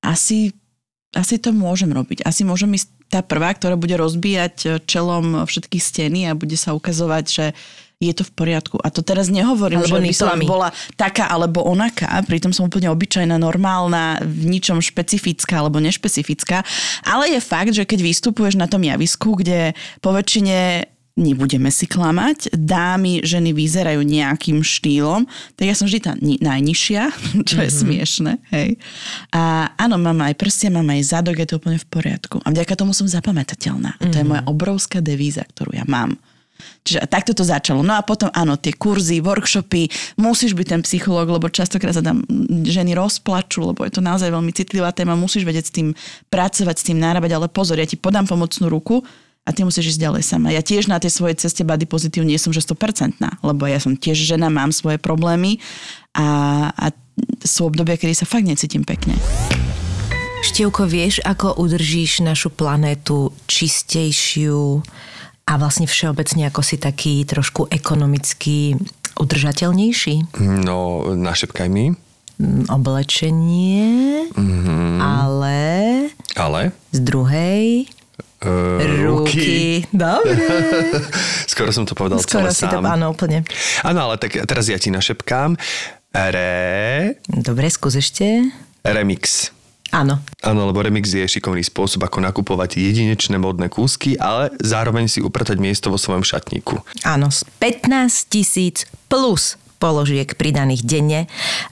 asi, 0.00 0.56
asi 1.16 1.40
to 1.40 1.56
môžem 1.56 1.88
robiť. 1.88 2.24
Asi 2.24 2.44
môžem 2.44 2.76
ísť 2.76 2.88
tá 3.08 3.20
prvá, 3.24 3.56
ktorá 3.56 3.80
bude 3.80 3.96
rozbíjať 3.96 4.84
čelom 4.84 5.48
všetky 5.48 5.80
steny 5.80 6.28
a 6.28 6.36
bude 6.36 6.56
sa 6.60 6.76
ukazovať, 6.76 7.24
že 7.24 7.46
je 7.98 8.12
to 8.14 8.22
v 8.22 8.32
poriadku. 8.36 8.78
A 8.78 8.94
to 8.94 9.02
teraz 9.02 9.26
nehovorím, 9.26 9.82
Alebo 9.82 9.98
že 9.98 10.06
by 10.06 10.14
som 10.14 10.38
bola 10.46 10.70
taká 10.94 11.26
alebo 11.26 11.66
onaká, 11.66 12.22
pritom 12.30 12.54
som 12.54 12.70
úplne 12.70 12.86
obyčajná, 12.94 13.34
normálna, 13.42 14.22
v 14.22 14.54
ničom 14.54 14.78
špecifická 14.78 15.58
alebo 15.58 15.82
nešpecifická. 15.82 16.62
Ale 17.02 17.34
je 17.34 17.40
fakt, 17.42 17.74
že 17.74 17.82
keď 17.82 17.98
vystupuješ 18.06 18.54
na 18.54 18.70
tom 18.70 18.86
javisku, 18.86 19.34
kde 19.34 19.74
po 19.98 20.14
väčšine 20.14 20.86
nebudeme 21.18 21.68
si 21.74 21.90
klamať, 21.90 22.54
dámy, 22.54 23.26
ženy 23.26 23.50
vyzerajú 23.50 24.06
nejakým 24.06 24.62
štýlom, 24.62 25.26
tak 25.58 25.66
ja 25.66 25.74
som 25.74 25.90
vždy 25.90 25.98
tá 25.98 26.12
ni- 26.22 26.38
najnižšia, 26.38 27.02
čo 27.48 27.56
je 27.58 27.66
mm-hmm. 27.66 27.82
smiešne, 27.82 28.32
hej. 28.54 28.78
A 29.34 29.74
áno, 29.74 29.98
mám 29.98 30.22
aj 30.22 30.38
prstia, 30.38 30.70
mám 30.70 30.86
aj 30.94 31.10
zadok, 31.10 31.42
je 31.42 31.50
to 31.50 31.58
úplne 31.58 31.82
v 31.82 31.86
poriadku. 31.90 32.38
A 32.46 32.54
vďaka 32.54 32.78
tomu 32.78 32.94
som 32.94 33.10
zapamätateľná. 33.10 33.98
Mm-hmm. 33.98 34.10
To 34.14 34.16
je 34.16 34.24
moja 34.24 34.42
obrovská 34.46 35.02
devíza, 35.02 35.42
ktorú 35.42 35.74
ja 35.74 35.82
mám. 35.90 36.14
Čiže 36.82 37.06
takto 37.06 37.32
to 37.36 37.44
začalo. 37.46 37.86
No 37.86 37.94
a 37.94 38.02
potom 38.02 38.32
áno, 38.34 38.58
tie 38.58 38.74
kurzy, 38.74 39.22
workshopy, 39.22 39.86
musíš 40.18 40.56
byť 40.58 40.66
ten 40.66 40.80
psychológ, 40.82 41.30
lebo 41.30 41.46
častokrát 41.46 41.94
sa 41.94 42.02
tam 42.02 42.24
ženy 42.64 42.98
rozplačú, 42.98 43.70
lebo 43.70 43.86
je 43.86 43.92
to 43.94 44.02
naozaj 44.02 44.32
veľmi 44.32 44.50
citlivá 44.50 44.90
téma, 44.90 45.14
musíš 45.14 45.46
vedieť 45.46 45.66
s 45.68 45.74
tým 45.74 45.88
pracovať, 46.32 46.76
s 46.80 46.86
tým 46.88 46.98
nárábať, 46.98 47.36
ale 47.36 47.46
pozor, 47.52 47.78
ja 47.78 47.86
ti 47.86 47.94
podám 47.94 48.26
pomocnú 48.26 48.66
ruku 48.72 49.04
a 49.48 49.50
ty 49.50 49.64
musíš 49.64 49.96
ísť 49.96 50.04
ďalej 50.04 50.22
sama. 50.22 50.52
Ja 50.52 50.60
tiež 50.60 50.84
na 50.86 51.00
tej 51.00 51.08
svojej 51.10 51.40
ceste 51.40 51.64
body 51.64 51.88
pozitív 51.88 52.22
nie 52.22 52.36
som 52.36 52.52
že 52.52 52.60
100%, 52.60 53.16
lebo 53.40 53.64
ja 53.64 53.80
som 53.80 53.96
tiež 53.96 54.20
žena, 54.20 54.46
mám 54.46 54.68
svoje 54.70 55.00
problémy 55.00 55.56
a, 56.12 56.28
a 56.68 56.92
sú 57.40 57.64
obdobia, 57.64 57.96
kedy 57.96 58.12
sa 58.12 58.28
fakt 58.28 58.44
necítim 58.44 58.84
pekne. 58.84 59.16
Števko, 60.44 60.84
vieš, 60.84 61.18
ako 61.20 61.56
udržíš 61.56 62.20
našu 62.20 62.48
planétu 62.48 63.34
čistejšiu 63.48 64.84
a 65.44 65.52
vlastne 65.56 65.88
všeobecne 65.88 66.46
ako 66.46 66.60
si 66.60 66.76
taký 66.76 67.24
trošku 67.24 67.66
ekonomicky 67.68 68.76
udržateľnejší? 69.18 70.38
No, 70.62 70.78
našepkaj 71.10 71.68
mi. 71.68 71.90
Mm, 72.38 72.70
Oblečenie, 72.70 73.82
Mhm. 74.30 75.02
ale 75.02 75.58
Ale? 76.38 76.70
z 76.94 76.98
druhej 77.02 77.90
Uh, 78.38 78.78
ruky. 79.02 79.82
Dobre. 79.90 80.46
Skoro 81.52 81.74
som 81.74 81.82
to 81.82 81.98
povedal 81.98 82.22
Skoro 82.22 82.46
celé 82.46 82.54
si 82.54 82.66
to, 82.70 82.78
sám. 82.78 82.86
áno, 82.86 83.10
úplne. 83.10 83.42
Áno, 83.82 84.10
ale 84.10 84.14
tak 84.14 84.38
teraz 84.46 84.70
ja 84.70 84.78
ti 84.78 84.94
našepkám. 84.94 85.58
Re... 86.14 87.18
Dobre, 87.26 87.66
skús 87.66 87.98
ešte. 87.98 88.46
Remix. 88.86 89.50
Áno. 89.90 90.20
Áno, 90.44 90.60
lebo 90.68 90.84
remix 90.84 91.08
je 91.08 91.24
šikovný 91.24 91.64
spôsob, 91.64 92.04
ako 92.04 92.20
nakupovať 92.20 92.76
jedinečné 92.76 93.40
modné 93.40 93.72
kúsky, 93.72 94.20
ale 94.20 94.52
zároveň 94.60 95.08
si 95.08 95.24
upratať 95.24 95.56
miesto 95.56 95.88
vo 95.88 95.96
svojom 95.96 96.20
šatníku. 96.20 96.84
Áno, 97.08 97.32
z 97.32 97.48
15 97.56 98.28
tisíc 98.28 98.84
plus 99.08 99.56
položiek 99.78 100.26
pridaných 100.34 100.82
denne. 100.84 101.20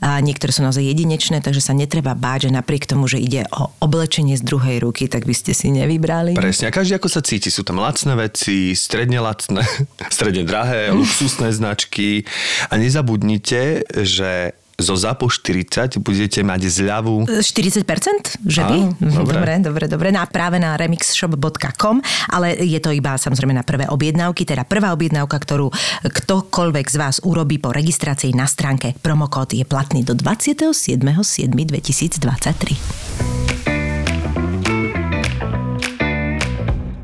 A 0.00 0.18
niektoré 0.22 0.54
sú 0.54 0.62
naozaj 0.62 0.82
jedinečné, 0.82 1.42
takže 1.42 1.62
sa 1.62 1.74
netreba 1.74 2.14
báť, 2.14 2.48
že 2.48 2.50
napriek 2.54 2.86
tomu, 2.86 3.10
že 3.10 3.18
ide 3.20 3.46
o 3.52 3.70
oblečenie 3.82 4.38
z 4.38 4.42
druhej 4.46 4.82
ruky, 4.82 5.10
tak 5.10 5.26
by 5.26 5.34
ste 5.34 5.52
si 5.52 5.70
nevybrali. 5.74 6.38
Presne, 6.38 6.70
a 6.70 6.74
každý 6.74 6.96
ako 6.98 7.08
sa 7.10 7.20
cíti. 7.20 7.50
Sú 7.50 7.66
tam 7.66 7.82
lacné 7.82 8.14
veci, 8.16 8.72
stredne 8.78 9.18
lacné, 9.18 9.66
stredne 10.14 10.46
drahé, 10.46 10.94
luxusné 10.94 11.50
značky. 11.52 12.24
A 12.70 12.78
nezabudnite, 12.78 13.84
že 14.06 14.56
zo 14.76 14.92
ZAPO 14.92 15.26
40 15.26 15.98
budete 15.98 16.40
mať 16.40 16.60
zľavu 16.68 17.24
40%? 17.24 18.44
Že 18.44 18.60
by? 18.62 18.76
Áno, 18.76 18.92
Mhm, 18.92 19.16
dobre. 19.16 19.32
dobre, 19.32 19.52
dobre, 19.58 19.84
dobre. 19.88 20.08
Na, 20.12 20.24
práve 20.24 20.56
na 20.56 20.76
remixshop.com, 20.76 22.00
ale 22.28 22.52
je 22.56 22.76
to 22.76 22.90
iba 22.90 23.14
samozrejme 23.14 23.52
na 23.52 23.62
prvé 23.62 23.84
objednávky, 23.88 24.44
teda 24.44 24.62
prvá 24.62 24.92
objednávka, 24.92 25.34
ktorú 25.34 25.68
ktokoľvek 26.04 26.86
z 26.86 26.96
vás 26.96 27.16
urobí 27.20 27.56
po 27.56 27.72
registrácii 27.72 28.32
na 28.32 28.44
stránke. 28.44 28.92
Promokód 29.00 29.52
je 29.52 29.64
platný 29.64 30.04
do 30.04 30.12
27.7.2023. 30.12 32.76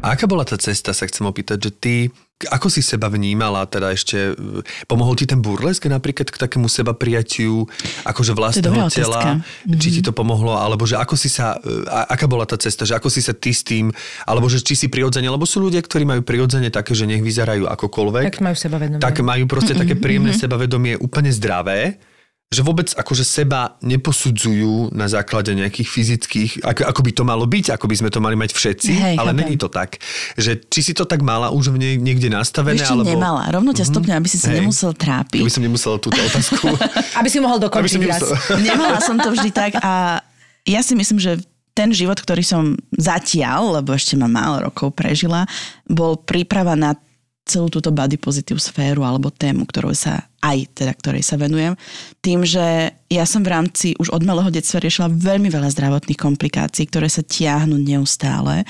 A 0.02 0.12
aká 0.12 0.26
bola 0.26 0.42
tá 0.42 0.58
cesta, 0.58 0.90
sa 0.90 1.06
chcem 1.06 1.22
opýtať, 1.22 1.62
že 1.62 1.70
ty, 1.70 1.94
ako 2.48 2.66
si 2.72 2.80
seba 2.82 3.06
vnímala, 3.12 3.66
teda 3.68 3.92
ešte, 3.92 4.34
pomohol 4.90 5.14
ti 5.14 5.28
ten 5.28 5.38
burlesk 5.38 5.86
napríklad 5.86 6.30
k 6.30 6.36
takému 6.36 6.66
seba 6.66 6.96
prijatiu, 6.96 7.66
akože 8.06 8.32
vlastného 8.34 8.88
tela, 8.90 9.42
otázka. 9.42 9.76
či 9.78 9.88
ti 9.98 10.00
to 10.00 10.10
pomohlo, 10.14 10.56
alebo 10.58 10.86
že 10.86 10.98
ako 10.98 11.14
si 11.14 11.28
sa, 11.30 11.58
e, 11.62 11.86
a, 11.86 12.10
aká 12.14 12.26
bola 12.26 12.48
tá 12.48 12.58
cesta, 12.58 12.82
že 12.86 12.98
ako 12.98 13.08
si 13.12 13.20
sa 13.22 13.36
ty 13.36 13.54
s 13.54 13.62
tým, 13.62 13.90
alebo 14.26 14.46
že 14.50 14.62
či 14.62 14.74
si 14.74 14.86
prirodzene, 14.90 15.28
lebo 15.30 15.46
sú 15.46 15.62
ľudia, 15.62 15.82
ktorí 15.82 16.06
majú 16.06 16.22
prirodzene 16.24 16.72
také, 16.72 16.94
že 16.94 17.06
nech 17.06 17.22
vyzerajú 17.22 17.66
akokoľvek. 17.66 18.24
Tak 18.32 18.40
majú 18.42 18.56
sebavedomie. 18.56 19.02
Tak 19.02 19.16
majú 19.22 19.44
proste 19.46 19.74
také 19.76 19.94
príjemné 19.98 20.32
sebavedomie, 20.34 20.98
úplne 20.98 21.30
zdravé, 21.34 21.98
že 22.52 22.60
vôbec 22.60 22.92
akože 22.92 23.24
seba 23.24 23.80
neposudzujú 23.80 24.92
na 24.92 25.08
základe 25.08 25.56
nejakých 25.56 25.88
fyzických, 25.88 26.50
ako, 26.60 26.80
ako 26.84 27.00
by 27.00 27.12
to 27.16 27.22
malo 27.24 27.44
byť, 27.48 27.72
ako 27.72 27.88
by 27.88 27.96
sme 27.96 28.12
to 28.12 28.20
mali 28.20 28.36
mať 28.36 28.52
všetci, 28.52 28.92
Hej, 28.92 29.16
ale 29.16 29.32
chápem. 29.32 29.40
není 29.40 29.56
to 29.56 29.72
tak. 29.72 29.96
Že 30.36 30.60
či 30.68 30.80
si 30.84 30.92
to 30.92 31.08
tak 31.08 31.24
mala 31.24 31.48
už 31.48 31.72
v 31.72 31.76
nie, 31.80 31.92
niekde 31.96 32.28
nastavené, 32.28 32.84
čo, 32.84 32.92
alebo... 32.92 33.08
nemala. 33.08 33.48
Rovno 33.48 33.72
ťa 33.72 33.88
stopňujem, 33.88 34.18
aby 34.20 34.28
si 34.28 34.36
sa 34.36 34.52
Hej. 34.52 34.60
nemusel 34.60 34.92
trápiť. 34.92 35.40
Aby 35.40 35.52
som 35.56 35.64
nemusela 35.64 35.96
túto 35.96 36.20
otázku. 36.20 36.68
Aby 37.18 37.28
si 37.32 37.40
mohol 37.40 37.56
aby 37.56 37.66
dokončiť 37.72 37.96
som 37.96 38.02
raz. 38.04 38.20
nemusela... 38.20 38.36
Nemala 38.60 38.98
som 39.00 39.16
to 39.16 39.32
vždy 39.32 39.50
tak 39.50 39.72
a 39.80 40.20
ja 40.68 40.80
si 40.84 40.92
myslím, 40.92 41.18
že 41.18 41.40
ten 41.72 41.88
život, 41.88 42.20
ktorý 42.20 42.44
som 42.44 42.76
zatiaľ, 42.92 43.80
lebo 43.80 43.96
ešte 43.96 44.12
ma 44.20 44.28
málo 44.28 44.68
rokov 44.68 44.92
prežila, 44.92 45.48
bol 45.88 46.20
príprava 46.20 46.76
na 46.76 46.92
celú 47.42 47.66
túto 47.68 47.90
body 47.90 48.16
positive 48.18 48.62
sféru 48.62 49.02
alebo 49.02 49.34
tému, 49.34 49.66
ktorou 49.66 49.92
sa 49.92 50.30
aj 50.42 50.74
teda 50.74 50.92
ktorej 50.94 51.22
sa 51.26 51.38
venujem, 51.38 51.74
tým, 52.22 52.42
že 52.42 52.94
ja 53.10 53.24
som 53.26 53.42
v 53.42 53.52
rámci 53.54 53.86
už 53.98 54.10
od 54.14 54.22
malého 54.26 54.50
detstva 54.50 54.82
riešila 54.82 55.10
veľmi 55.10 55.50
veľa 55.50 55.70
zdravotných 55.70 56.18
komplikácií, 56.18 56.90
ktoré 56.90 57.06
sa 57.10 57.22
tiahnu 57.22 57.78
neustále 57.78 58.66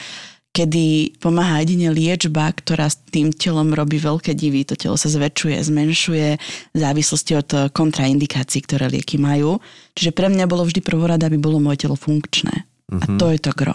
kedy 0.52 1.16
pomáha 1.16 1.64
jedine 1.64 1.88
liečba, 1.88 2.52
ktorá 2.52 2.84
s 2.92 3.00
tým 3.08 3.32
telom 3.32 3.72
robí 3.72 3.96
veľké 3.96 4.36
divy. 4.36 4.68
To 4.68 4.76
telo 4.76 5.00
sa 5.00 5.08
zväčšuje, 5.08 5.56
zmenšuje 5.56 6.28
v 6.76 6.78
závislosti 6.78 7.32
od 7.40 7.48
eh, 7.56 7.60
kontraindikácií, 7.72 8.60
ktoré 8.68 8.92
lieky 8.92 9.16
majú. 9.16 9.58
Čiže 9.96 10.12
pre 10.12 10.28
mňa 10.28 10.44
bolo 10.44 10.68
vždy 10.68 10.84
prvorada, 10.84 11.32
aby 11.32 11.40
bolo 11.40 11.56
moje 11.56 11.88
telo 11.88 11.96
funkčné. 11.96 12.68
A 12.92 13.04
to 13.16 13.32
je 13.32 13.40
to 13.40 13.56
gro. 13.56 13.72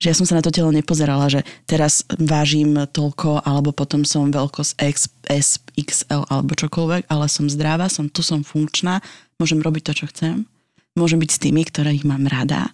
Že 0.00 0.06
ja 0.08 0.16
som 0.16 0.24
sa 0.24 0.34
na 0.36 0.42
to 0.42 0.48
telo 0.48 0.72
nepozerala, 0.72 1.28
že 1.28 1.44
teraz 1.68 2.00
vážim 2.16 2.72
toľko, 2.88 3.44
alebo 3.44 3.68
potom 3.70 4.00
som 4.02 4.32
veľkosť 4.32 4.72
X, 4.80 4.96
S, 5.28 5.48
XL 5.76 6.24
alebo 6.26 6.56
čokoľvek, 6.56 7.04
ale 7.06 7.28
som 7.28 7.44
zdravá, 7.46 7.92
som 7.92 8.08
tu, 8.08 8.24
som 8.24 8.40
funkčná, 8.40 9.04
môžem 9.36 9.60
robiť 9.60 9.82
to, 9.84 9.92
čo 9.92 10.04
chcem, 10.08 10.48
môžem 10.96 11.20
byť 11.20 11.30
s 11.30 11.38
tými, 11.38 11.62
ktorých 11.62 12.08
mám 12.08 12.24
rada 12.24 12.72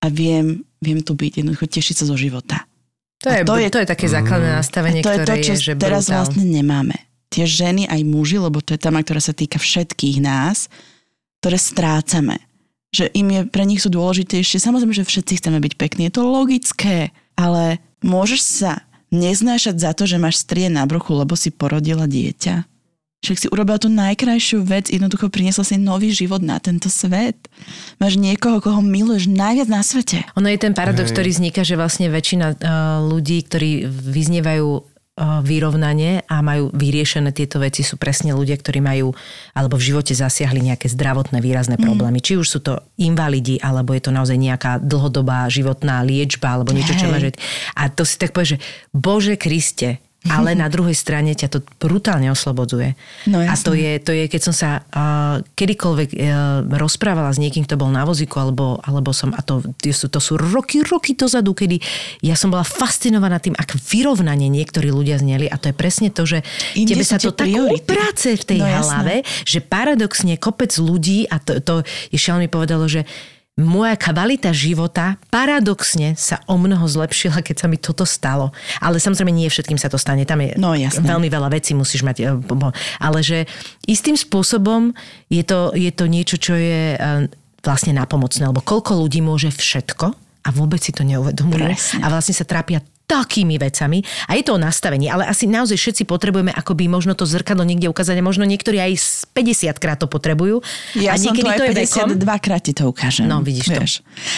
a 0.00 0.06
viem, 0.12 0.60
viem 0.84 1.00
tu 1.00 1.16
byť, 1.16 1.40
jednoducho 1.40 1.64
tešiť 1.64 1.96
sa 1.96 2.04
zo 2.04 2.16
života. 2.20 2.68
To 3.24 3.28
je, 3.32 3.40
A 3.40 3.44
to 3.44 3.52
to, 3.52 3.60
je- 3.60 3.72
to 3.72 3.80
je 3.80 3.88
také 3.88 4.06
základné 4.08 4.50
nastavenie, 4.56 5.00
to 5.00 5.12
je 5.12 5.18
to, 5.20 5.24
ktoré 5.24 5.40
čo 5.40 5.52
je, 5.56 5.60
že 5.60 5.72
teraz 5.76 6.08
brutál. 6.08 6.16
vlastne 6.24 6.44
nemáme. 6.44 6.96
Tie 7.28 7.44
ženy 7.44 7.88
aj 7.88 8.00
muži, 8.04 8.36
lebo 8.36 8.60
to 8.60 8.76
je 8.76 8.80
téma, 8.80 9.00
ktorá 9.00 9.20
sa 9.20 9.32
týka 9.32 9.56
všetkých 9.60 10.18
nás, 10.20 10.68
ktoré 11.40 11.56
strácame. 11.56 12.36
Že 12.90 13.04
im 13.14 13.28
je, 13.30 13.40
pre 13.46 13.64
nich 13.66 13.80
sú 13.82 13.88
dôležitejšie. 13.92 14.58
Samozrejme, 14.58 14.94
že 14.94 15.06
všetci 15.06 15.38
chceme 15.38 15.58
byť 15.62 15.72
pekní. 15.78 16.10
Je 16.10 16.14
to 16.18 16.26
logické. 16.26 17.14
Ale 17.38 17.78
môžeš 18.02 18.40
sa 18.42 18.72
neznášať 19.14 19.76
za 19.78 19.90
to, 19.94 20.06
že 20.06 20.22
máš 20.22 20.42
strie 20.42 20.70
na 20.70 20.86
bruchu, 20.86 21.14
lebo 21.14 21.34
si 21.34 21.54
porodila 21.54 22.06
dieťa. 22.10 22.66
Však 23.20 23.36
si 23.36 23.46
urobila 23.52 23.76
tú 23.76 23.92
najkrajšiu 23.92 24.64
vec, 24.64 24.88
jednoducho 24.88 25.28
priniesla 25.28 25.60
si 25.60 25.76
nový 25.76 26.08
život 26.08 26.40
na 26.40 26.56
tento 26.56 26.88
svet. 26.88 27.36
Máš 28.00 28.16
niekoho, 28.16 28.64
koho 28.64 28.80
miluješ 28.80 29.28
najviac 29.28 29.68
na 29.68 29.84
svete. 29.84 30.24
Ono 30.40 30.48
je 30.48 30.56
ten 30.56 30.72
paradox, 30.72 31.12
ktorý 31.12 31.28
vzniká, 31.28 31.60
že 31.60 31.76
vlastne 31.76 32.08
väčšina 32.08 32.46
uh, 32.48 32.56
ľudí, 33.04 33.44
ktorí 33.44 33.84
vyznievajú 33.92 34.68
vyrovnanie 35.20 36.24
a 36.24 36.40
majú 36.40 36.72
vyriešené 36.72 37.30
tieto 37.36 37.60
veci, 37.60 37.84
sú 37.84 38.00
presne 38.00 38.32
ľudia, 38.32 38.56
ktorí 38.56 38.80
majú 38.80 39.12
alebo 39.52 39.76
v 39.76 39.92
živote 39.92 40.16
zasiahli 40.16 40.64
nejaké 40.72 40.88
zdravotné 40.88 41.44
výrazné 41.44 41.76
problémy. 41.76 42.24
Či 42.24 42.40
už 42.40 42.46
sú 42.48 42.58
to 42.64 42.80
invalidi, 42.96 43.60
alebo 43.60 43.92
je 43.92 44.02
to 44.04 44.12
naozaj 44.12 44.36
nejaká 44.36 44.80
dlhodobá 44.80 45.46
životná 45.52 46.00
liečba, 46.00 46.56
alebo 46.56 46.72
niečo, 46.72 46.96
čo 46.96 47.06
Hej. 47.06 47.12
máš. 47.12 47.24
A 47.76 47.92
to 47.92 48.02
si 48.08 48.16
tak 48.16 48.32
povie, 48.32 48.56
že 48.56 48.62
Bože 48.90 49.36
Kriste, 49.36 50.00
ale 50.28 50.52
na 50.52 50.68
druhej 50.68 50.92
strane 50.92 51.32
ťa 51.32 51.48
to 51.48 51.58
brutálne 51.80 52.28
oslobodzuje. 52.28 52.92
No 53.24 53.40
a 53.40 53.56
to 53.56 53.72
je, 53.72 53.96
to 54.04 54.12
je, 54.12 54.28
keď 54.28 54.40
som 54.44 54.52
sa 54.52 54.84
uh, 54.84 55.40
kedykoľvek 55.56 56.08
uh, 56.12 56.20
rozprávala 56.76 57.32
s 57.32 57.40
niekým, 57.40 57.64
kto 57.64 57.80
bol 57.80 57.88
na 57.88 58.04
vozíku, 58.04 58.36
alebo, 58.36 58.76
alebo 58.84 59.16
som, 59.16 59.32
a 59.32 59.40
to, 59.40 59.64
to, 59.80 59.88
sú, 59.96 60.12
to 60.12 60.20
sú 60.20 60.36
roky, 60.36 60.84
roky 60.84 61.16
dozadu, 61.16 61.56
kedy 61.56 61.80
ja 62.20 62.36
som 62.36 62.52
bola 62.52 62.68
fascinovaná 62.68 63.40
tým, 63.40 63.56
ak 63.56 63.80
vyrovnanie 63.80 64.52
niektorí 64.52 64.92
ľudia 64.92 65.16
zneli. 65.16 65.48
A 65.48 65.56
to 65.56 65.72
je 65.72 65.76
presne 65.76 66.12
to, 66.12 66.28
že 66.28 66.44
Inde 66.76 67.00
tebe 67.00 67.04
sa 67.08 67.16
to 67.16 67.32
tak 67.32 67.48
uprace 67.48 68.36
v 68.36 68.44
tej 68.44 68.60
No 68.60 68.68
hlave, 68.68 69.24
že 69.48 69.64
paradoxne 69.64 70.36
kopec 70.36 70.76
ľudí, 70.76 71.24
a 71.32 71.40
to, 71.40 71.64
to 71.64 71.74
Ješel 72.12 72.44
mi 72.44 72.48
povedalo, 72.52 72.84
že 72.84 73.08
moja 73.60 73.94
kvalita 73.94 74.50
života 74.50 75.20
paradoxne 75.28 76.16
sa 76.16 76.40
o 76.48 76.56
mnoho 76.56 76.82
zlepšila, 76.84 77.40
keď 77.40 77.56
sa 77.56 77.66
mi 77.68 77.76
toto 77.76 78.02
stalo. 78.02 78.50
Ale 78.80 78.96
samozrejme 78.96 79.30
nie 79.30 79.46
všetkým 79.46 79.76
sa 79.76 79.86
to 79.86 80.00
stane. 80.00 80.24
Tam 80.24 80.40
je 80.40 80.56
No, 80.56 80.72
jasné. 80.72 81.04
veľmi 81.04 81.28
veľa 81.28 81.52
vecí 81.52 81.76
musíš 81.76 82.02
mať. 82.02 82.16
e, 82.20 82.26
Ale 82.98 83.18
že 83.20 83.44
istým 83.84 84.16
spôsobom 84.16 84.96
je 85.28 85.44
to, 85.44 85.70
je 85.76 85.92
to 85.92 86.04
niečo, 86.04 86.36
čo 86.36 86.56
je 86.56 86.94
e, 86.94 86.98
vlastne 87.60 87.92
napomocné. 87.92 88.48
Lebo 88.48 88.60
koľko 88.60 88.96
ľudí 88.98 89.20
môže 89.20 89.52
všetko 89.52 90.06
a 90.40 90.48
vôbec 90.50 90.80
si 90.80 90.90
to 90.90 91.04
neuvedomujú. 91.04 91.60
Presne. 91.76 92.00
A 92.00 92.08
vlastne 92.08 92.32
sa 92.32 92.48
trápia 92.48 92.80
takými 93.10 93.58
vecami. 93.58 94.06
A 94.30 94.38
je 94.38 94.46
to 94.46 94.54
o 94.54 94.60
nastavení, 94.62 95.10
ale 95.10 95.26
asi 95.26 95.50
naozaj 95.50 95.74
všetci 95.74 96.02
potrebujeme 96.06 96.54
akoby 96.54 96.86
možno 96.86 97.18
to 97.18 97.26
zrkadlo 97.26 97.66
niekde 97.66 97.90
ukázať 97.90 98.14
a 98.14 98.22
možno 98.22 98.46
niektorí 98.46 98.78
aj 98.78 98.92
z 98.94 99.10
50 99.34 99.82
krát 99.82 99.98
to 99.98 100.06
potrebujú. 100.06 100.62
Ja 100.94 101.12
a 101.12 101.18
som 101.18 101.34
to 101.34 101.42
niekedy 101.42 101.50
aj 101.50 101.58
to 101.58 101.64
je 101.66 101.74
52 102.14 102.22
vekom. 102.22 102.38
krát 102.38 102.62
ti 102.62 102.72
to 102.72 102.86
ukážem. 102.86 103.26
No, 103.26 103.42
vidíš 103.42 103.66
to. 103.74 103.82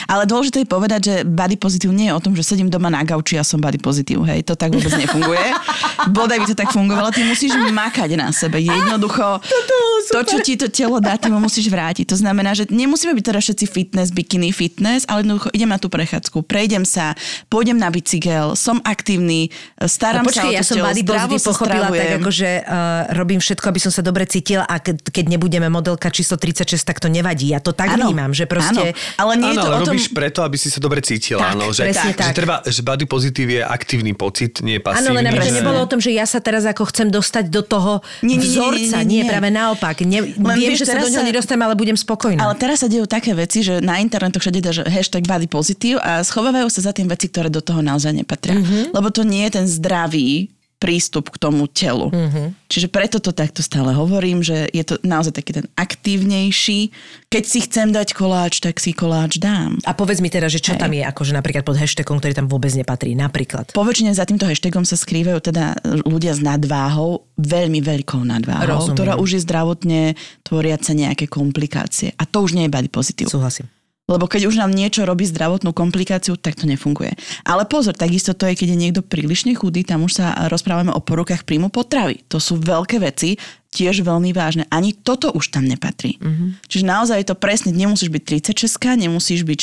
Ale 0.09 0.25
dôležité 0.25 0.65
je 0.65 0.69
povedať, 0.73 1.01
že 1.05 1.15
body 1.29 1.61
pozitív 1.61 1.93
nie 1.93 2.09
je 2.09 2.15
o 2.17 2.21
tom, 2.25 2.33
že 2.33 2.41
sedím 2.41 2.73
doma 2.73 2.89
na 2.89 3.05
gauči 3.05 3.37
a 3.37 3.45
som 3.45 3.61
body 3.61 3.77
pozitív. 3.77 4.25
Hej, 4.25 4.49
to 4.49 4.57
tak 4.57 4.73
vôbec 4.73 4.97
nefunguje. 4.97 5.45
Bodaj 6.17 6.39
by 6.41 6.47
to 6.49 6.57
tak 6.57 6.71
fungovalo. 6.73 7.13
Ty 7.13 7.29
musíš 7.29 7.53
makať 7.53 8.17
na 8.17 8.33
sebe. 8.33 8.57
Jednoducho, 8.63 9.45
to, 10.17 10.21
čo 10.25 10.41
ti 10.41 10.57
to 10.57 10.73
telo 10.73 10.97
dá, 11.03 11.21
ty 11.21 11.29
mu 11.29 11.43
musíš 11.43 11.69
vrátiť. 11.69 12.09
To 12.09 12.17
znamená, 12.17 12.57
že 12.57 12.65
nemusíme 12.73 13.13
byť 13.13 13.25
teraz 13.25 13.43
všetci 13.45 13.67
fitness, 13.69 14.09
bikini 14.15 14.55
fitness, 14.55 15.05
ale 15.11 15.27
jednoducho 15.27 15.53
idem 15.53 15.69
na 15.69 15.79
tú 15.83 15.93
prechádzku, 15.93 16.47
prejdem 16.47 16.87
sa, 16.87 17.13
pôjdem 17.51 17.77
na 17.77 17.93
bicykel, 17.93 18.55
som 18.63 18.79
aktívny, 18.81 19.51
starám 19.77 20.23
No 20.23 20.31
sa 20.31 20.47
o 20.47 20.47
počkej, 20.47 20.49
to 20.49 20.55
ja 20.55 20.63
som 20.63 20.77
pozitív 20.79 21.37
sa 21.37 21.49
pochopila 21.51 21.75
tak, 21.83 21.93
stravujem. 21.93 22.15
ako 22.17 22.31
že 22.33 22.51
uh, 22.55 22.65
robím 23.13 23.41
všetko, 23.41 23.67
aby 23.67 23.81
som 23.81 23.91
sa 23.91 24.01
dobre 24.01 24.23
cítila 24.25 24.63
a 24.63 24.79
keď, 24.79 25.03
keď 25.05 25.25
nebudeme 25.29 25.67
modelka 25.67 26.09
číslo 26.09 26.37
36, 26.37 26.79
tak 26.79 26.97
to 26.97 27.09
nevadí. 27.09 27.51
Ja 27.51 27.59
to 27.59 27.73
tak 27.73 27.91
Áno, 27.91 28.07
vnímam, 28.07 28.31
že 28.31 28.47
proste... 28.47 28.95
áno. 28.95 29.19
Ale 29.19 29.33
nie 29.35 29.51
je 29.51 29.57
Áno, 29.57 29.61
to 29.61 29.69
o 29.69 29.75
tom... 29.75 29.87
robíš 29.91 30.07
preto, 30.09 30.41
aby 30.41 30.55
si 30.55 30.69
sa 30.69 30.79
dobre 30.79 31.01
cítila. 31.01 31.43
Tak, 31.43 31.53
áno, 31.53 31.65
že, 31.69 31.83
presne 31.85 32.07
že, 32.07 32.17
tak. 32.17 32.33
treba, 32.33 32.55
že 32.63 32.81
body 32.81 33.05
pozitív 33.05 33.47
je 33.51 33.63
aktívny 33.63 34.13
pocit, 34.13 34.61
nie 34.61 34.79
pasívny. 34.79 35.03
Áno, 35.03 35.11
len 35.13 35.25
aby 35.27 35.39
to 35.39 35.49
že- 35.49 35.57
nebolo 35.59 35.79
o 35.79 35.89
tom, 35.89 35.99
že 35.99 36.11
ja 36.11 36.23
sa 36.23 36.39
teraz 36.39 36.63
ako 36.63 36.87
chcem 36.87 37.09
dostať 37.09 37.45
do 37.49 37.63
toho 37.63 37.93
Nie, 38.21 38.37
nie, 38.37 38.39
nie, 38.39 38.47
vzorca. 38.47 38.97
nie, 39.01 39.09
nie, 39.09 39.21
nie. 39.21 39.27
práve 39.27 39.49
naopak. 39.49 39.97
Ne, 40.03 40.23
Len 40.31 40.55
viem, 40.55 40.71
vieš, 40.71 40.85
že 40.85 40.87
sa 40.89 41.01
do 41.01 41.09
sa- 41.09 41.23
nedostanem, 41.23 41.63
ale 41.63 41.75
budem 41.75 41.95
spokojná. 41.95 42.39
Ale 42.41 42.55
teraz 42.55 42.79
sa 42.79 42.87
dejú 42.87 43.05
také 43.05 43.33
veci, 43.33 43.61
že 43.61 43.81
na 43.81 43.99
internetoch 43.99 44.39
všade 44.39 44.59
dá, 44.59 44.71
že 44.71 44.85
hashtag 44.85 45.25
body 45.25 45.47
positive 45.47 45.97
a 45.97 46.21
schovávajú 46.21 46.69
sa 46.69 46.81
za 46.83 46.93
tým 46.93 47.07
veci, 47.07 47.27
ktoré 47.27 47.49
do 47.49 47.59
toho 47.59 47.81
naozaj 47.81 48.13
nepatria. 48.13 48.52
Mhm. 48.53 48.63
Mm-hmm. 48.63 48.85
Lebo 48.93 49.09
to 49.09 49.23
nie 49.25 49.43
je 49.49 49.53
ten 49.57 49.67
zdravý 49.67 50.53
prístup 50.83 51.31
k 51.31 51.39
tomu 51.39 51.71
telu. 51.71 52.11
Mhm. 52.11 52.19
Mm-hmm. 52.19 52.47
Čiže 52.67 52.89
preto 52.91 53.23
to 53.23 53.31
takto 53.31 53.63
stále 53.63 53.95
hovorím, 53.95 54.43
že 54.43 54.67
je 54.75 54.83
to 54.83 54.99
naozaj 55.07 55.31
taký 55.39 55.63
ten 55.63 55.67
aktívnejší. 55.79 56.91
Keď 57.31 57.45
si 57.47 57.59
chcem 57.63 57.95
dať 57.95 58.19
koláč, 58.19 58.59
tak 58.59 58.83
si 58.83 58.91
koláč 58.91 59.39
dám. 59.39 59.79
A 59.87 59.95
povedz 59.95 60.19
mi 60.19 60.27
teda, 60.27 60.51
že 60.51 60.59
čo 60.59 60.75
Hej. 60.75 60.83
tam 60.83 60.91
je, 60.91 61.07
akože 61.07 61.37
napríklad 61.37 61.63
pod 61.63 61.79
hashtagom, 61.79 62.19
ktorý 62.19 62.35
tam 62.35 62.51
vôbec 62.51 62.75
nepatrí. 62.75 63.15
Napríklad. 63.15 63.71
Po 63.71 63.87
väčšine 63.87 64.11
za 64.17 64.27
týmto 64.27 64.49
hashtagom 64.49 64.83
sa 64.83 64.99
skrývajú 64.99 65.39
teda 65.53 65.79
ľudia 66.03 66.35
s 66.35 66.41
nadváhou, 66.43 67.31
veľmi 67.39 67.79
veľkou 67.79 68.25
nadváhou, 68.27 68.89
Rozumiem. 68.89 68.97
ktorá 68.99 69.13
už 69.23 69.39
je 69.39 69.41
zdravotne 69.47 70.03
tvoriaca 70.43 70.91
nejaké 70.97 71.31
komplikácie. 71.31 72.11
A 72.19 72.27
to 72.27 72.43
už 72.43 72.59
nie 72.59 72.67
je 72.67 72.75
body 72.75 72.91
positive. 72.91 73.31
Súhlasím. 73.31 73.71
Lebo 74.13 74.29
keď 74.29 74.53
už 74.53 74.61
nám 74.61 74.71
niečo 74.71 75.09
robí 75.09 75.25
zdravotnú 75.25 75.73
komplikáciu, 75.73 76.37
tak 76.37 76.61
to 76.61 76.69
nefunguje. 76.69 77.17
Ale 77.49 77.65
pozor, 77.65 77.97
takisto 77.97 78.37
to 78.37 78.45
je, 78.47 78.55
keď 78.55 78.69
je 78.77 78.79
niekto 78.79 79.01
prílišne 79.01 79.57
chudý, 79.57 79.83
tam 79.83 80.05
už 80.05 80.21
sa 80.21 80.27
rozprávame 80.53 80.93
o 80.93 81.01
porukách 81.01 81.49
príjmu 81.49 81.73
potravy. 81.73 82.21
To 82.29 82.37
sú 82.37 82.61
veľké 82.61 83.01
veci, 83.01 83.41
tiež 83.73 84.05
veľmi 84.05 84.37
vážne. 84.37 84.69
Ani 84.69 84.93
toto 84.93 85.33
už 85.33 85.49
tam 85.49 85.65
nepatrí. 85.65 86.21
Mm-hmm. 86.21 86.69
Čiže 86.69 86.85
naozaj 86.85 87.17
je 87.25 87.29
to 87.33 87.37
presne, 87.41 87.73
nemusíš 87.73 88.13
byť 88.13 88.23
36, 88.53 89.01
nemusíš 89.01 89.49
byť 89.49 89.59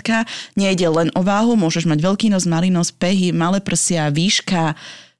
40, 0.00 0.56
nejde 0.56 0.86
len 0.88 1.12
o 1.12 1.20
váhu, 1.20 1.52
môžeš 1.60 1.84
mať 1.84 2.00
veľký 2.00 2.32
nos, 2.32 2.48
malý 2.48 2.72
nos, 2.72 2.88
pehy, 2.88 3.28
malé 3.36 3.60
prsia, 3.60 4.08
výška, 4.08 4.72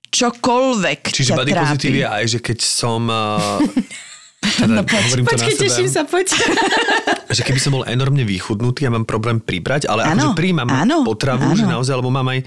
čokoľvek 0.08 1.00
Čiže 1.12 1.32
ťa 1.32 1.38
body 1.40 1.52
trápi. 1.52 1.64
pozitív 1.68 1.94
je 2.00 2.06
aj, 2.08 2.24
že 2.28 2.38
keď 2.40 2.58
som... 2.64 3.00
Uh, 3.08 3.60
teda, 4.42 4.74
no, 4.74 4.82
to 4.82 4.94
na 4.98 5.48
sebe, 5.48 5.86
sa, 5.88 6.02
poď. 6.02 6.26
že 7.36 7.42
keby 7.42 7.58
som 7.58 7.72
bol 7.72 7.86
enormne 7.86 8.22
vychudnutý 8.22 8.84
a 8.84 8.92
mám 8.92 9.06
problém 9.06 9.38
pribrať, 9.38 9.86
ale 9.86 10.02
Áno, 10.04 10.34
akože 10.34 10.38
príjmam 10.38 10.68
áno, 10.68 11.06
potravu, 11.06 11.46
áno. 11.46 11.56
že 11.56 11.64
naozaj, 11.64 11.94
lebo 11.94 12.10
mám 12.10 12.26
aj 12.28 12.40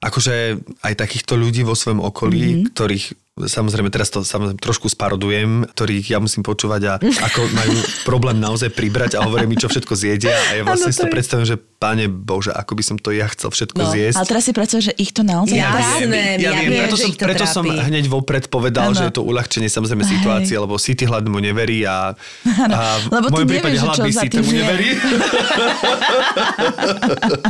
akože 0.00 0.34
aj 0.82 0.94
takýchto 0.98 1.32
ľudí 1.34 1.62
vo 1.62 1.72
svojom 1.72 2.00
okolí, 2.02 2.40
Mhm. 2.40 2.48
mm-hmm. 2.50 2.72
ktorých 2.72 3.04
samozrejme 3.36 3.90
teraz 3.90 4.08
to 4.08 4.22
samozrejme 4.22 4.54
trošku 4.56 4.86
sparodujem, 4.86 5.66
ktorých 5.68 6.06
ja 6.08 6.18
musím 6.18 6.40
počúvať 6.40 6.82
a 6.86 6.92
ako 7.00 7.40
majú 7.50 7.74
problém 8.04 8.38
naozaj 8.38 8.70
pribrať 8.70 9.18
a 9.18 9.26
hovoria 9.26 9.42
mi, 9.44 9.54
čo 9.54 9.66
všetko 9.66 9.90
zjedia 9.92 10.30
a 10.30 10.50
ja 10.52 10.62
vlastne 10.62 10.88
si 10.88 11.00
to 11.00 11.08
predstavím, 11.08 11.42
že 11.44 11.58
páne 11.58 12.06
Bože, 12.06 12.48
ako 12.48 12.72
by 12.72 12.82
som 12.84 12.96
to 12.96 13.10
ja 13.10 13.26
chcel 13.28 13.50
všetko 13.50 13.74
No, 13.76 13.90
zjesť. 13.90 14.16
ale 14.16 14.26
teraz 14.28 14.42
si 14.44 14.52
predstav, 14.52 14.78
že 14.80 14.94
ich 14.94 15.10
to 15.10 15.20
naozaj 15.20 15.50
Ja 15.52 15.66
trápi. 15.68 16.06
viem. 16.06 16.14
ja 16.38 16.46
ja 16.46 16.50
viem, 16.56 16.70
preto, 16.78 16.94
že 16.94 17.02
som, 17.02 17.10
preto 17.18 17.44
som 17.44 17.64
hneď 17.66 18.04
vopred 18.06 18.44
povedal, 18.46 18.88
Áno. 18.88 18.96
že 18.96 19.04
je 19.04 19.12
to 19.12 19.22
uľahčenie 19.22 19.66
samozrejme 19.66 20.04
situácie, 20.04 20.54
lebo 20.54 20.74
City 20.76 21.02
hlad 21.02 21.26
mu 21.26 21.38
neverí 21.38 21.82
a, 21.82 22.14
a 22.46 22.80
lebo 23.10 23.26
v 23.26 23.30
ty 23.32 23.34
mojom 23.34 23.48
prípade 23.50 23.74
nevieš, 23.74 23.82
že 23.82 23.84
hlad 23.84 23.96
čo 23.96 24.04
by 24.04 24.12
za 24.12 24.20
si 24.20 24.28
tomu 24.30 24.46
je. 24.46 24.56
neverí. 24.56 24.88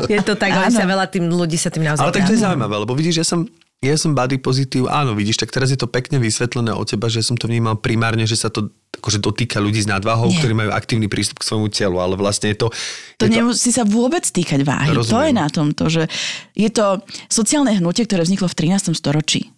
Je 0.09 0.21
to 0.23 0.33
tak, 0.35 0.51
Áno. 0.51 0.73
sa 0.73 0.85
veľa 0.85 1.07
tým 1.07 1.25
ľudí 1.27 1.57
sa 1.57 1.69
tým 1.69 1.85
naozaj 1.85 2.01
Ale 2.01 2.11
tak 2.11 2.25
to 2.25 2.33
je 2.33 2.41
zaujímavé, 2.41 2.75
lebo 2.79 2.93
vidíš, 2.93 3.17
ja 3.17 3.27
som, 3.27 3.45
ja 3.83 3.97
som 4.01 4.17
body 4.17 4.41
pozitív, 4.41 4.89
áno, 4.89 5.13
vidíš, 5.13 5.45
tak 5.45 5.53
teraz 5.53 5.69
je 5.69 5.77
to 5.77 5.91
pekne 5.91 6.17
vysvetlené 6.17 6.73
od 6.73 6.89
teba, 6.89 7.11
že 7.13 7.21
som 7.21 7.37
to 7.37 7.51
vnímal 7.51 7.77
primárne, 7.77 8.25
že 8.25 8.39
sa 8.39 8.49
to 8.49 8.73
akože 8.97 9.21
dotýka 9.21 9.61
ľudí 9.61 9.85
s 9.85 9.89
nadváhou, 9.91 10.33
Nie. 10.33 10.39
ktorí 10.41 10.53
majú 10.57 10.71
aktívny 10.73 11.11
prístup 11.11 11.43
k 11.43 11.49
svojmu 11.53 11.69
telu, 11.69 12.01
ale 12.01 12.17
vlastne 12.17 12.55
je 12.55 12.65
to... 12.65 12.67
To 13.21 13.29
je 13.29 13.35
nemusí 13.35 13.69
sa 13.75 13.85
vôbec 13.85 14.25
týkať 14.25 14.65
váhy. 14.65 14.95
To 14.95 15.05
je 15.05 15.13
Rozumiem. 15.13 15.37
na 15.37 15.47
tomto, 15.53 15.93
že 15.93 16.09
je 16.57 16.71
to 16.73 17.05
sociálne 17.29 17.75
hnutie, 17.77 18.09
ktoré 18.09 18.25
vzniklo 18.25 18.49
v 18.49 18.57
13. 18.73 18.97
storočí. 18.97 19.53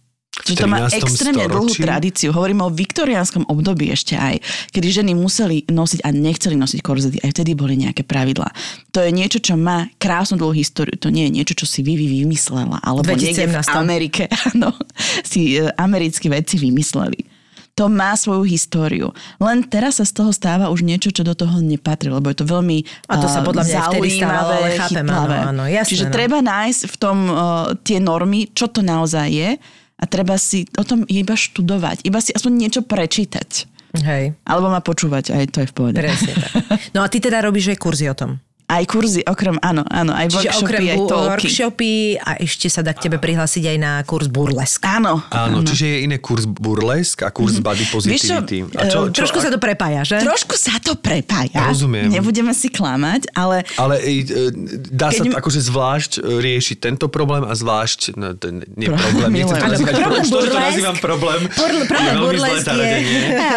Že 0.44 0.54
to 0.60 0.68
má 0.68 0.84
13. 0.84 1.00
extrémne 1.00 1.44
dlhú 1.48 1.72
storočí? 1.72 1.86
tradíciu. 1.88 2.28
Hovoríme 2.36 2.60
o 2.68 2.70
viktoriánskom 2.70 3.48
období 3.48 3.88
ešte 3.88 4.20
aj, 4.20 4.36
kedy 4.68 4.86
ženy 4.92 5.12
museli 5.16 5.64
nosiť 5.64 6.04
a 6.04 6.12
nechceli 6.12 6.60
nosiť 6.60 6.80
korzety. 6.84 7.16
Aj 7.24 7.32
vtedy 7.32 7.56
boli 7.56 7.80
nejaké 7.80 8.04
pravidlá. 8.04 8.52
To 8.92 9.00
je 9.00 9.10
niečo, 9.16 9.40
čo 9.40 9.56
má 9.56 9.88
krásnu 9.96 10.36
dlhú 10.36 10.52
históriu. 10.52 10.92
To 11.00 11.08
nie 11.08 11.24
je 11.30 11.32
niečo, 11.40 11.64
čo 11.64 11.66
si 11.66 11.80
vy 11.80 11.96
vymyslela. 11.96 12.84
Alebo 12.84 13.16
niekde 13.16 13.48
v 13.48 13.56
2017. 13.56 13.80
Amerike 13.80 14.22
áno, 14.52 14.76
si 15.24 15.56
e, 15.56 15.72
americkí 15.80 16.28
vedci 16.28 16.60
vymysleli. 16.60 17.36
To 17.76 17.92
má 17.92 18.16
svoju 18.16 18.48
históriu. 18.48 19.12
Len 19.36 19.60
teraz 19.68 20.00
sa 20.00 20.08
z 20.08 20.16
toho 20.16 20.32
stáva 20.32 20.72
už 20.72 20.80
niečo, 20.80 21.12
čo 21.12 21.20
do 21.20 21.36
toho 21.36 21.60
nepatrí, 21.60 22.08
lebo 22.08 22.32
je 22.32 22.40
to 22.40 22.48
veľmi 22.48 22.80
A 23.04 23.20
to 23.20 23.28
sa 23.28 23.44
a, 23.44 23.44
podľa 23.44 23.68
mňa 23.68 23.80
vtedy 23.92 24.08
zaujímavé, 24.16 24.56
ale 24.56 24.68
chápem, 24.80 25.06
áno, 25.12 25.36
áno, 25.52 25.62
jasné, 25.68 25.90
Čiže 25.92 26.06
no. 26.08 26.12
treba 26.16 26.38
nájsť 26.40 26.80
v 26.88 26.96
tom 26.96 27.18
uh, 27.28 27.36
tie 27.84 28.00
normy, 28.00 28.48
čo 28.56 28.72
to 28.72 28.80
naozaj 28.80 29.28
je 29.28 29.50
a 29.96 30.04
treba 30.04 30.36
si 30.36 30.68
o 30.76 30.84
tom 30.84 31.02
iba 31.08 31.32
študovať, 31.32 32.04
iba 32.04 32.20
si 32.20 32.30
aspoň 32.30 32.52
niečo 32.52 32.80
prečítať. 32.84 33.72
Hej, 33.96 34.36
Alebo 34.44 34.68
ma 34.68 34.84
počúvať, 34.84 35.32
aj 35.32 35.44
to 35.50 35.58
je 35.64 35.68
v 35.68 35.74
pohode. 35.74 35.96
presne 35.96 36.32
tak. 36.36 36.52
No 36.94 37.00
a 37.00 37.08
ty 37.08 37.16
teda 37.16 37.40
robíš 37.40 37.72
aj 37.72 37.78
kurzy 37.80 38.04
o 38.06 38.16
tom. 38.16 38.36
Aj 38.66 38.82
kurzy, 38.82 39.22
okrem, 39.22 39.62
áno, 39.62 39.86
áno, 39.86 40.10
aj 40.10 40.26
Čiže 40.26 40.38
workshopy, 40.50 40.64
okrem 40.66 40.82
aj 40.82 40.98
talky. 40.98 41.26
workshopy 41.46 41.94
a 42.18 42.30
ešte 42.36 42.66
sa 42.66 42.82
dá 42.82 42.90
k 42.90 43.06
tebe 43.06 43.16
prihlásiť 43.16 43.62
aj 43.62 43.76
na 43.78 43.92
kurz 44.02 44.26
burlesk. 44.26 44.82
Áno. 44.82 45.22
Áno, 45.28 45.62
čiže 45.62 45.86
je 45.86 45.98
iné 46.02 46.18
kurz 46.18 46.44
burlesk 46.44 47.22
a 47.22 47.30
kurz 47.30 47.62
body 47.62 47.86
positivity. 47.86 48.66
A 48.74 48.86
čo, 48.86 49.06
čo, 49.06 49.22
Trošku 49.22 49.38
sa 49.38 49.48
to 49.48 49.58
prepája, 49.58 50.02
že? 50.02 50.18
Trošku 50.18 50.58
sa 50.58 50.82
to 50.82 50.98
prepája. 50.98 51.70
Rozumiem. 51.70 52.10
Nebudeme 52.10 52.50
si 52.50 52.66
klamať, 52.66 53.30
ale 53.32 53.62
Ale 53.76 54.02
e, 54.02 54.22
e, 54.22 54.50
dá 54.90 55.10
sa 55.10 55.22
Keď- 55.22 55.38
akože 55.38 55.60
zvlášť 55.62 56.10
riešiť 56.20 56.76
tento 56.76 57.06
problém 57.06 57.42
a 57.42 57.54
zvlášť, 57.54 58.00
no, 58.14 58.34
ten, 58.34 58.66
nie 58.74 58.90
Pro- 58.90 58.98
problém, 58.98 59.30
nechcem 59.32 59.56
to 59.56 59.66
nazývať 59.68 59.94
Problém 59.94 60.10
problém, 60.16 60.24
to, 60.24 60.34
to 60.34 60.42
burlesk. 60.42 60.66
nazývam 60.66 60.96
problém, 60.98 61.40
problém 61.54 62.14
burlesk 62.18 62.66
je-. 62.66 62.98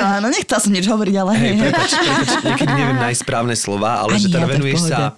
Áno, 0.05 0.27
nechcela 0.29 0.59
som 0.61 0.69
nič 0.69 0.85
hovoriť, 0.85 1.15
ale 1.17 1.31
Hej, 1.33 1.53
prepač, 1.57 1.91
prepač, 1.91 2.29
niekedy 2.45 2.71
neviem 2.71 2.97
nájsť 2.99 3.19
správne 3.19 3.55
slova, 3.57 3.91
ale 3.99 4.13
že 4.15 4.29
teda 4.29 4.45
venuješ 4.45 4.77
pohode. 4.79 4.97
Sa 4.99 5.15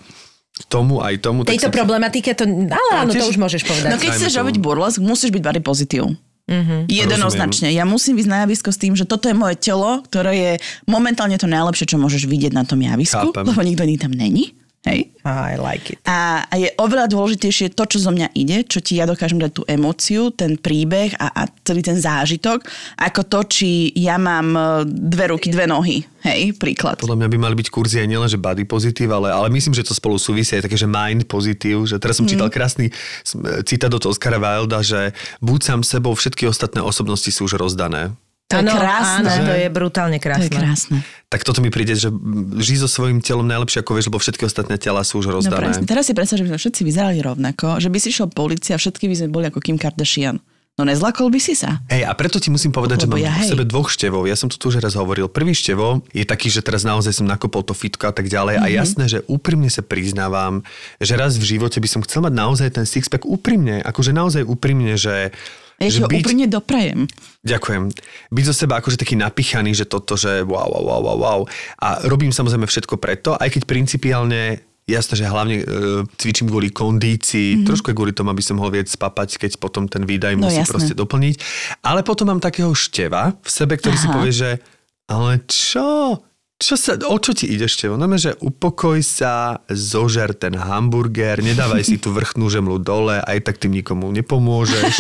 tomu 0.70 1.02
aj 1.02 1.18
tomu. 1.26 1.42
Tejto 1.42 1.74
som- 1.74 1.76
problematike 1.76 2.38
to... 2.38 2.46
Ale 2.46 2.90
áno, 2.94 3.10
to 3.10 3.18
tiež- 3.18 3.34
už 3.34 3.38
môžeš 3.42 3.62
povedať. 3.66 3.90
No 3.90 3.98
keď 3.98 4.10
Dajme 4.14 4.20
chceš 4.22 4.34
robiť 4.38 4.56
burlesk, 4.62 4.98
musíš 5.02 5.34
byť 5.34 5.42
body 5.42 5.62
pozitív. 5.66 6.04
Mm-hmm. 6.52 6.80
Jednoznačne. 6.92 7.72
Ja 7.72 7.88
musím 7.88 8.20
ísť 8.20 8.30
na 8.30 8.44
javisko 8.44 8.70
s 8.76 8.78
tým, 8.82 8.94
že 8.94 9.08
toto 9.08 9.32
je 9.32 9.36
moje 9.38 9.56
telo, 9.56 10.04
ktoré 10.04 10.32
je 10.36 10.52
momentálne 10.84 11.38
to 11.40 11.48
najlepšie, 11.48 11.96
čo 11.96 11.98
môžeš 11.98 12.28
vidieť 12.28 12.52
na 12.52 12.68
tom 12.68 12.82
javisku, 12.84 13.32
Chápem. 13.32 13.46
lebo 13.48 13.60
nikto 13.64 13.88
iný 13.88 13.96
tam 13.96 14.12
není. 14.12 14.52
Hej? 14.82 15.14
I 15.22 15.62
like 15.62 15.94
it. 15.94 16.02
A, 16.10 16.42
a 16.50 16.54
je 16.58 16.74
oveľa 16.82 17.06
dôležitejšie 17.06 17.78
to, 17.78 17.86
čo 17.86 18.02
zo 18.02 18.10
mňa 18.10 18.34
ide, 18.34 18.66
čo 18.66 18.82
ti 18.82 18.98
ja 18.98 19.06
dokážem 19.06 19.38
dať 19.38 19.52
tú 19.54 19.62
emóciu, 19.70 20.34
ten 20.34 20.58
príbeh 20.58 21.14
a, 21.22 21.30
a 21.30 21.42
celý 21.62 21.86
ten 21.86 22.02
zážitok, 22.02 22.66
ako 22.98 23.22
to, 23.30 23.40
či 23.46 23.70
ja 23.94 24.18
mám 24.18 24.58
e, 24.58 24.62
dve 24.90 25.38
ruky, 25.38 25.54
dve 25.54 25.70
nohy. 25.70 26.02
Hej, 26.26 26.58
príklad. 26.58 26.98
Podľa 26.98 27.14
mňa 27.14 27.30
by 27.30 27.38
mali 27.38 27.56
byť 27.62 27.68
kurzy 27.70 28.02
aj 28.02 28.10
nielen, 28.10 28.26
že 28.26 28.42
body 28.42 28.66
pozitív, 28.66 29.14
ale, 29.14 29.30
ale 29.30 29.54
myslím, 29.54 29.78
že 29.78 29.86
to 29.86 29.94
spolu 29.94 30.18
súvisí 30.18 30.58
aj 30.58 30.66
také, 30.66 30.74
že 30.74 30.90
mind 30.90 31.30
pozitív, 31.30 31.86
že 31.86 32.02
teraz 32.02 32.18
som 32.18 32.26
Mhm. 32.26 32.32
čítal 32.34 32.50
krásny 32.50 32.90
sm- 33.22 33.62
citát 33.62 33.94
od 33.94 34.02
Oscara 34.10 34.42
Wilda, 34.42 34.82
že 34.82 35.14
buď 35.46 35.60
sám 35.62 35.82
sebou, 35.86 36.18
všetky 36.18 36.50
ostatné 36.50 36.82
osobnosti 36.82 37.30
sú 37.30 37.46
už 37.46 37.62
rozdané. 37.62 38.18
To 38.52 38.58
je 38.58 38.62
Áno, 38.62 38.74
krásne. 38.74 39.30
Áno, 39.30 39.44
to 39.44 39.54
je 39.54 39.68
brutálne 39.68 40.16
To 40.16 40.24
krásne. 40.24 40.46
je 40.46 40.52
krásne. 40.52 40.98
Tak 41.26 41.42
toto 41.42 41.60
mi 41.60 41.68
príde, 41.68 41.94
že 41.94 42.12
žij 42.58 42.78
so 42.80 42.90
svojím 42.90 43.20
telom 43.20 43.46
najlepšie 43.46 43.80
ako 43.80 43.92
vieš, 43.94 44.06
lebo 44.08 44.20
všetky 44.20 44.44
ostatné 44.44 44.76
tela 44.76 45.00
sú 45.02 45.18
už 45.18 45.28
No 45.28 45.34
rozdané. 45.34 45.58
presne. 45.58 45.86
Teraz 45.86 46.04
si 46.04 46.12
predstav, 46.12 46.36
že 46.36 46.44
by 46.44 46.52
sme 46.52 46.60
všetci 46.60 46.82
vyzerali 46.84 47.20
rovnako, 47.20 47.68
že 47.78 47.88
by 47.88 47.98
si 47.98 48.10
šiel 48.10 48.28
po 48.28 48.44
ulici 48.44 48.70
a 48.70 48.78
všetky 48.78 49.06
by 49.06 49.16
sme 49.16 49.30
boli 49.30 49.46
ako 49.46 49.60
Kim 49.60 49.76
Kardashian. 49.76 50.44
No 50.80 50.88
nezlakol 50.88 51.28
by 51.28 51.40
si 51.44 51.52
sa. 51.52 51.84
Hej, 51.92 52.08
a 52.08 52.16
preto 52.16 52.40
ti 52.40 52.48
musím 52.48 52.72
povedať, 52.72 53.04
Lebo 53.04 53.20
že 53.20 53.28
mám 53.28 53.28
ja, 53.28 53.36
v 53.44 53.52
sebe 53.52 53.64
dvoch 53.68 53.92
števov. 53.92 54.24
Ja 54.24 54.40
som 54.40 54.48
to 54.48 54.56
tu 54.56 54.72
už 54.72 54.80
raz 54.80 54.96
hovoril. 54.96 55.28
Prvý 55.28 55.52
števo 55.52 56.00
je 56.16 56.24
taký, 56.24 56.48
že 56.48 56.64
teraz 56.64 56.88
naozaj 56.88 57.12
som 57.12 57.28
nakopol 57.28 57.60
to 57.60 57.76
fitko 57.76 58.08
a 58.08 58.14
tak 58.16 58.32
ďalej. 58.32 58.56
Mhm. 58.56 58.64
Mm-hmm. 58.64 58.76
A 58.76 58.80
jasné, 58.80 59.04
že 59.12 59.20
úprimne 59.28 59.68
sa 59.68 59.84
priznávam, 59.84 60.64
že 61.04 61.20
raz 61.20 61.36
v 61.36 61.44
živote 61.58 61.78
by 61.84 61.90
som 61.92 62.02
chcel 62.08 62.24
mať 62.24 62.34
naozaj 62.34 62.70
ten 62.72 62.86
sixpack 62.88 63.28
úprimne. 63.28 63.84
Akože 63.84 64.16
naozaj 64.16 64.48
úprimne, 64.48 64.96
že... 64.96 65.36
Ja 65.82 65.90
že 65.90 66.06
ho 66.06 66.10
úprimne 66.14 66.46
doprajem. 66.46 67.10
Ďakujem. 67.42 67.90
Byť 68.30 68.46
zo 68.46 68.54
seba 68.54 68.78
akože 68.78 69.02
taký 69.02 69.18
napichaný, 69.18 69.74
že 69.74 69.90
toto, 69.90 70.14
že 70.14 70.46
wow, 70.46 70.70
wow, 70.70 70.84
wow, 70.86 71.02
wow, 71.02 71.18
wow. 71.18 71.40
A 71.82 72.06
robím 72.06 72.30
samozrejme 72.30 72.70
všetko 72.70 73.02
preto, 73.02 73.34
aj 73.34 73.50
keď 73.50 73.66
principiálne 73.66 74.62
Jasné, 74.90 75.14
že 75.14 75.30
hlavne 75.30 75.56
e, 75.62 75.66
cvičím 76.18 76.50
kvôli 76.50 76.74
kondícii, 76.74 77.62
mm-hmm. 77.62 77.68
trošku 77.70 77.94
aj 77.94 77.96
kvôli 77.96 78.14
tomu, 78.18 78.34
aby 78.34 78.44
som 78.44 78.58
mohol 78.58 78.74
viac 78.74 78.90
spapať, 78.90 79.38
keď 79.38 79.52
potom 79.62 79.86
ten 79.86 80.04
výdaj 80.04 80.34
No, 80.36 80.50
musí 80.50 80.60
jasné. 80.62 80.74
proste 80.74 80.94
doplniť. 80.98 81.36
Ale 81.86 82.02
potom 82.02 82.28
mám 82.34 82.42
takého 82.42 82.74
števa 82.74 83.38
v 83.40 83.50
sebe, 83.50 83.78
ktorý 83.78 83.96
Aha. 83.96 84.04
si 84.04 84.08
povie, 84.10 84.34
že 84.34 84.50
ale 85.06 85.44
čo? 85.46 86.18
Čo 86.62 86.78
sa, 86.78 86.94
o 86.94 87.18
čo 87.18 87.34
ti 87.34 87.50
ide 87.50 87.66
števo? 87.66 87.98
No 87.98 88.06
že 88.22 88.38
upokoj 88.38 89.02
sa, 89.02 89.66
zožer 89.66 90.38
ten 90.38 90.54
hamburger, 90.54 91.42
nedávaj 91.42 91.82
si 91.82 91.98
tú 91.98 92.14
vrchnú 92.14 92.54
žemlu 92.54 92.78
dole, 92.78 93.18
aj 93.18 93.50
tak 93.50 93.58
tým 93.58 93.82
nikomu 93.82 94.14
nepomôžeš. 94.14 94.94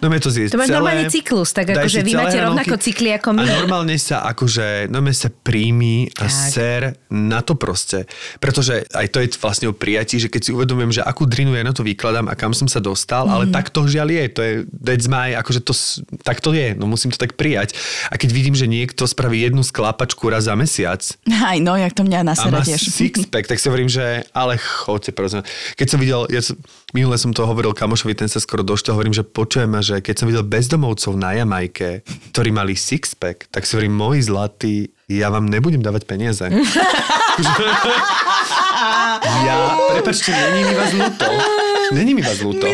No 0.00 0.08
to 0.20 0.28
zjesť 0.32 0.56
To 0.56 0.60
máš 0.60 0.68
celé. 0.72 0.76
normálny 0.80 1.04
cyklus, 1.12 1.48
tak 1.52 1.76
akože 1.76 2.00
vy 2.04 2.12
máte 2.12 2.36
rovnako 2.40 2.76
cykly 2.80 3.16
ako 3.16 3.36
my. 3.36 3.44
A 3.44 3.56
normálne 3.56 3.96
sa 4.00 4.24
akože, 4.28 4.88
normálne 4.88 5.16
sa 5.16 5.28
príjmi 5.32 6.08
a 6.20 6.28
Tak. 6.28 6.32
ser 6.32 6.80
na 7.12 7.40
to 7.40 7.56
proste. 7.56 8.08
Pretože 8.40 8.84
aj 8.92 9.06
to 9.12 9.20
je 9.20 9.28
vlastne 9.40 9.68
o 9.68 9.74
prijatí, 9.76 10.20
že 10.20 10.28
keď 10.28 10.40
si 10.40 10.50
uvedomujem, 10.52 11.00
že 11.00 11.02
akú 11.04 11.24
drinu 11.24 11.56
ja 11.56 11.64
na 11.64 11.72
to 11.72 11.84
vykladám 11.84 12.28
a 12.28 12.36
kam 12.36 12.52
som 12.56 12.68
sa 12.68 12.84
dostal, 12.84 13.28
mm-hmm. 13.28 13.36
ale 13.36 13.44
tak 13.52 13.72
to 13.72 13.84
žiaľ 13.88 14.08
je. 14.12 14.24
To 14.36 14.40
je 14.40 14.52
that's 14.80 15.08
my, 15.08 15.36
akože 15.40 15.60
to, 15.64 15.72
tak 16.20 16.40
to 16.44 16.52
je. 16.52 16.76
No 16.76 16.84
musím 16.84 17.12
to 17.12 17.20
tak 17.20 17.36
prijať. 17.36 17.76
A 18.08 18.20
keď 18.20 18.30
vidím, 18.32 18.56
že 18.56 18.68
niekto 18.68 19.08
spraví 19.08 19.40
jednu 19.40 19.64
sklápačku 19.64 20.28
raz 20.28 20.44
za 20.48 20.56
mesiac 20.56 20.93
Aj 21.30 21.58
no, 21.58 21.74
jak 21.74 21.94
to 21.96 22.06
mňa 22.06 22.20
nasera 22.22 22.62
tiež. 22.62 22.78
six-pack, 22.78 23.48
tak 23.48 23.58
si 23.58 23.66
hovorím, 23.66 23.90
že 23.90 24.22
ale 24.30 24.60
chodte, 24.60 25.10
prosím. 25.10 25.42
Keď 25.74 25.86
som 25.88 25.98
videl, 25.98 26.20
ja 26.30 26.44
som, 26.44 26.54
minule 26.94 27.18
som 27.18 27.34
to 27.34 27.42
hovoril 27.48 27.74
kamošovi, 27.74 28.14
ten 28.14 28.30
sa 28.30 28.38
skoro 28.38 28.62
došťal, 28.62 28.94
hovorím, 28.94 29.16
že 29.16 29.26
počujem, 29.26 29.72
že 29.82 29.98
keď 30.04 30.14
som 30.14 30.26
videl 30.30 30.46
bezdomovcov 30.46 31.18
na 31.18 31.34
Jamajke, 31.34 32.06
ktorí 32.30 32.54
mali 32.54 32.78
six-pack, 32.78 33.50
tak 33.50 33.66
si 33.66 33.74
hovorím, 33.74 33.98
moji 33.98 34.20
zlatí, 34.22 34.76
ja 35.10 35.28
vám 35.28 35.50
nebudem 35.50 35.82
dávať 35.82 36.06
peniaze. 36.06 36.46
ja, 39.46 39.78
prepačte, 39.90 40.30
není 40.30 40.70
mi 40.70 40.74
vás 40.74 40.92
ľúto. 40.94 41.26
Není 41.92 42.14
mi 42.14 42.22
vás 42.24 42.40
ľúto. 42.40 42.64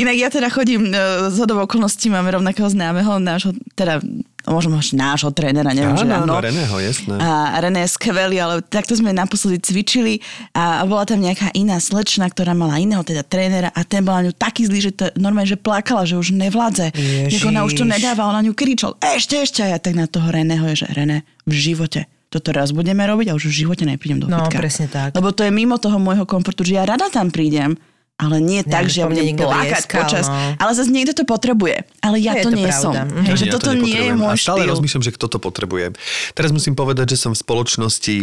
Inak 0.00 0.16
ja 0.18 0.28
teda 0.32 0.48
chodím, 0.50 0.90
e, 0.90 1.30
z 1.30 1.36
hodou 1.38 1.62
okolností 1.62 2.10
máme 2.10 2.34
rovnakého 2.34 2.66
známeho, 2.66 3.22
nášho, 3.22 3.54
teda 3.78 4.02
môžeme 4.48 4.80
ho 4.80 4.82
nášho 4.96 5.30
trénera, 5.30 5.76
neviem, 5.76 5.94
že 5.94 6.08
Áno, 6.08 6.24
áno. 6.24 6.32
áno, 6.34 6.42
Reného, 6.42 6.74
jasné. 6.80 7.14
A 7.20 7.60
René 7.60 7.84
je 7.84 7.90
skvelý, 7.92 8.40
ale 8.40 8.64
takto 8.64 8.96
sme 8.96 9.12
naposledy 9.12 9.60
cvičili 9.60 10.24
a 10.56 10.82
bola 10.88 11.04
tam 11.04 11.20
nejaká 11.20 11.52
iná 11.52 11.76
slečna, 11.78 12.32
ktorá 12.32 12.56
mala 12.56 12.80
iného 12.80 13.04
teda 13.04 13.20
trénera 13.22 13.68
a 13.76 13.84
ten 13.84 14.00
bol 14.00 14.16
na 14.16 14.26
ňu 14.26 14.32
taký 14.32 14.64
zlý, 14.64 14.88
že 14.88 14.92
to, 14.96 15.04
normálne, 15.20 15.52
že 15.52 15.60
plakala, 15.60 16.08
že 16.08 16.16
už 16.16 16.32
nevládze. 16.32 16.96
Ježiš. 16.96 17.44
Že 17.44 17.48
ona 17.52 17.60
už 17.68 17.72
to 17.76 17.84
nedáva, 17.84 18.24
on 18.24 18.40
na 18.40 18.42
ňu 18.48 18.56
kričal, 18.56 18.96
ešte, 19.04 19.36
ešte. 19.44 19.60
A 19.60 19.76
ja 19.76 19.78
tak 19.78 19.92
na 19.94 20.08
toho 20.08 20.32
Reného 20.32 20.64
je, 20.72 20.82
že 20.82 20.86
René, 20.96 21.28
v 21.44 21.52
živote 21.52 22.08
toto 22.28 22.48
raz 22.50 22.70
budeme 22.70 23.00
robiť 23.02 23.26
a 23.28 23.32
už 23.32 23.44
v 23.46 23.54
živote 23.58 23.82
neprídem 23.82 24.20
do 24.20 24.26
No, 24.26 24.44
fitka. 24.44 24.58
presne 24.58 24.86
tak. 24.86 25.12
Lebo 25.12 25.30
to 25.30 25.40
je 25.40 25.50
mimo 25.50 25.76
toho 25.76 25.96
môjho 25.96 26.24
komfortu, 26.24 26.60
že 26.60 26.76
ja 26.76 26.84
rada 26.84 27.08
tam 27.08 27.28
prídem, 27.28 27.80
ale 28.14 28.36
nie 28.38 28.60
tak, 28.60 28.84
aby 28.84 28.90
že 28.90 28.98
ja 28.98 29.06
budem 29.06 29.32
plakať 29.32 29.64
vrieskal, 29.80 29.98
počas. 30.02 30.24
no. 30.26 30.36
Ale 30.56 30.70
zase 30.72 30.90
niekto 30.90 31.14
to 31.14 31.24
potrebuje. 31.24 31.86
Ale 31.98 32.18
ja 32.18 32.34
to, 32.36 32.50
to 32.50 32.50
nie 32.52 32.66
pravda. 32.66 32.82
som. 32.82 32.92
Mhm. 33.08 33.24
Hej, 33.24 33.34
že 33.34 33.44
ja 33.44 33.50
to 33.50 33.58
toto 33.58 33.70
nie 33.74 33.94
je 33.96 34.12
môj 34.12 34.28
A 34.28 34.36
stále 34.36 34.60
štýl. 34.60 34.70
rozmýšľam, 34.70 35.02
že 35.02 35.12
kto 35.14 35.26
to 35.26 35.38
potrebuje. 35.38 35.86
Teraz 36.32 36.50
musím 36.50 36.74
povedať, 36.74 37.06
že 37.08 37.18
som 37.18 37.30
v 37.30 37.38
spoločnosti 37.38 38.16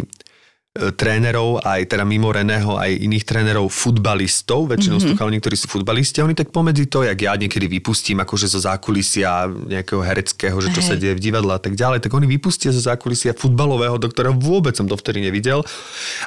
trénerov, 0.76 1.63
aj 1.63 1.88
teda 1.88 2.03
mimo 2.03 2.36
Reného, 2.36 2.76
aj 2.76 2.91
iných 2.99 3.23
trénerov, 3.23 3.71
futbalistov, 3.71 4.67
väčšinou 4.67 4.99
mm-hmm. 4.99 5.15
sú 5.15 5.19
chalani, 5.19 5.39
ktorí 5.39 5.55
sú 5.55 5.67
futbalisti, 5.71 6.19
a 6.19 6.28
oni 6.28 6.36
tak 6.36 6.51
pomedzi 6.51 6.91
to, 6.91 7.07
jak 7.07 7.15
ja 7.15 7.32
niekedy 7.39 7.71
vypustím 7.80 8.19
akože 8.19 8.51
zo 8.51 8.59
zákulisia 8.59 9.47
nejakého 9.47 10.03
hereckého, 10.03 10.57
že 10.59 10.76
čo 10.76 10.84
Hej. 10.84 10.88
sa 10.91 10.95
deje 10.99 11.15
v 11.15 11.23
divadle 11.23 11.55
a 11.55 11.61
tak 11.63 11.80
ďalej, 11.80 12.03
tak 12.03 12.11
oni 12.11 12.28
vypustia 12.28 12.76
zo 12.76 12.84
zákulisia 12.84 13.32
futbalového, 13.32 13.95
do 13.95 14.11
ktorého 14.11 14.36
vôbec 14.36 14.76
som 14.76 14.84
dovtedy 14.84 15.23
nevidel. 15.23 15.63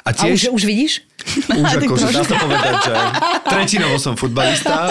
A 0.01 0.09
A 0.09 0.17
tiež... 0.17 0.49
už, 0.49 0.57
už 0.57 0.63
vidíš? 0.65 1.05
Už 1.61 1.71
akože 1.83 2.15
dá 2.15 2.23
sa 2.23 2.35
povedať, 2.39 2.75
že 2.89 2.95
tretinovo 3.45 3.97
som 3.99 4.15
futbalista. 4.15 4.87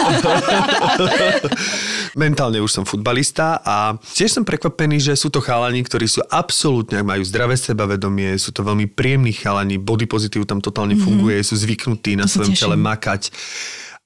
Mentálne 2.23 2.61
už 2.61 2.71
som 2.71 2.85
futbalista 2.85 3.65
a 3.65 3.97
tiež 3.97 4.37
som 4.37 4.45
prekvapený, 4.45 5.01
že 5.01 5.13
sú 5.17 5.33
to 5.33 5.41
chalani, 5.41 5.81
ktorí 5.81 6.05
sú 6.05 6.21
absolútne, 6.29 7.01
majú 7.01 7.25
zdravé 7.25 7.57
sebavedomie, 7.57 8.37
sú 8.37 8.53
to 8.53 8.61
veľmi 8.61 8.91
príjemní 8.93 9.33
chalani, 9.49 9.81
body 9.81 10.05
pozitív 10.05 10.45
tam 10.45 10.61
totálne 10.61 10.93
mm-hmm. 10.93 11.09
funguje, 11.09 11.41
sú 11.41 11.57
zvyknutí 11.57 12.21
na 12.21 12.29
svojom 12.29 12.53
teším. 12.53 12.63
tele 12.69 12.77
makať. 12.77 13.33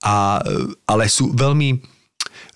A, 0.07 0.39
ale 0.87 1.11
sú 1.11 1.35
veľmi 1.35 1.83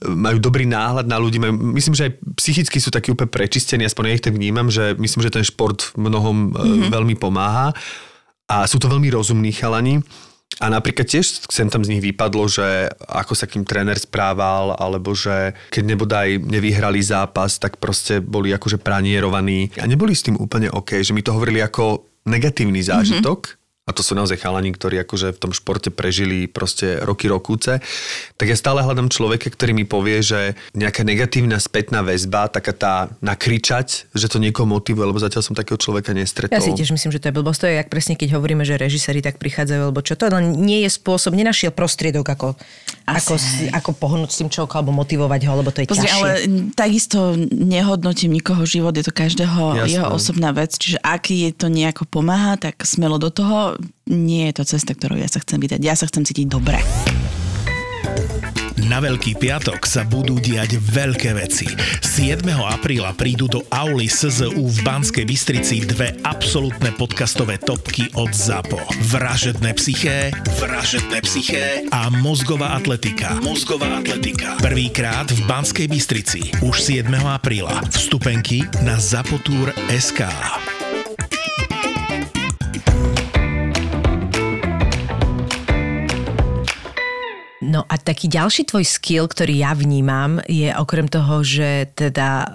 majú 0.06 0.38
dobrý 0.38 0.68
náhľad 0.68 1.08
na 1.08 1.16
ľudí, 1.16 1.40
majú, 1.40 1.56
myslím, 1.72 1.96
že 1.96 2.04
aj 2.06 2.12
psychicky 2.36 2.78
sú 2.78 2.92
takí 2.92 3.08
úplne 3.08 3.32
prečistení, 3.32 3.88
aspoň 3.88 4.04
ja 4.12 4.16
ich 4.20 4.24
tak 4.24 4.36
vnímam, 4.36 4.68
že 4.68 4.92
myslím, 5.00 5.24
že 5.24 5.32
ten 5.32 5.44
šport 5.46 5.96
mnohom 5.96 6.52
mm-hmm. 6.52 6.92
veľmi 6.92 7.14
pomáha 7.16 7.72
a 8.46 8.68
sú 8.68 8.76
to 8.78 8.92
veľmi 8.92 9.08
rozumní 9.10 9.50
chalani. 9.56 10.04
A 10.56 10.72
napríklad 10.72 11.04
tiež 11.04 11.52
sem 11.52 11.68
tam 11.68 11.84
z 11.84 11.92
nich 11.92 12.00
vypadlo, 12.00 12.48
že 12.48 12.88
ako 13.04 13.36
sa 13.36 13.44
kým 13.44 13.66
tréner 13.66 13.98
správal, 14.00 14.72
alebo 14.78 15.12
že 15.12 15.52
keď 15.68 15.84
nebodaj 15.84 16.28
nevyhrali 16.40 17.02
zápas, 17.04 17.60
tak 17.60 17.76
proste 17.76 18.24
boli 18.24 18.56
akože 18.56 18.80
pranierovaní. 18.80 19.74
A 19.76 19.84
neboli 19.84 20.16
s 20.16 20.24
tým 20.24 20.38
úplne 20.40 20.72
OK, 20.72 21.04
že 21.04 21.12
mi 21.12 21.20
to 21.20 21.36
hovorili 21.36 21.60
ako 21.60 22.05
negatívny 22.26 22.82
zážitok. 22.82 23.46
Mm-hmm. 23.46 23.65
A 23.86 23.94
to 23.94 24.02
sú 24.02 24.18
naozaj 24.18 24.42
chalani, 24.42 24.74
ktorí 24.74 24.98
akože 25.06 25.30
v 25.30 25.38
tom 25.38 25.54
športe 25.54 25.94
prežili 25.94 26.50
proste 26.50 26.98
roky 27.06 27.30
rokúce. 27.30 27.78
Tak 28.34 28.50
ja 28.50 28.58
stále 28.58 28.82
hľadám 28.82 29.06
človeka, 29.06 29.46
ktorý 29.46 29.78
mi 29.78 29.86
povie, 29.86 30.26
že 30.26 30.58
nejaká 30.74 31.06
negatívna 31.06 31.62
spätná 31.62 32.02
väzba, 32.02 32.50
taká 32.50 32.74
tá 32.74 32.94
nakričať, 33.22 34.10
že 34.10 34.26
to 34.26 34.42
niekoho 34.42 34.66
motivuje, 34.66 35.06
lebo 35.06 35.22
zatiaľ 35.22 35.46
som 35.46 35.54
takého 35.54 35.78
človeka 35.78 36.10
nestretol. 36.10 36.58
Ja 36.58 36.66
si 36.66 36.74
tiež 36.74 36.90
myslím, 36.98 37.14
že 37.14 37.22
to 37.22 37.30
je 37.30 37.38
blbosť. 37.38 37.58
To 37.62 37.66
je 37.70 37.74
jak 37.78 37.86
presne, 37.86 38.18
keď 38.18 38.34
hovoríme, 38.34 38.66
že 38.66 38.74
režiséri 38.74 39.22
tak 39.22 39.38
prichádzajú, 39.38 39.78
alebo 39.78 40.02
čo 40.02 40.18
to, 40.18 40.34
len 40.34 40.58
nie 40.58 40.82
je 40.82 40.90
spôsob, 40.90 41.38
nenašiel 41.38 41.70
prostriedok, 41.70 42.26
ako, 42.26 42.58
Asi 43.06 43.22
ako, 43.22 43.34
hej. 43.38 43.70
ako 43.70 43.90
pohnúť 44.02 44.30
s 44.34 44.38
tým 44.42 44.50
človekom, 44.50 44.82
alebo 44.82 44.98
motivovať 44.98 45.40
ho, 45.46 45.52
lebo 45.62 45.70
to 45.70 45.78
je 45.78 45.86
Pozri, 45.86 46.10
ťažšie. 46.10 46.18
ale 46.26 46.30
takisto 46.74 47.38
nehodnotím 47.54 48.34
nikoho 48.34 48.66
život, 48.66 48.98
je 48.98 49.06
to 49.06 49.14
každého 49.14 49.86
Jasné. 49.86 49.94
jeho 49.94 50.10
osobná 50.10 50.50
vec, 50.50 50.74
čiže 50.74 50.98
ak 51.06 51.30
je 51.30 51.54
to 51.54 51.70
nejako 51.70 52.02
pomáha, 52.10 52.58
tak 52.58 52.82
smelo 52.82 53.22
do 53.22 53.30
toho. 53.30 53.75
Nie 54.06 54.50
je 54.50 54.62
to 54.62 54.64
cesta, 54.76 54.92
ktorou 54.94 55.18
ja 55.18 55.28
sa 55.28 55.42
chcem 55.42 55.58
vydať. 55.58 55.80
Ja 55.82 55.94
sa 55.98 56.06
chcem 56.06 56.22
cítiť 56.24 56.46
dobre. 56.46 56.78
Na 58.86 59.02
Veľký 59.02 59.34
piatok 59.42 59.82
sa 59.82 60.06
budú 60.06 60.38
diať 60.38 60.78
veľké 60.78 61.34
veci. 61.34 61.66
7. 62.04 62.46
apríla 62.70 63.10
prídu 63.18 63.50
do 63.50 63.66
auly 63.74 64.06
SZU 64.06 64.62
v 64.62 64.78
Banskej 64.86 65.26
Bystrici 65.26 65.82
dve 65.82 66.14
absolútne 66.22 66.94
podcastové 66.94 67.58
topky 67.58 68.06
od 68.14 68.30
ZAPO. 68.30 68.78
Vražedné 69.10 69.74
psyché, 69.74 70.30
vražedné 70.62 71.18
psyché 71.26 71.82
a 71.90 72.12
mozgová 72.14 72.78
atletika. 72.78 73.34
Mozgová 73.42 73.98
atletika. 73.98 74.54
Prvýkrát 74.62 75.26
v 75.34 75.40
Banskej 75.50 75.90
Bystrici. 75.90 76.40
Už 76.62 76.78
7. 76.78 77.10
apríla. 77.26 77.82
Vstupenky 77.90 78.62
na 78.86 78.94
zapotur.sk. 79.02 80.30
No 87.76 87.84
a 87.84 88.00
taký 88.00 88.32
ďalší 88.32 88.72
tvoj 88.72 88.88
skill, 88.88 89.28
ktorý 89.28 89.60
ja 89.60 89.76
vnímam, 89.76 90.40
je 90.48 90.72
okrem 90.72 91.04
toho, 91.12 91.44
že 91.44 91.92
teda 91.92 92.28
e, 92.40 92.48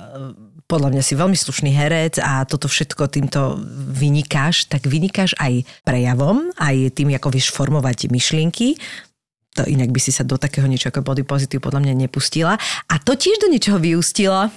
podľa 0.65 0.97
mňa 0.97 1.03
si 1.05 1.13
veľmi 1.13 1.37
slušný 1.37 1.69
herec 1.69 2.17
a 2.17 2.41
toto 2.49 2.65
všetko 2.65 3.05
týmto 3.05 3.61
vynikáš, 3.93 4.65
tak 4.65 4.89
vynikáš 4.89 5.37
aj 5.37 5.61
prejavom, 5.85 6.49
aj 6.57 6.97
tým, 6.97 7.13
ako 7.13 7.29
vieš 7.29 7.53
formovať 7.53 8.09
myšlienky. 8.09 8.81
To 9.61 9.67
inak 9.69 9.93
by 9.93 10.01
si 10.01 10.09
sa 10.09 10.25
do 10.25 10.41
takého 10.41 10.65
niečo 10.65 10.89
ako 10.89 11.05
body 11.05 11.21
positive 11.21 11.61
podľa 11.61 11.85
mňa 11.85 12.09
nepustila. 12.09 12.57
A 12.89 12.95
to 12.97 13.13
tiež 13.13 13.37
do 13.45 13.51
niečoho 13.53 13.77
vyústila. 13.77 14.49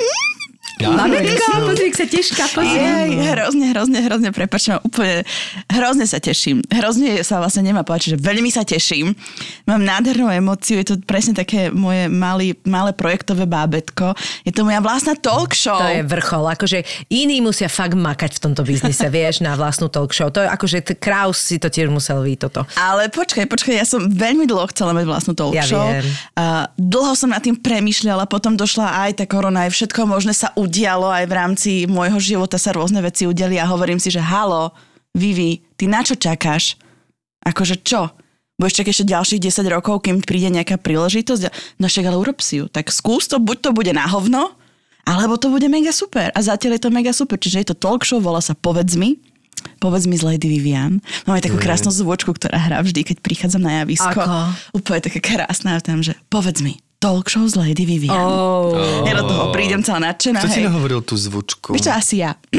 Babetko, 0.75 1.71
pozri, 1.71 1.91
sa 2.27 2.47
pozri. 2.51 2.75
Jej, 2.75 3.11
hrozne, 3.31 3.67
hrozne, 3.71 3.99
hrozne, 4.03 4.29
prepač, 4.35 4.75
ma 4.75 4.83
úplne, 4.83 5.23
hrozne 5.71 6.03
sa 6.03 6.19
teším. 6.19 6.67
Hrozne 6.67 7.23
sa 7.23 7.39
vlastne 7.39 7.63
nemá 7.63 7.87
povedať, 7.87 8.15
že 8.15 8.19
veľmi 8.19 8.51
sa 8.51 8.67
teším. 8.67 9.15
Mám 9.71 9.87
nádhernú 9.87 10.27
emóciu, 10.35 10.83
je 10.83 10.95
to 10.95 10.97
presne 11.07 11.31
také 11.33 11.71
moje 11.71 12.11
malý, 12.11 12.59
malé 12.67 12.91
projektové 12.91 13.47
bábetko. 13.47 14.19
Je 14.43 14.51
to 14.51 14.67
moja 14.67 14.83
vlastná 14.83 15.15
talk 15.15 15.55
show. 15.55 15.79
To 15.79 15.87
je 15.87 16.03
vrchol. 16.03 16.51
Akože 16.51 16.83
iní 17.07 17.39
musia 17.39 17.71
fakt 17.71 17.95
makať 17.95 18.37
v 18.37 18.41
tomto 18.51 18.67
biznise, 18.67 19.07
vieš, 19.07 19.47
na 19.47 19.55
vlastnú 19.55 19.87
talk 19.87 20.11
show. 20.11 20.27
To 20.35 20.43
je 20.43 20.49
akože 20.51 20.79
t- 20.83 20.99
Kraus 20.99 21.39
si 21.39 21.63
to 21.63 21.71
tiež 21.71 21.87
musel 21.87 22.19
byť 22.27 22.39
toto. 22.51 22.67
Ale 22.75 23.07
počkaj, 23.15 23.47
počkaj, 23.47 23.75
ja 23.79 23.87
som 23.87 24.11
veľmi 24.11 24.43
dlho 24.51 24.67
chcela 24.75 24.91
mať 24.91 25.05
vlastnú 25.07 25.33
talk 25.39 25.55
Ja 25.55 25.63
show. 25.63 25.87
viem. 25.87 26.03
A 26.35 26.67
dlho 26.75 27.15
som 27.15 27.31
nad 27.31 27.41
tým 27.45 27.55
premýšľala, 27.55 28.27
potom 28.27 28.59
došla 28.59 29.07
aj 29.07 29.23
tá 29.23 29.25
korona, 29.31 29.71
aj 29.71 29.77
všetko 29.77 30.01
možné 30.11 30.35
sa 30.35 30.51
udialo, 30.65 31.13
aj 31.13 31.25
v 31.29 31.37
rámci 31.37 31.71
môjho 31.85 32.19
života 32.19 32.57
sa 32.57 32.73
rôzne 32.73 33.05
veci 33.05 33.29
udiali 33.29 33.61
a 33.61 33.69
hovorím 33.69 34.01
si, 34.01 34.09
že 34.09 34.25
halo, 34.25 34.73
Vivi, 35.15 35.63
ty 35.79 35.87
na 35.87 36.03
čo 36.03 36.19
čakáš? 36.19 36.75
Akože 37.45 37.85
čo? 37.87 38.11
Budeš 38.59 38.83
čakať 38.83 38.91
ešte 38.91 39.13
ďalších 39.15 39.43
10 39.51 39.75
rokov, 39.75 40.07
kým 40.07 40.23
príde 40.23 40.51
nejaká 40.51 40.79
príležitosť? 40.79 41.77
No 41.79 41.91
však 41.91 42.07
ale 42.07 42.19
urob 42.19 42.39
si 42.39 42.63
ju. 42.63 42.71
Tak 42.71 42.91
skús 42.91 43.27
to, 43.27 43.43
buď 43.43 43.57
to 43.67 43.71
bude 43.75 43.91
na 43.91 44.07
hovno, 44.07 44.55
alebo 45.05 45.37
to 45.37 45.51
bude 45.51 45.67
mega 45.67 45.91
super. 45.91 46.31
A 46.33 46.39
zatiaľ 46.41 46.79
je 46.79 46.83
to 46.87 46.91
mega 46.95 47.13
super. 47.13 47.37
Čiže 47.37 47.61
je 47.61 47.69
to 47.75 47.77
talk 47.77 48.07
show, 48.07 48.23
volá 48.23 48.41
sa 48.41 48.57
Povedz 48.57 48.95
mi. 48.95 49.21
Povedz 49.81 50.05
mi 50.07 50.17
z 50.17 50.25
Lady 50.25 50.49
Vivian. 50.49 51.01
Máme 51.25 51.41
takú 51.41 51.57
krásnu 51.57 51.89
zvučku, 51.93 52.37
ktorá 52.37 52.57
hrá 52.57 52.79
vždy, 52.85 53.01
keď 53.05 53.17
prichádzam 53.21 53.63
na 53.65 53.85
javisko. 53.85 54.13
Ako? 54.13 54.33
Úplne 54.77 55.01
taká 55.03 55.21
krásna. 55.21 55.81
Tam, 55.81 56.05
že 56.05 56.17
povedz 56.29 56.61
mi, 56.61 56.84
talk 57.05 57.29
show 57.29 57.45
z 57.45 57.61
Lady 57.61 57.85
Vivian. 57.85 58.17
Oh. 58.17 58.73
Ja 59.05 59.13
do 59.21 59.29
toho 59.29 59.53
prídem 59.53 59.85
celá 59.85 60.01
nadšená. 60.09 60.41
Kto 60.41 60.49
ti 60.49 60.65
nahovoril 60.65 61.05
tú 61.05 61.21
zvučku? 61.21 61.77
Vieš 61.77 61.85
čo, 61.85 61.93
asi 61.93 62.25
ja. 62.25 62.33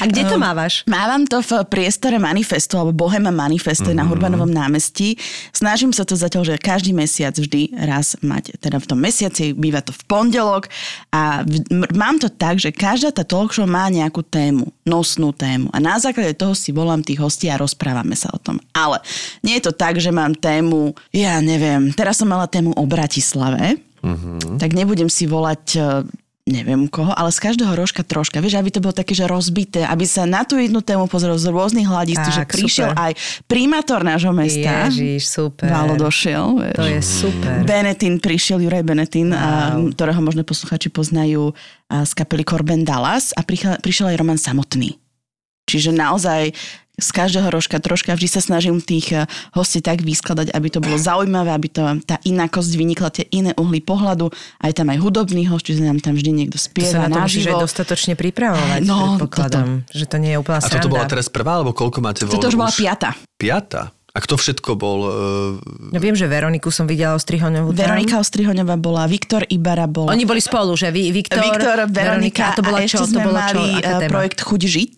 A 0.00 0.04
kde 0.08 0.24
to 0.24 0.40
mávaš? 0.40 0.88
Mávam 0.88 1.28
to 1.28 1.44
v 1.44 1.68
priestore 1.68 2.16
manifestu, 2.16 2.80
alebo 2.80 3.04
Bohema 3.04 3.28
manifesto 3.28 3.92
mm-hmm. 3.92 4.00
na 4.00 4.08
Hurbanovom 4.08 4.48
námestí. 4.48 5.20
Snažím 5.52 5.92
sa 5.92 6.08
to 6.08 6.16
zatiaľ, 6.16 6.48
že 6.48 6.54
každý 6.56 6.96
mesiac 6.96 7.36
vždy 7.36 7.76
raz 7.84 8.16
mať, 8.24 8.56
teda 8.62 8.80
v 8.80 8.86
tom 8.88 8.98
mesiaci, 9.04 9.52
býva 9.52 9.84
to 9.84 9.92
v 9.92 10.02
pondelok 10.08 10.72
a 11.12 11.44
v, 11.44 11.60
m- 11.68 11.90
mám 11.92 12.16
to 12.16 12.32
tak, 12.32 12.56
že 12.56 12.72
každá 12.72 13.12
tá 13.12 13.28
talk 13.28 13.52
show 13.52 13.68
má 13.68 13.92
nejakú 13.92 14.24
tému, 14.24 14.72
nosnú 14.88 15.36
tému 15.36 15.68
a 15.70 15.78
na 15.78 16.00
základe 16.00 16.32
toho 16.32 16.56
si 16.56 16.72
volám 16.72 17.04
tých 17.04 17.20
hostí 17.20 17.52
a 17.52 17.60
rozprávame 17.60 18.16
sa 18.16 18.32
o 18.32 18.40
tom. 18.40 18.56
Ale 18.72 19.04
nie 19.44 19.60
je 19.60 19.68
to 19.68 19.72
tak, 19.76 20.00
že 20.00 20.08
mám 20.08 20.32
tému, 20.32 20.96
ja 21.12 21.38
neviem, 21.44 21.92
teraz 21.92 22.18
som 22.18 22.32
mala 22.32 22.48
tému 22.48 22.72
o 22.72 22.84
Bratislave, 22.88 23.76
mm-hmm. 24.00 24.56
tak 24.56 24.72
nebudem 24.72 25.12
si 25.12 25.28
volať 25.28 25.64
e, 25.76 25.80
neviem 26.48 26.88
koho, 26.88 27.12
ale 27.12 27.28
z 27.28 27.38
každého 27.44 27.76
rožka 27.76 28.00
troška. 28.00 28.40
Vieš, 28.40 28.56
aby 28.56 28.72
to 28.72 28.80
bolo 28.80 28.96
také, 28.96 29.12
že 29.12 29.28
rozbité, 29.28 29.84
aby 29.84 30.08
sa 30.08 30.24
na 30.24 30.42
tú 30.48 30.56
jednu 30.56 30.80
tému 30.80 31.04
pozrel 31.06 31.36
z 31.36 31.52
rôznych 31.52 31.84
hľadisk, 31.84 32.24
Tak, 32.24 32.32
že 32.32 32.42
prišiel 32.48 32.90
super. 32.90 33.04
aj 33.04 33.12
primátor 33.44 34.00
nášho 34.00 34.32
mesta. 34.32 34.88
Ježiš, 34.88 35.28
super. 35.28 35.68
Valo 35.68 35.94
došiel. 36.00 36.56
Vieš. 36.56 36.76
To 36.80 36.84
je 36.88 37.00
super. 37.04 37.54
Benetín 37.68 38.16
prišiel, 38.18 38.64
Juraj 38.64 38.82
Benetín, 38.82 39.30
a, 39.36 39.76
ktorého 39.92 40.24
možno 40.24 40.42
posluchači 40.42 40.88
poznajú 40.88 41.52
a, 41.92 42.08
z 42.08 42.12
kapely 42.16 42.42
Corben 42.42 42.82
Dallas 42.82 43.36
a 43.36 43.44
prišiel, 43.44 43.76
prišiel 43.84 44.10
aj 44.10 44.16
Roman 44.16 44.40
Samotný. 44.40 44.96
Čiže 45.68 45.92
naozaj 45.92 46.56
z 46.98 47.08
každého 47.14 47.48
rožka 47.48 47.78
troška 47.78 48.18
vždy 48.18 48.28
sa 48.28 48.42
snažím 48.42 48.82
tých 48.82 49.14
eh, 49.14 49.24
hostí 49.54 49.78
tak 49.78 50.02
vyskladať, 50.02 50.50
aby 50.50 50.68
to 50.68 50.82
bolo 50.82 50.98
zaujímavé, 50.98 51.54
aby 51.54 51.68
to, 51.70 51.82
tá 52.02 52.18
inakosť 52.26 52.72
vynikla, 52.74 53.08
tie 53.14 53.24
iné 53.30 53.54
uhly 53.54 53.78
pohľadu. 53.80 54.28
Aj 54.58 54.72
tam 54.74 54.90
aj 54.90 54.98
hudobný 54.98 55.46
host, 55.46 55.70
čiže 55.70 55.86
nám 55.86 56.02
tam 56.02 56.18
vždy 56.18 56.30
niekto 56.44 56.58
To 56.58 56.66
spieva 56.66 56.90
sa 56.90 56.98
na 57.06 57.22
to 57.22 57.30
musíš 57.30 57.46
aj 57.48 57.62
dostatočne 57.62 58.14
pripravovať, 58.18 58.80
No, 58.82 59.14
predpokladám. 59.16 59.86
Že 59.94 60.04
to 60.10 60.16
nie 60.18 60.30
je 60.34 60.38
úplná 60.42 60.58
A 60.58 60.66
sranda. 60.66 60.82
toto 60.82 60.90
bola 60.90 61.06
teraz 61.06 61.26
prvá, 61.30 61.62
alebo 61.62 61.70
koľko 61.70 61.98
máte 62.02 62.22
voľno? 62.26 62.34
Toto 62.34 62.50
už 62.50 62.56
bola 62.58 62.72
piata. 62.74 63.14
Piata? 63.38 63.94
A 64.08 64.18
kto 64.18 64.34
všetko 64.34 64.74
bol? 64.74 65.00
Uh, 65.04 65.12
No 65.92 65.98
viem, 65.98 66.12
že 66.12 66.24
Veroniku 66.24 66.68
som 66.68 66.84
videla 66.84 67.12
o 67.12 67.20
Strihoňovú. 67.20 67.70
tam. 67.70 67.86
Veronika 67.86 68.16
Ostrihoňová 68.16 68.74
bola, 68.74 69.04
Viktor 69.04 69.44
Ibara 69.44 69.84
bol. 69.84 70.08
Oni 70.08 70.24
boli 70.24 70.40
spolu, 70.40 70.74
že? 70.74 70.88
Vi- 70.88 71.12
Viktor, 71.12 71.38
Viktor, 71.38 71.86
Veronika 71.86 72.50
A 72.50 72.56
to 72.56 72.62
bola 72.62 72.80
a 72.80 72.84
ešte 72.84 72.96
čo? 72.96 73.04
To 73.04 73.10
sme 73.10 73.22
bolo 73.22 73.38
čo? 73.38 73.44
mali 73.54 73.64
Aká 73.74 73.84
eh, 73.86 74.00
téma? 74.00 74.10
projekt 74.10 74.38
Chuť 74.40 74.62
žiť. 74.64 74.96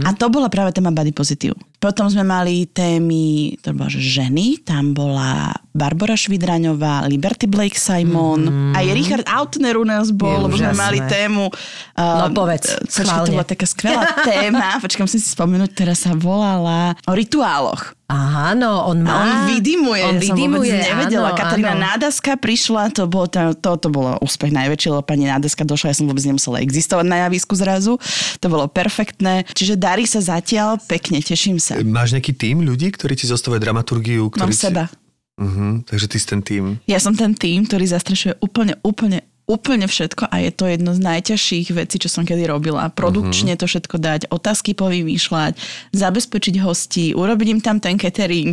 A 0.00 0.10
to 0.12 0.26
bola 0.28 0.48
práve 0.48 0.70
téma 0.72 0.88
Body 0.88 1.10
Positive. 1.10 1.58
Potom 1.78 2.10
sme 2.10 2.26
mali 2.26 2.66
témy, 2.66 3.54
to 3.62 3.70
bola, 3.70 3.86
že 3.86 4.02
ženy, 4.02 4.66
tam 4.66 4.98
bola 4.98 5.54
Barbara 5.70 6.18
Švidraňová, 6.18 7.06
Liberty 7.06 7.46
Blake 7.46 7.78
Simon, 7.78 8.42
mm-hmm. 8.50 8.74
aj 8.74 8.84
Richard 8.98 9.26
Altner 9.30 9.78
u 9.78 9.86
nás 9.86 10.10
bol, 10.10 10.34
Je 10.34 10.42
lebo 10.50 10.54
sme 10.58 10.74
mali 10.74 10.98
tému. 11.06 11.46
No, 11.94 12.34
povedz, 12.34 12.82
počkaj, 12.82 13.30
to 13.30 13.34
bola 13.38 13.46
taká 13.46 13.66
skvelá 13.66 14.02
téma, 14.26 14.82
počkaj, 14.82 15.06
musím 15.06 15.22
si 15.22 15.30
spomenúť, 15.30 15.70
ktorá 15.78 15.94
sa 15.94 16.18
volala 16.18 16.98
o 17.06 17.14
rituáloch. 17.14 17.94
Áno, 18.08 18.88
on 18.88 19.04
A 19.04 19.12
má... 19.12 19.20
on 19.20 19.30
vydimuje, 19.52 20.00
On 20.00 20.16
ja 20.16 20.32
som 20.32 20.32
vydimuje, 20.32 20.72
nevedela. 20.80 21.28
áno, 21.28 21.36
Katarína 21.36 21.76
áno. 21.76 21.84
Nádaska 21.92 22.40
prišla, 22.40 22.88
to 22.96 23.04
bolo, 23.04 23.28
to, 23.28 23.52
to, 23.52 23.76
to 23.76 23.88
bolo 23.92 24.16
úspech 24.24 24.48
najväčší, 24.48 24.96
lebo 24.96 25.04
pani 25.04 25.28
Nádaska 25.28 25.60
došla, 25.60 25.92
ja 25.92 25.96
som 26.00 26.08
vôbec 26.08 26.24
nemusela 26.24 26.64
existovať 26.64 27.04
na 27.04 27.28
javisku 27.28 27.52
zrazu. 27.52 28.00
To 28.40 28.46
bolo 28.48 28.64
perfektné. 28.64 29.44
Čiže 29.52 29.76
darí 29.76 30.08
sa 30.08 30.24
zatiaľ 30.24 30.80
pekne, 30.88 31.20
teším 31.20 31.60
sa. 31.60 31.67
Máš 31.84 32.16
nejaký 32.16 32.32
tým 32.32 32.64
ľudí, 32.64 32.88
ktorí 32.88 33.12
ti 33.12 33.28
zostavujú 33.28 33.60
dramaturgiu? 33.60 34.32
Mám 34.32 34.48
Ktorí 34.48 34.54
ti... 34.54 34.64
seba. 34.70 34.84
Uh-huh, 35.38 35.86
takže 35.86 36.06
ty 36.10 36.16
si 36.18 36.26
ten 36.26 36.42
tým. 36.42 36.82
Ja 36.90 36.98
som 36.98 37.14
ten 37.14 37.30
tým, 37.30 37.62
ktorý 37.62 37.86
zastrešuje 37.86 38.42
úplne, 38.42 38.74
úplne, 38.82 39.22
úplne 39.46 39.86
všetko 39.86 40.26
a 40.26 40.42
je 40.42 40.50
to 40.50 40.66
jedno 40.66 40.90
z 40.92 41.00
najťažších 41.00 41.78
vecí, 41.78 42.02
čo 42.02 42.10
som 42.10 42.26
kedy 42.26 42.50
robila. 42.50 42.90
Produkčne 42.90 43.54
to 43.54 43.70
všetko 43.70 44.02
dať, 44.02 44.20
otázky 44.34 44.74
povymýšľať, 44.74 45.54
zabezpečiť 45.94 46.54
hostí, 46.58 47.14
urobiť 47.14 47.48
im 47.54 47.60
tam 47.62 47.78
ten 47.78 47.94
catering, 47.94 48.50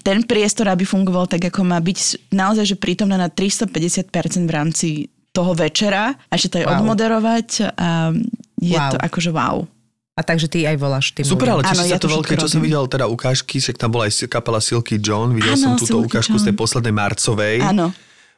ten 0.00 0.18
priestor, 0.24 0.72
aby 0.72 0.88
fungoval 0.88 1.28
tak, 1.28 1.44
ako 1.52 1.68
má 1.68 1.76
byť 1.76 2.32
naozaj, 2.32 2.64
že 2.64 2.76
prítomná 2.80 3.20
na 3.20 3.28
350% 3.28 4.08
v 4.48 4.52
rámci 4.56 4.88
toho 5.30 5.52
večera 5.54 6.16
a 6.16 6.32
ešte 6.32 6.56
to 6.56 6.56
aj 6.58 6.66
Wow. 6.66 6.74
odmoderovať 6.80 7.48
a 7.76 8.10
je 8.56 8.74
Wow. 8.74 8.90
to 8.90 8.96
akože 8.98 9.30
wow. 9.30 9.68
A 10.20 10.22
takže 10.22 10.52
ty 10.52 10.68
aj 10.68 10.76
voláš 10.76 11.16
tým 11.16 11.24
Super, 11.24 11.48
ale 11.48 11.64
Áno, 11.64 11.80
sa 11.80 11.88
ja 11.88 11.96
to 11.96 12.04
to 12.04 12.12
veľké, 12.12 12.36
čo 12.36 12.44
som 12.44 12.60
videl, 12.60 12.84
teda 12.84 13.08
ukážky, 13.08 13.56
však 13.56 13.80
tam 13.80 13.88
bola 13.88 14.04
aj 14.04 14.28
kapela 14.28 14.60
Silky 14.60 15.00
John, 15.00 15.32
videl 15.32 15.56
Áno, 15.56 15.62
som 15.64 15.70
túto 15.74 15.96
Silky 15.96 16.12
ukážku 16.12 16.36
z 16.36 16.44
tej 16.44 16.52
John. 16.52 16.60
poslednej 16.60 16.92
marcovej. 16.92 17.56
Áno. 17.64 17.86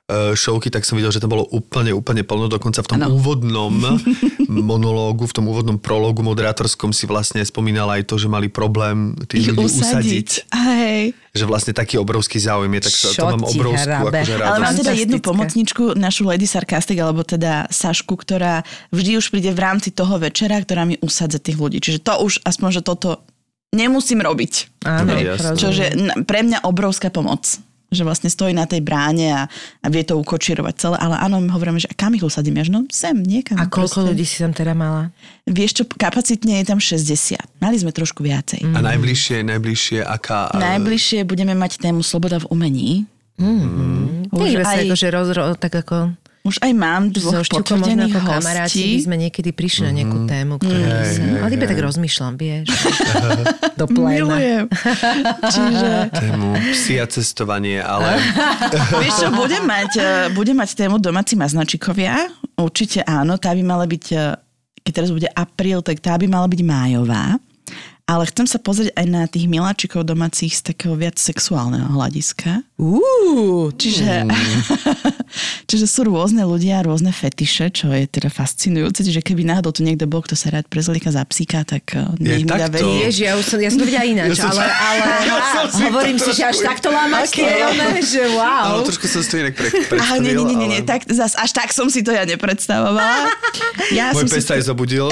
eh, 0.06 0.32
showky, 0.32 0.70
tak 0.70 0.86
som 0.86 0.94
videl, 0.94 1.10
že 1.10 1.18
tam 1.18 1.34
bolo 1.34 1.42
úplne, 1.50 1.90
úplne 1.90 2.22
plno. 2.22 2.46
Dokonca 2.46 2.86
v 2.86 2.88
tom 2.88 2.98
Áno. 3.02 3.18
úvodnom 3.18 3.74
monológu, 4.60 5.24
v 5.24 5.32
tom 5.32 5.48
úvodnom 5.48 5.80
prologu 5.80 6.20
moderátorskom 6.20 6.92
si 6.92 7.08
vlastne 7.08 7.40
spomínal 7.40 7.88
aj 7.88 8.04
to, 8.04 8.20
že 8.20 8.28
mali 8.28 8.52
problém 8.52 9.16
tých 9.24 9.48
ľudí 9.56 9.64
usadiť. 9.64 9.80
usadiť. 9.80 10.28
Hej. 10.52 11.00
Že 11.32 11.44
vlastne 11.48 11.72
taký 11.72 11.96
obrovský 11.96 12.36
záujem 12.36 12.68
je, 12.76 12.80
tak 12.84 12.94
to, 12.94 13.06
to 13.08 13.16
Čo 13.16 13.22
mám 13.32 13.42
obrovskú 13.48 13.88
hrabe? 13.88 14.18
akože 14.20 14.32
Ale 14.36 14.42
radosť. 14.44 14.60
mám 14.60 14.74
teda 14.76 14.92
jednu 14.92 15.18
pomocničku, 15.24 15.82
našu 15.96 16.22
Lady 16.28 16.44
Sarcastic, 16.44 16.98
alebo 17.00 17.24
teda 17.24 17.72
Sašku, 17.72 18.12
ktorá 18.20 18.60
vždy 18.92 19.16
už 19.16 19.32
príde 19.32 19.48
v 19.48 19.60
rámci 19.64 19.88
toho 19.88 20.20
večera, 20.20 20.60
ktorá 20.60 20.84
mi 20.84 21.00
usadza 21.00 21.40
tých 21.40 21.56
ľudí. 21.56 21.80
Čiže 21.80 22.04
to 22.04 22.12
už, 22.20 22.44
aspoň, 22.44 22.68
že 22.76 22.82
toto 22.84 23.24
nemusím 23.72 24.20
robiť. 24.20 24.84
Áno, 24.84 25.16
n- 25.16 26.28
pre 26.28 26.44
mňa 26.44 26.68
obrovská 26.68 27.08
pomoc 27.08 27.56
že 27.92 28.02
vlastne 28.02 28.26
stojí 28.26 28.50
na 28.50 28.64
tej 28.64 28.80
bráne 28.80 29.28
a, 29.30 29.42
a 29.78 29.86
vie 29.86 30.00
to 30.02 30.16
ukočírovať 30.16 30.74
celé. 30.74 30.96
Ale 30.96 31.20
áno, 31.20 31.38
my 31.38 31.52
hovoríme, 31.52 31.76
že 31.76 31.86
a 31.86 31.94
kam 31.94 32.16
ich 32.16 32.24
usadím? 32.24 32.56
Ja, 32.56 32.64
no 32.66 32.88
sem, 32.88 33.20
niekam. 33.20 33.60
A 33.60 33.68
koľko 33.68 34.00
proste. 34.00 34.08
ľudí 34.08 34.24
si 34.24 34.40
tam 34.40 34.50
teda 34.50 34.72
mala? 34.72 35.12
Vieš 35.44 35.70
čo, 35.76 35.84
kapacitne 35.86 36.58
je 36.58 36.66
tam 36.66 36.80
60. 36.80 37.36
Mali 37.60 37.76
sme 37.76 37.92
trošku 37.92 38.24
viacej. 38.24 38.64
A 38.72 38.80
najbližšie, 38.80 39.44
najbližšie, 39.44 40.00
aká... 40.00 40.48
eh, 40.50 40.58
Najbližšie 40.58 41.22
budeme 41.22 41.52
mať 41.52 41.78
tému 41.78 42.00
Sloboda 42.00 42.40
v 42.40 42.48
umení. 42.48 42.90
Mm. 43.36 44.28
Už 44.32 44.56
Už 44.56 44.64
aj- 44.64 44.86
akože 44.86 45.08
rozro, 45.10 45.42
tak 45.56 45.72
ako 45.74 46.14
Už 46.42 46.58
aj 46.58 46.72
mám 46.74 47.14
so 47.14 47.30
dvoch 47.30 47.38
možno 47.38 47.54
potvrdených 47.62 48.18
ako 48.18 48.30
kamaráti 48.34 48.98
by 48.98 49.06
sme 49.06 49.16
niekedy 49.22 49.50
prišli 49.54 49.82
na 49.86 49.92
nejakú 50.02 50.18
tému, 50.26 50.58
ktorú 50.58 50.74
by 50.90 51.04
sa... 51.06 51.22
Ale 51.38 51.50
iba 51.54 51.66
tak 51.70 51.78
rozmýšľam, 51.78 52.34
vieš. 52.34 52.66
Do 53.78 53.86
pléna. 53.86 54.26
Milujem. 54.26 54.64
Čiže, 55.54 55.90
Tému 56.10 56.50
psi 56.74 56.94
a 56.98 57.06
cestovanie, 57.06 57.78
ale 57.78 58.18
vieš 59.06 59.22
čo, 59.22 59.28
budem 59.30 59.62
mať, 59.62 59.92
eh, 60.02 60.26
budem 60.34 60.58
mať 60.58 60.74
tému 60.74 60.98
domáci 60.98 61.38
maznačikovia. 61.38 62.26
Určite 62.58 63.06
áno, 63.06 63.38
tá 63.38 63.54
by 63.54 63.62
mala 63.62 63.86
byť, 63.86 64.04
eh, 64.10 64.34
keď 64.82 64.92
teraz 64.98 65.14
bude 65.14 65.30
apríl, 65.30 65.78
tak 65.78 66.02
tá 66.02 66.18
by 66.18 66.26
mala 66.26 66.50
byť 66.50 66.60
májová. 66.66 67.38
Ale 68.02 68.26
chcem 68.26 68.44
sa 68.44 68.58
pozrieť 68.58 68.92
aj 68.92 69.06
na 69.06 69.24
tých 69.24 69.46
miláčikov 69.46 70.02
domácich 70.02 70.52
z 70.52 70.74
takého 70.74 70.92
viac 70.94 71.16
sexuálneho 71.16 71.86
hľadiska. 71.86 72.66
Uú, 72.76 73.70
Čiže, 73.72 74.26
čiže 75.70 75.86
sú 75.86 76.04
rôzne 76.04 76.42
ľudia, 76.42 76.82
rôzne 76.82 77.08
fetiše, 77.08 77.70
čo 77.70 77.88
je 77.88 78.04
teda 78.04 78.26
fascinujúce. 78.26 79.00
Čiže 79.00 79.22
keby 79.22 79.46
náhodou 79.46 79.70
tu 79.70 79.80
niekto 79.80 80.04
bol, 80.04 80.20
kto 80.20 80.34
sa 80.34 80.50
rád 80.50 80.66
prezlíka 80.66 81.08
za 81.08 81.22
psíka, 81.24 81.62
tak 81.62 81.94
eh, 81.94 82.02
nech 82.18 82.42
mi 82.42 82.50
dá 82.50 82.66
vedieť. 82.66 83.06
Vieš, 83.06 83.16
ja, 83.16 83.32
už 83.38 83.44
som, 83.46 83.58
ja 83.62 83.70
som 83.70 83.78
to 83.78 83.86
videla 83.86 84.04
ináč, 84.12 84.34
Ja 84.34 84.50
ale, 84.50 84.60
si- 84.60 84.74
ale 84.74 85.04
Ja 85.32 85.62
si 85.70 85.82
hovorím 85.86 86.18
si, 86.18 86.30
že 86.34 86.42
až 86.44 86.58
takto 86.60 86.90
lámaš 86.90 87.30
Ok. 87.30 87.38
tie 87.38 87.54
one, 87.64 88.02
že 88.02 88.22
wow. 88.34 88.62
ale 88.66 88.80
trošku 88.82 89.06
som 89.06 89.22
si 89.22 89.28
to 89.30 89.36
inak 89.40 89.54
pre, 89.54 89.66
Aha, 89.94 90.18
nie, 90.18 90.34
nie, 90.34 90.44
nie, 90.44 90.56
nie, 90.58 90.68
nie, 90.68 90.80
ale... 90.82 90.90
tak, 90.90 91.06
zas, 91.06 91.38
až 91.38 91.54
tak 91.54 91.70
som 91.70 91.86
si 91.86 92.02
to 92.02 92.10
ja 92.10 92.26
nepredstavovala. 92.26 93.30
Ja 93.94 94.10
Môj 94.10 94.26
som 94.26 94.28
si 94.28 94.34
pes 94.36 94.44
sa 94.44 94.58
aj 94.58 94.64
zobudil. 94.68 95.06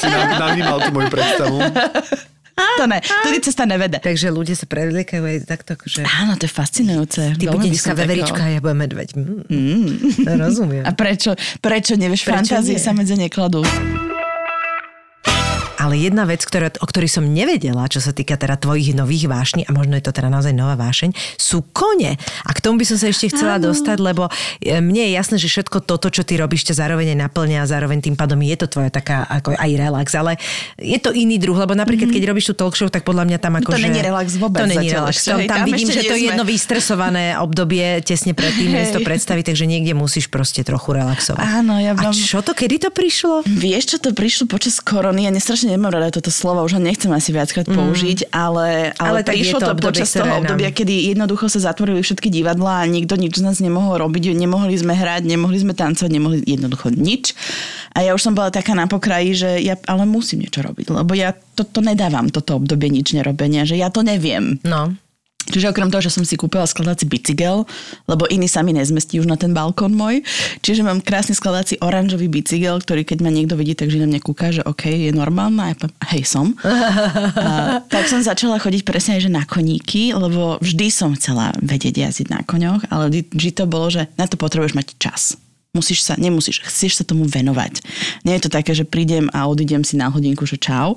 si 0.00 0.06
navnímal 0.08 0.80
tú 0.82 0.90
moju 0.90 1.08
predstavu. 1.12 1.56
To 2.78 2.84
ne, 2.90 2.98
tudy 2.98 3.38
cesta 3.38 3.64
nevede. 3.64 4.02
Takže 4.02 4.34
ľudia 4.34 4.58
sa 4.58 4.66
predliekajú 4.66 5.22
aj 5.22 5.36
takto, 5.46 5.78
akože... 5.78 6.02
Áno, 6.02 6.34
to 6.34 6.46
je 6.46 6.52
fascinujúce. 6.52 7.38
Ty 7.38 7.44
Veľmi 7.46 7.54
bude 7.54 7.66
by 7.66 7.70
dneska 7.70 7.92
som 7.94 7.98
veverička 7.98 8.40
a 8.42 8.50
ja 8.50 8.58
budem 8.58 8.78
medveď. 8.82 9.08
Mm. 9.46 9.86
Rozumiem. 10.26 10.82
A 10.82 10.90
prečo, 10.94 11.38
prečo 11.62 11.94
nevieš, 11.94 12.26
Prečo 12.26 12.34
fantázie 12.34 12.76
nie? 12.76 12.82
sa 12.82 12.90
medzi 12.90 13.14
nekladú. 13.14 13.62
Ale 15.78 15.94
jedna 15.96 16.26
vec, 16.26 16.42
ktorá, 16.42 16.74
o 16.74 16.84
ktorej 16.84 17.06
som 17.08 17.24
nevedela, 17.24 17.86
čo 17.86 17.98
sa 17.98 18.10
týka 18.10 18.34
teda 18.34 18.58
tvojich 18.58 18.92
nových 18.92 19.24
vášní, 19.24 19.62
a 19.62 19.70
možno 19.70 19.94
je 19.94 20.02
to 20.02 20.10
teda 20.10 20.26
naozaj 20.26 20.50
nová 20.50 20.74
vášeň, 20.74 21.10
sú 21.36 21.62
kone. 21.64 22.18
A 22.18 22.50
k 22.50 22.58
tomu 22.58 22.76
by 22.76 22.84
som 22.84 22.98
sa 22.98 23.06
ešte 23.06 23.30
chcela 23.30 23.56
Áno. 23.56 23.70
dostať, 23.70 23.98
lebo 23.98 24.26
e, 24.58 24.78
mne 24.78 25.06
je 25.06 25.12
jasné, 25.14 25.36
že 25.36 25.46
všetko 25.48 25.78
toto, 25.80 26.08
čo 26.08 26.20
ty 26.20 26.34
robíš, 26.34 26.66
ťa 26.66 26.82
zároveň 26.82 27.14
aj 27.14 27.18
naplňa 27.20 27.58
a 27.62 27.70
zároveň 27.70 28.02
tým 28.02 28.14
pádom 28.14 28.40
je 28.40 28.56
to 28.56 28.66
tvoja 28.66 28.90
taká 28.90 29.22
ako 29.24 29.54
aj 29.54 29.70
relax, 29.72 30.08
ale 30.12 30.34
je 30.74 30.98
to 30.98 31.10
iný 31.10 31.38
druh, 31.38 31.54
lebo 31.54 31.72
napríklad 31.72 32.08
keď 32.08 32.22
robíš 32.26 32.50
tú 32.50 32.58
talk 32.58 32.74
show, 32.74 32.88
tak 32.88 33.06
podľa 33.06 33.24
mňa 33.24 33.38
tam 33.38 33.54
ako 33.54 33.70
Mhm. 33.70 33.74
To 33.74 33.84
není 33.84 34.00
relax 34.02 34.28
vôbec 34.34 34.58
To 34.58 34.66
není 34.66 34.90
relax. 34.90 35.14
ešte, 35.16 35.30
Tam, 35.30 35.38
tam 35.40 35.56
tam 35.56 35.66
vidím, 35.68 35.88
že 35.88 36.02
to 36.02 36.14
je 36.14 36.22
jedno 36.26 36.42
vystresované 36.42 37.38
obdobie 37.38 38.02
tesne 38.02 38.32
predtým, 38.32 38.68
než 38.68 38.90
to 38.90 39.00
predstaviť, 39.00 39.44
takže 39.46 39.64
niekde 39.64 39.94
musíš 39.94 40.26
proste 40.26 40.60
trochu 40.60 40.92
relaxovať. 40.92 41.38
Áno, 41.40 41.76
ja 41.76 41.94
A 41.94 42.00
mám- 42.00 42.12
čo 42.12 42.42
to, 42.42 42.52
kedy 42.52 42.76
to 42.78 42.90
prišlo? 42.90 43.44
Vieš, 43.44 43.82
čo 43.88 43.98
to 44.00 44.10
prišlo 44.10 44.46
počas 44.46 44.78
korony? 44.78 45.24
Ja 45.24 45.30
nestrašne 45.30 45.67
nemám 45.68 45.92
rada 45.92 46.08
toto 46.08 46.32
slovo, 46.32 46.64
už 46.64 46.76
ho 46.76 46.82
nechcem 46.82 47.12
asi 47.12 47.30
viackrát 47.30 47.68
použiť, 47.68 48.32
ale, 48.32 48.96
ale, 48.96 49.20
Ale 49.20 49.28
prišlo 49.28 49.60
to 49.60 49.66
to, 49.68 49.72
obdobie, 49.76 49.88
počas 50.00 50.08
toho 50.16 50.24
nám- 50.24 50.40
obdobia, 50.44 50.72
kedy 50.72 51.12
jednoducho 51.12 51.52
sa 51.52 51.70
zatvorili 51.70 52.00
všetky 52.00 52.32
divadlá 52.32 52.82
a 52.82 52.90
nikto 52.90 53.14
nič 53.20 53.38
z 53.38 53.44
nás 53.44 53.60
nemohol 53.60 54.00
robiť, 54.00 54.32
nemohli 54.32 54.74
sme 54.74 54.96
hrať, 54.96 55.28
nemohli 55.28 55.58
sme 55.60 55.76
tancovať, 55.76 56.10
nemohli 56.10 56.38
jednoducho 56.42 56.88
nič. 56.92 57.36
A 57.92 58.04
ja 58.04 58.16
už 58.16 58.24
som 58.24 58.32
bola 58.32 58.48
taká 58.48 58.72
na 58.72 58.88
pokraji, 58.88 59.30
že 59.36 59.50
ja 59.60 59.76
ale 59.84 60.08
musím 60.08 60.44
niečo 60.46 60.64
robiť, 60.64 60.90
lebo 60.94 61.12
ja 61.12 61.34
to, 61.34 61.66
to 61.66 61.84
nedávam, 61.84 62.32
toto 62.32 62.56
obdobie 62.56 62.88
nič 62.88 63.12
nerobenia, 63.12 63.66
že 63.66 63.76
ja 63.76 63.92
to 63.92 64.00
neviem. 64.06 64.62
No. 64.64 64.94
Čiže 65.48 65.72
okrem 65.72 65.88
toho, 65.88 66.04
že 66.04 66.12
som 66.12 66.22
si 66.22 66.36
kúpila 66.36 66.68
skladací 66.68 67.08
bicykel, 67.08 67.64
lebo 68.04 68.28
iný 68.28 68.46
sa 68.46 68.60
mi 68.60 68.76
nezmestí 68.76 69.16
už 69.18 69.26
na 69.26 69.40
ten 69.40 69.56
balkón 69.56 69.96
môj, 69.96 70.20
čiže 70.60 70.84
mám 70.84 71.00
krásny 71.00 71.32
skladací 71.32 71.80
oranžový 71.80 72.28
bicykel, 72.28 72.78
ktorý 72.84 73.02
keď 73.08 73.18
ma 73.24 73.30
niekto 73.32 73.56
vidí, 73.56 73.72
takže 73.72 74.00
na 74.00 74.08
mňa 74.08 74.20
kúka, 74.20 74.52
že 74.52 74.62
OK, 74.64 74.88
je 74.88 75.10
normálna, 75.10 75.72
ja 75.72 75.76
poviem, 75.76 75.96
hej 76.12 76.22
som. 76.28 76.46
a, 76.64 77.80
tak 77.92 78.04
som 78.06 78.20
začala 78.20 78.60
chodiť 78.60 78.84
presne 78.84 79.16
aj 79.16 79.22
že 79.24 79.30
na 79.32 79.44
koníky, 79.48 80.12
lebo 80.12 80.60
vždy 80.60 80.86
som 80.92 81.16
chcela 81.16 81.56
vedieť 81.58 82.04
jazdiť 82.08 82.28
na 82.28 82.40
koňoch, 82.44 82.86
ale 82.92 83.08
vždy 83.10 83.50
to 83.56 83.64
bolo, 83.64 83.88
že 83.88 84.06
na 84.20 84.28
to 84.28 84.36
potrebuješ 84.36 84.76
mať 84.76 84.86
čas. 85.00 85.40
Musíš 85.76 86.00
sa, 86.00 86.16
nemusíš, 86.16 86.64
chceš 86.64 86.96
sa 86.96 87.04
tomu 87.04 87.28
venovať. 87.28 87.84
Nie 88.24 88.40
je 88.40 88.48
to 88.48 88.50
také, 88.50 88.72
že 88.72 88.88
prídem 88.88 89.28
a 89.36 89.44
odídem 89.44 89.84
si 89.84 90.00
na 90.00 90.08
hodinku, 90.08 90.48
že 90.48 90.56
čau. 90.56 90.96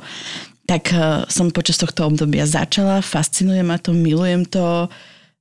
Tak 0.72 0.96
uh, 0.96 1.28
som 1.28 1.52
počas 1.52 1.76
tohto 1.76 2.08
obdobia 2.08 2.48
začala, 2.48 3.04
fascinuje 3.04 3.60
ma 3.60 3.76
to, 3.76 3.92
milujem 3.92 4.48
to. 4.48 4.88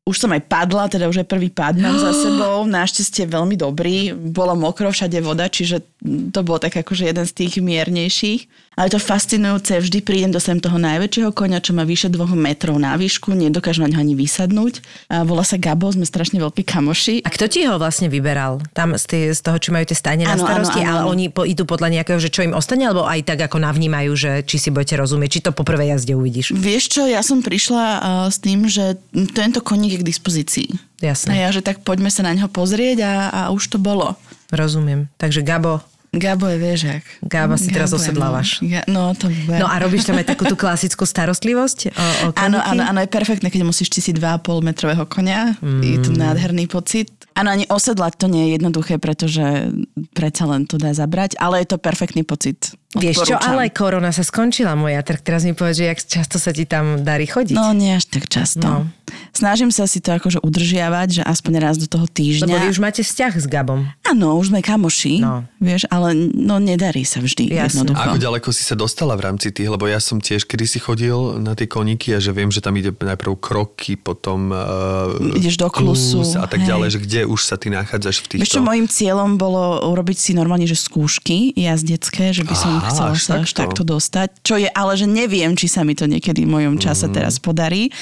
Už 0.02 0.26
som 0.26 0.34
aj 0.34 0.42
padla, 0.50 0.90
teda 0.90 1.06
už 1.06 1.22
aj 1.22 1.28
prvý 1.30 1.54
pád 1.54 1.78
mám 1.78 1.94
za 2.02 2.10
sebou, 2.26 2.66
našťastie 2.66 3.30
veľmi 3.30 3.54
dobrý. 3.54 4.10
Bolo 4.10 4.58
mokro, 4.58 4.90
všade 4.90 5.22
voda, 5.22 5.46
čiže 5.46 5.86
to 6.34 6.40
bol 6.42 6.58
tak 6.58 6.74
akože 6.74 7.06
jeden 7.06 7.22
z 7.22 7.46
tých 7.46 7.62
miernejších. 7.62 8.69
Ale 8.80 8.88
to 8.88 8.96
fascinujúce, 8.96 9.76
vždy 9.76 10.00
prídem 10.00 10.32
do 10.32 10.40
sem 10.40 10.56
toho 10.56 10.80
najväčšieho 10.80 11.36
konia, 11.36 11.60
čo 11.60 11.76
má 11.76 11.84
vyše 11.84 12.08
dvoch 12.08 12.32
metrov 12.32 12.80
na 12.80 12.96
výšku, 12.96 13.28
nedokážem 13.36 13.84
na 13.84 13.92
ňo 13.92 14.08
ani 14.08 14.14
vysadnúť. 14.16 14.80
A 15.12 15.20
volá 15.20 15.44
sa 15.44 15.60
Gabo, 15.60 15.92
sme 15.92 16.08
strašne 16.08 16.40
veľkí 16.40 16.64
kamoši. 16.64 17.20
A 17.20 17.28
kto 17.28 17.44
ti 17.44 17.68
ho 17.68 17.76
vlastne 17.76 18.08
vyberal? 18.08 18.64
Tam 18.72 18.96
z, 18.96 19.04
tie, 19.04 19.22
z 19.36 19.40
toho, 19.44 19.60
čo 19.60 19.76
majú 19.76 19.84
tie 19.84 19.92
stajne 19.92 20.24
na 20.24 20.40
starosti, 20.40 20.80
áno, 20.80 20.88
áno, 20.88 20.96
ale 20.96 21.00
oni 21.12 21.24
po, 21.28 21.44
idú 21.44 21.68
podľa 21.68 22.00
nejakého, 22.00 22.16
že 22.16 22.32
čo 22.32 22.40
im 22.40 22.56
ostane, 22.56 22.88
alebo 22.88 23.04
aj 23.04 23.20
tak 23.28 23.52
ako 23.52 23.60
navnímajú, 23.60 24.16
že 24.16 24.48
či 24.48 24.56
si 24.56 24.72
budete 24.72 24.96
rozumieť, 24.96 25.28
či 25.28 25.44
to 25.44 25.52
po 25.52 25.60
prvej 25.60 26.00
jazde 26.00 26.16
uvidíš. 26.16 26.56
Vieš 26.56 26.84
čo, 26.88 27.04
ja 27.04 27.20
som 27.20 27.44
prišla 27.44 27.84
uh, 27.84 28.00
s 28.32 28.40
tým, 28.40 28.64
že 28.64 28.96
tento 29.36 29.60
koník 29.60 30.00
je 30.00 30.00
k 30.00 30.08
dispozícii. 30.08 30.68
A 31.04 31.12
Jasné, 31.12 31.44
ja, 31.44 31.52
že 31.52 31.60
tak 31.60 31.84
poďme 31.84 32.08
sa 32.08 32.24
na 32.24 32.32
ňo 32.32 32.48
pozrieť 32.48 33.04
a, 33.04 33.12
a 33.28 33.40
už 33.52 33.76
to 33.76 33.76
bolo. 33.76 34.16
rozumiem. 34.48 35.12
Takže 35.20 35.44
Gabo, 35.44 35.84
Gabo 36.10 36.50
je 36.50 36.58
vieš, 36.58 36.80
jak. 36.90 37.04
Gabo 37.22 37.54
si 37.54 37.70
teraz 37.70 37.94
Gabo 37.94 38.02
je, 38.02 38.10
osedlávaš. 38.10 38.48
No, 38.58 38.66
ja, 38.66 38.82
no 38.90 39.14
to 39.14 39.30
bude. 39.30 39.62
No 39.62 39.70
a 39.70 39.78
robíš 39.78 40.10
tam 40.10 40.18
aj 40.18 40.26
takú 40.26 40.42
tú 40.42 40.58
klasickú 40.58 41.06
starostlivosť? 41.06 41.94
O, 41.94 42.06
o 42.26 42.26
Áno, 42.34 42.58
áno, 42.58 42.82
áno, 42.82 42.98
je 42.98 43.06
perfektné, 43.06 43.46
keď 43.46 43.62
musíš 43.62 43.94
čistiť 43.94 44.18
2,5 44.18 44.58
metrového 44.66 45.06
konia. 45.06 45.54
Mm. 45.62 45.82
Je 45.86 45.98
to 46.02 46.10
nádherný 46.10 46.66
pocit. 46.66 47.14
Áno, 47.40 47.56
ani 47.56 47.64
osedlať 47.64 48.20
to 48.20 48.26
nie 48.28 48.52
je 48.52 48.60
jednoduché, 48.60 49.00
pretože 49.00 49.72
predsa 50.12 50.44
len 50.44 50.68
to 50.68 50.76
dá 50.76 50.92
zabrať, 50.92 51.40
ale 51.40 51.64
je 51.64 51.72
to 51.72 51.80
perfektný 51.80 52.20
pocit. 52.20 52.76
Vieš 52.90 53.22
čo, 53.22 53.38
Odporúčam. 53.38 53.54
ale 53.54 53.70
korona 53.70 54.10
sa 54.10 54.26
skončila 54.26 54.74
moja, 54.74 54.98
tak 55.06 55.22
teraz 55.22 55.46
mi 55.46 55.54
povedz, 55.54 55.78
že 55.78 55.94
jak 55.94 55.98
často 56.02 56.42
sa 56.42 56.50
ti 56.50 56.66
tam 56.66 57.06
darí 57.06 57.22
chodiť. 57.22 57.54
No, 57.54 57.70
nie 57.70 57.94
až 57.94 58.10
tak 58.10 58.26
často. 58.26 58.66
No. 58.66 58.90
Snažím 59.30 59.70
sa 59.70 59.86
si 59.86 60.02
to 60.02 60.10
akože 60.10 60.42
udržiavať, 60.42 61.08
že 61.18 61.22
aspoň 61.22 61.52
raz 61.62 61.78
do 61.78 61.86
toho 61.86 62.10
týždňa. 62.10 62.50
Lebo 62.50 62.66
vy 62.66 62.68
už 62.74 62.82
máte 62.82 63.06
vzťah 63.06 63.32
s 63.38 63.46
Gabom. 63.46 63.86
Áno, 64.02 64.34
už 64.42 64.50
sme 64.50 64.58
kamoši, 64.58 65.22
no. 65.22 65.46
vieš, 65.62 65.86
ale 65.86 66.18
no 66.18 66.58
nedarí 66.58 67.06
sa 67.06 67.22
vždy 67.22 67.54
Jasne. 67.54 67.86
jednoducho. 67.86 68.10
Ako 68.10 68.18
ďaleko 68.18 68.48
si 68.50 68.66
sa 68.66 68.74
dostala 68.74 69.14
v 69.14 69.22
rámci 69.22 69.54
tých, 69.54 69.70
lebo 69.70 69.86
ja 69.86 70.02
som 70.02 70.18
tiež 70.18 70.50
kedy 70.50 70.66
si 70.66 70.82
chodil 70.82 71.38
na 71.38 71.54
tie 71.54 71.70
koníky 71.70 72.10
a 72.14 72.18
že 72.18 72.34
viem, 72.34 72.50
že 72.50 72.58
tam 72.58 72.74
ide 72.74 72.90
najprv 72.90 73.38
kroky, 73.38 73.94
potom 73.94 74.50
uh, 74.50 75.38
Ideš 75.38 75.62
do 75.62 75.70
klusu, 75.70 76.26
klus 76.26 76.34
a 76.34 76.50
tak 76.50 76.66
hej. 76.66 76.74
ďalej, 76.74 76.88
že 76.90 76.98
kde 77.06 77.20
už 77.30 77.40
sa 77.40 77.54
ty 77.54 77.70
nachádzaš 77.70 78.20
v 78.20 78.26
týchto... 78.26 78.42
Vieš 78.42 78.52
čo, 78.52 78.60
môjim 78.60 78.84
cieľom 78.84 79.34
bolo 79.34 79.86
urobiť 79.86 80.18
si 80.18 80.30
normálne, 80.32 80.66
že 80.66 80.74
skúšky 80.74 81.54
jazdecké, 81.54 82.30
že 82.30 82.42
by 82.42 82.54
som 82.54 82.72
Aha, 82.76 82.90
chcela 82.90 83.10
až 83.14 83.22
sa 83.22 83.32
až 83.38 83.48
takto. 83.48 83.58
takto 83.62 83.82
dostať. 83.86 84.28
Čo 84.42 84.58
je, 84.58 84.66
ale 84.66 84.92
že 84.94 85.06
neviem, 85.06 85.54
či 85.54 85.66
sa 85.66 85.80
mi 85.80 85.94
to 85.94 86.04
niekedy 86.04 86.42
v 86.42 86.50
mojom 86.50 86.76
čase 86.76 87.06
Mhm. 87.06 87.14
teraz 87.14 87.38
podarí. 87.38 87.94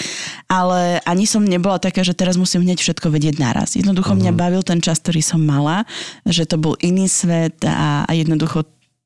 Ale 0.46 1.04
ani 1.04 1.24
som 1.24 1.44
nebola 1.44 1.76
taká, 1.76 2.00
že 2.00 2.12
teraz 2.12 2.34
musím 2.34 2.64
hneď 2.64 2.80
všetko 2.80 3.08
vedieť 3.08 3.36
naraz. 3.36 3.76
Jednoducho 3.76 4.14
mňa 4.14 4.32
Mhm. 4.32 4.38
bavil 4.38 4.62
ten 4.62 4.80
čas, 4.80 4.98
ktorý 4.98 5.20
som 5.20 5.38
mala, 5.38 5.84
že 6.24 6.42
to 6.42 6.56
bol 6.56 6.72
iný 6.78 7.04
svet 7.04 7.60
a, 7.62 8.08
a 8.08 8.12
jednoducho 8.12 8.64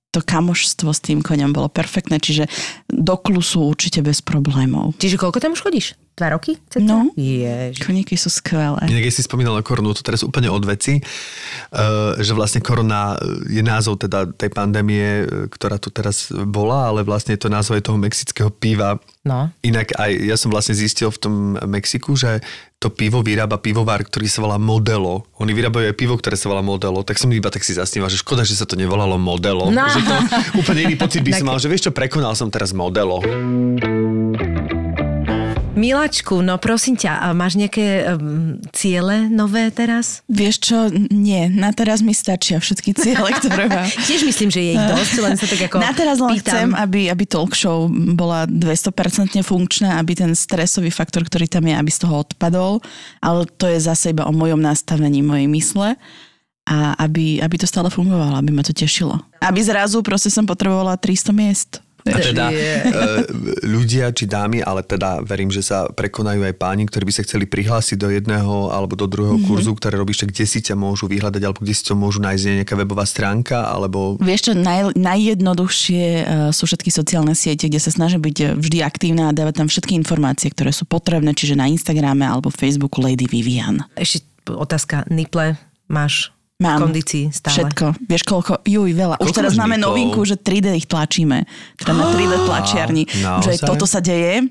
to 0.09 0.21
kamošstvo 0.21 0.93
s 0.93 1.01
tým 1.01 1.25
koňom 1.25 1.51
bolo 1.51 1.73
perfektné, 1.73 2.21
čiže 2.21 2.45
do 2.87 3.17
klusu 3.17 3.65
určite 3.65 4.05
bez 4.05 4.21
problémov. 4.21 4.93
Čiže 5.01 5.17
koľko 5.17 5.41
tam 5.41 5.57
už 5.57 5.65
chodíš? 5.65 5.97
Dva 6.13 6.29
roky? 6.37 6.61
cca? 6.69 6.85
No. 6.85 7.09
Jež. 7.17 7.81
Koníky 7.81 8.21
sú 8.21 8.29
skvelé. 8.29 8.85
Inak 8.85 9.09
si 9.09 9.25
spomínala 9.25 9.65
koronu, 9.65 9.97
to 9.97 10.05
teraz 10.05 10.21
úplne 10.21 10.53
od 10.53 10.61
veci, 10.69 11.01
uh, 11.01 12.21
že 12.21 12.37
vlastne 12.37 12.61
korona 12.61 13.17
je 13.49 13.65
názov 13.65 13.97
teda 14.05 14.29
tej 14.37 14.53
pandémie, 14.53 15.25
eh, 15.25 15.49
ktorá 15.49 15.81
tu 15.81 15.89
teraz 15.89 16.29
bola, 16.29 16.93
ale 16.93 17.01
vlastne 17.01 17.33
je 17.33 17.41
to 17.41 17.49
názov 17.49 17.81
aj 17.81 17.89
toho 17.89 17.97
mexického 17.97 18.53
piva. 18.53 19.01
No. 19.25 19.49
Inak 19.65 19.97
aj 19.97 20.13
ja 20.21 20.37
som 20.37 20.53
vlastne 20.53 20.77
zistil 20.77 21.09
v 21.09 21.19
tom 21.23 21.35
Mexiku, 21.65 22.13
že 22.13 22.45
to 22.83 22.91
pivo 22.91 23.23
vyrába 23.23 23.63
pivovar, 23.63 24.03
ktorý 24.03 24.27
sa 24.27 24.43
volá 24.43 24.59
Modelo. 24.59 25.31
Oni 25.39 25.55
vyrábajú 25.55 25.87
aj 25.87 25.97
pivo, 25.97 26.19
ktoré 26.19 26.35
sa 26.35 26.51
volá 26.51 26.67
Modelo. 26.67 27.07
Tak 27.07 27.15
som 27.23 27.31
iba 27.31 27.47
tak 27.47 27.63
si 27.63 27.79
zasníval, 27.79 28.11
že 28.11 28.19
škoda, 28.19 28.43
že 28.43 28.59
sa 28.59 28.67
to 28.67 28.75
nevolalo 28.75 29.15
Modelo. 29.23 29.71
No. 29.71 29.87
Že 29.87 30.03
to 30.03 30.15
úplne 30.59 30.91
iný 30.91 30.97
pocit 30.99 31.23
by 31.23 31.33
som 31.39 31.47
mal, 31.47 31.63
že 31.63 31.71
vieš 31.71 31.87
čo, 31.87 31.93
prekonal 31.95 32.35
som 32.35 32.51
teraz 32.51 32.75
Modelo. 32.75 33.23
Miláčku, 35.83 36.39
no 36.47 36.63
prosím 36.63 36.95
ťa, 36.95 37.35
máš 37.35 37.59
nejaké 37.59 38.07
um, 38.15 38.55
ciele 38.71 39.27
nové 39.27 39.67
teraz? 39.75 40.23
Vieš 40.31 40.55
čo, 40.63 40.79
nie, 41.11 41.51
na 41.51 41.75
teraz 41.75 42.07
mi 42.07 42.15
stačia 42.15 42.63
všetky 42.63 42.95
ciele, 42.95 43.27
ktoré 43.35 43.67
mám. 43.67 43.91
Tiež 44.07 44.23
myslím, 44.23 44.47
že 44.47 44.63
je 44.63 44.71
ich 44.79 44.85
dosť, 44.95 45.15
len 45.19 45.35
sa 45.35 45.47
tak 45.51 45.67
ako 45.67 45.83
Na 45.83 45.91
teraz 45.91 46.23
len 46.23 46.39
pýtam. 46.39 46.55
chcem, 46.55 46.69
aby, 46.79 47.11
aby 47.11 47.27
talk 47.27 47.59
show 47.59 47.91
bola 47.91 48.47
200% 48.47 49.43
funkčná, 49.43 49.99
aby 49.99 50.15
ten 50.15 50.39
stresový 50.39 50.95
faktor, 50.95 51.27
ktorý 51.27 51.51
tam 51.51 51.67
je, 51.67 51.75
aby 51.75 51.91
z 51.91 51.99
toho 52.07 52.23
odpadol, 52.23 52.79
ale 53.19 53.51
to 53.59 53.67
je 53.67 53.83
zase 53.83 54.15
iba 54.15 54.23
o 54.23 54.31
mojom 54.31 54.63
nastavení 54.63 55.19
mojej 55.19 55.51
mysle 55.51 55.99
a 56.63 56.95
aby, 56.95 57.43
aby 57.43 57.57
to 57.59 57.67
stále 57.67 57.91
fungovalo, 57.91 58.39
aby 58.39 58.55
ma 58.55 58.63
to 58.63 58.71
tešilo. 58.71 59.19
Aby 59.43 59.67
zrazu 59.67 59.99
proste 60.07 60.31
som 60.31 60.47
potrebovala 60.47 60.95
300 60.95 61.35
miest. 61.35 61.83
A 62.07 62.19
teda 62.19 62.51
e, 62.51 62.57
ľudia 63.67 64.11
či 64.15 64.27
dámy, 64.27 64.63
ale 64.63 64.87
teda 64.87 65.21
verím, 65.23 65.51
že 65.51 65.63
sa 65.63 65.91
prekonajú 65.91 66.43
aj 66.47 66.55
páni, 66.57 66.87
ktorí 66.87 67.11
by 67.11 67.15
sa 67.15 67.23
chceli 67.27 67.47
prihlásiť 67.47 67.99
do 67.99 68.09
jedného 68.11 68.71
alebo 68.71 68.95
do 68.95 69.07
druhého 69.07 69.33
Mhm. 69.33 69.41
mm-hmm. 69.43 69.49
kurzu, 69.49 69.73
ktoré 69.77 69.95
robíš, 69.99 70.19
tak 70.23 70.31
kde 70.33 70.45
si 70.47 70.61
ťa 70.61 70.75
môžu 70.77 71.09
vyhľadať, 71.09 71.43
alebo 71.43 71.61
kde 71.65 71.75
si 71.75 71.83
to 71.83 71.95
môžu 71.97 72.21
nájsť, 72.23 72.43
je 72.45 72.59
nejaká 72.63 72.75
webová 72.77 73.05
stránka, 73.09 73.67
alebo... 73.67 74.21
Vieš 74.21 74.41
čo, 74.51 74.53
naj, 74.53 74.95
najjednoduchšie 74.95 76.05
uh, 76.23 76.25
sú 76.55 76.69
všetky 76.69 76.91
sociálne 76.93 77.33
siete, 77.33 77.67
kde 77.67 77.81
sa 77.81 77.91
snažím 77.91 78.23
byť 78.23 78.37
eh, 78.43 78.47
vždy 78.57 78.79
aktívna 78.85 79.33
a 79.33 79.37
dávať 79.37 79.65
tam 79.65 79.69
všetky 79.69 79.97
informácie, 79.97 80.53
ktoré 80.53 80.71
sú 80.71 80.85
potrebné, 80.85 81.33
čiže 81.33 81.59
na 81.59 81.67
Instagrame 81.67 82.25
alebo 82.29 82.53
Facebooku 82.53 83.01
Lady 83.01 83.27
Vivian. 83.27 83.83
Ešte 83.97 84.25
otázka, 84.47 85.09
niple 85.09 85.57
máš 85.89 86.35
Mám. 86.63 86.79
v 86.79 86.83
kondícii 86.87 87.25
stále? 87.35 87.55
Všetko. 87.59 87.87
Vieš 88.07 88.23
koľko? 88.23 88.53
Juj, 88.63 88.91
veľa. 88.95 89.19
Už 89.19 89.35
Koľko 89.35 89.39
teraz 89.43 89.53
máme 89.59 89.77
niplov? 89.77 89.99
novinku, 89.99 90.21
že 90.23 90.39
3D 90.39 90.79
ich 90.79 90.87
tlačíme. 90.87 91.43
Teda 91.75 91.93
na 91.93 92.15
3D 92.15 92.35
tlačiarni. 92.47 93.03
naozaj? 93.19 93.43
Že 93.43 93.51
aj 93.51 93.59
toto 93.67 93.85
sa 93.91 93.99
deje. 93.99 94.47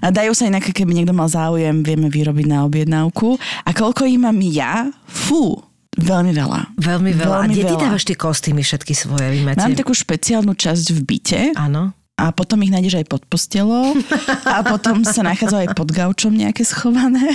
A 0.00 0.08
dajú 0.08 0.32
sa 0.32 0.48
inak, 0.48 0.64
keby 0.64 0.96
niekto 0.96 1.12
mal 1.12 1.28
záujem, 1.28 1.84
vieme 1.84 2.08
vyrobiť 2.08 2.46
na 2.48 2.64
objednávku. 2.64 3.36
A 3.68 3.70
koľko 3.76 4.08
ich 4.08 4.16
mám 4.16 4.40
ja? 4.40 4.88
Fú, 5.04 5.60
veľmi 6.00 6.32
veľa. 6.32 6.80
Veľmi 6.80 7.12
veľa. 7.12 7.36
a 7.36 7.40
Veľmi 7.44 7.54
kde 7.54 7.64
ty 7.68 7.74
dávaš 7.76 8.04
tie 8.08 8.16
kostýmy 8.16 8.64
všetky 8.64 8.96
svoje? 8.96 9.26
Vy 9.28 9.44
máte... 9.44 9.60
Mám 9.60 9.76
takú 9.76 9.92
špeciálnu 9.92 10.56
časť 10.56 10.86
v 10.96 11.00
byte 11.04 11.40
Áno. 11.60 11.92
A 12.20 12.28
potom 12.36 12.60
ich 12.60 12.68
nájdeš 12.68 13.00
aj 13.00 13.06
pod 13.08 13.24
postelou 13.24 13.96
a 14.44 14.60
potom 14.60 15.00
sa 15.08 15.24
nachádzajú 15.24 15.60
aj 15.64 15.70
pod 15.72 15.88
gaučom 15.88 16.36
nejaké 16.36 16.68
schované. 16.68 17.32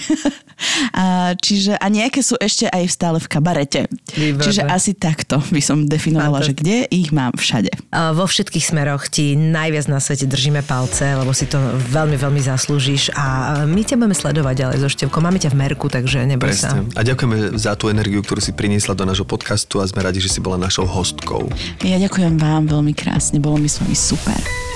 A, 0.94 1.34
čiže, 1.42 1.74
a 1.82 1.90
nejaké 1.90 2.22
sú 2.22 2.38
ešte 2.38 2.70
aj 2.70 2.86
stále 2.88 3.18
v 3.18 3.28
kabarete. 3.28 3.90
Výborné. 4.14 4.46
Čiže 4.46 4.62
asi 4.70 4.94
takto 4.94 5.42
by 5.50 5.62
som 5.64 5.90
definovala, 5.90 6.46
že 6.46 6.54
kde 6.54 6.86
ich 6.94 7.10
mám 7.10 7.34
všade. 7.34 7.74
A 7.90 8.14
Vo 8.14 8.30
všetkých 8.30 8.62
smeroch 8.62 9.10
ti 9.10 9.34
najviac 9.34 9.90
na 9.90 9.98
svete 9.98 10.30
držíme 10.30 10.62
palce, 10.62 11.18
lebo 11.18 11.34
si 11.34 11.50
to 11.50 11.58
veľmi, 11.90 12.16
veľmi 12.16 12.42
zaslúžiš 12.46 13.12
a 13.18 13.66
my 13.66 13.82
ťa 13.82 13.98
budeme 13.98 14.16
sledovať 14.16 14.56
ďalej 14.56 14.78
so 14.86 14.90
Števkou. 14.92 15.20
Máme 15.20 15.42
ťa 15.42 15.50
v 15.52 15.58
merku, 15.58 15.90
takže 15.90 16.24
neboj 16.30 16.54
sa. 16.54 16.78
Presne. 16.78 16.94
A 16.94 17.02
ďakujeme 17.02 17.58
za 17.58 17.74
tú 17.74 17.90
energiu, 17.90 18.22
ktorú 18.22 18.44
si 18.44 18.54
priniesla 18.54 18.94
do 18.94 19.08
nášho 19.08 19.26
podcastu 19.26 19.82
a 19.82 19.88
sme 19.90 20.06
radi, 20.06 20.22
že 20.22 20.30
si 20.30 20.40
bola 20.44 20.60
našou 20.60 20.86
hostkou. 20.86 21.50
Ja 21.82 21.98
ďakujem 21.98 22.38
vám 22.38 22.68
veľmi 22.70 22.94
krásne, 22.94 23.42
bolo 23.42 23.58
mi 23.58 23.72
s 23.72 23.82
vami 23.82 23.96
super. 23.96 24.75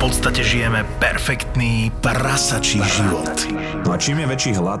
Podstate 0.00 0.40
žijeme 0.40 0.80
perfektný 0.96 1.92
prasačí 2.00 2.80
život. 2.80 3.36
No 3.84 3.92
a 3.92 4.00
čím 4.00 4.24
je 4.24 4.26
väčší 4.32 4.52
hlad, 4.56 4.80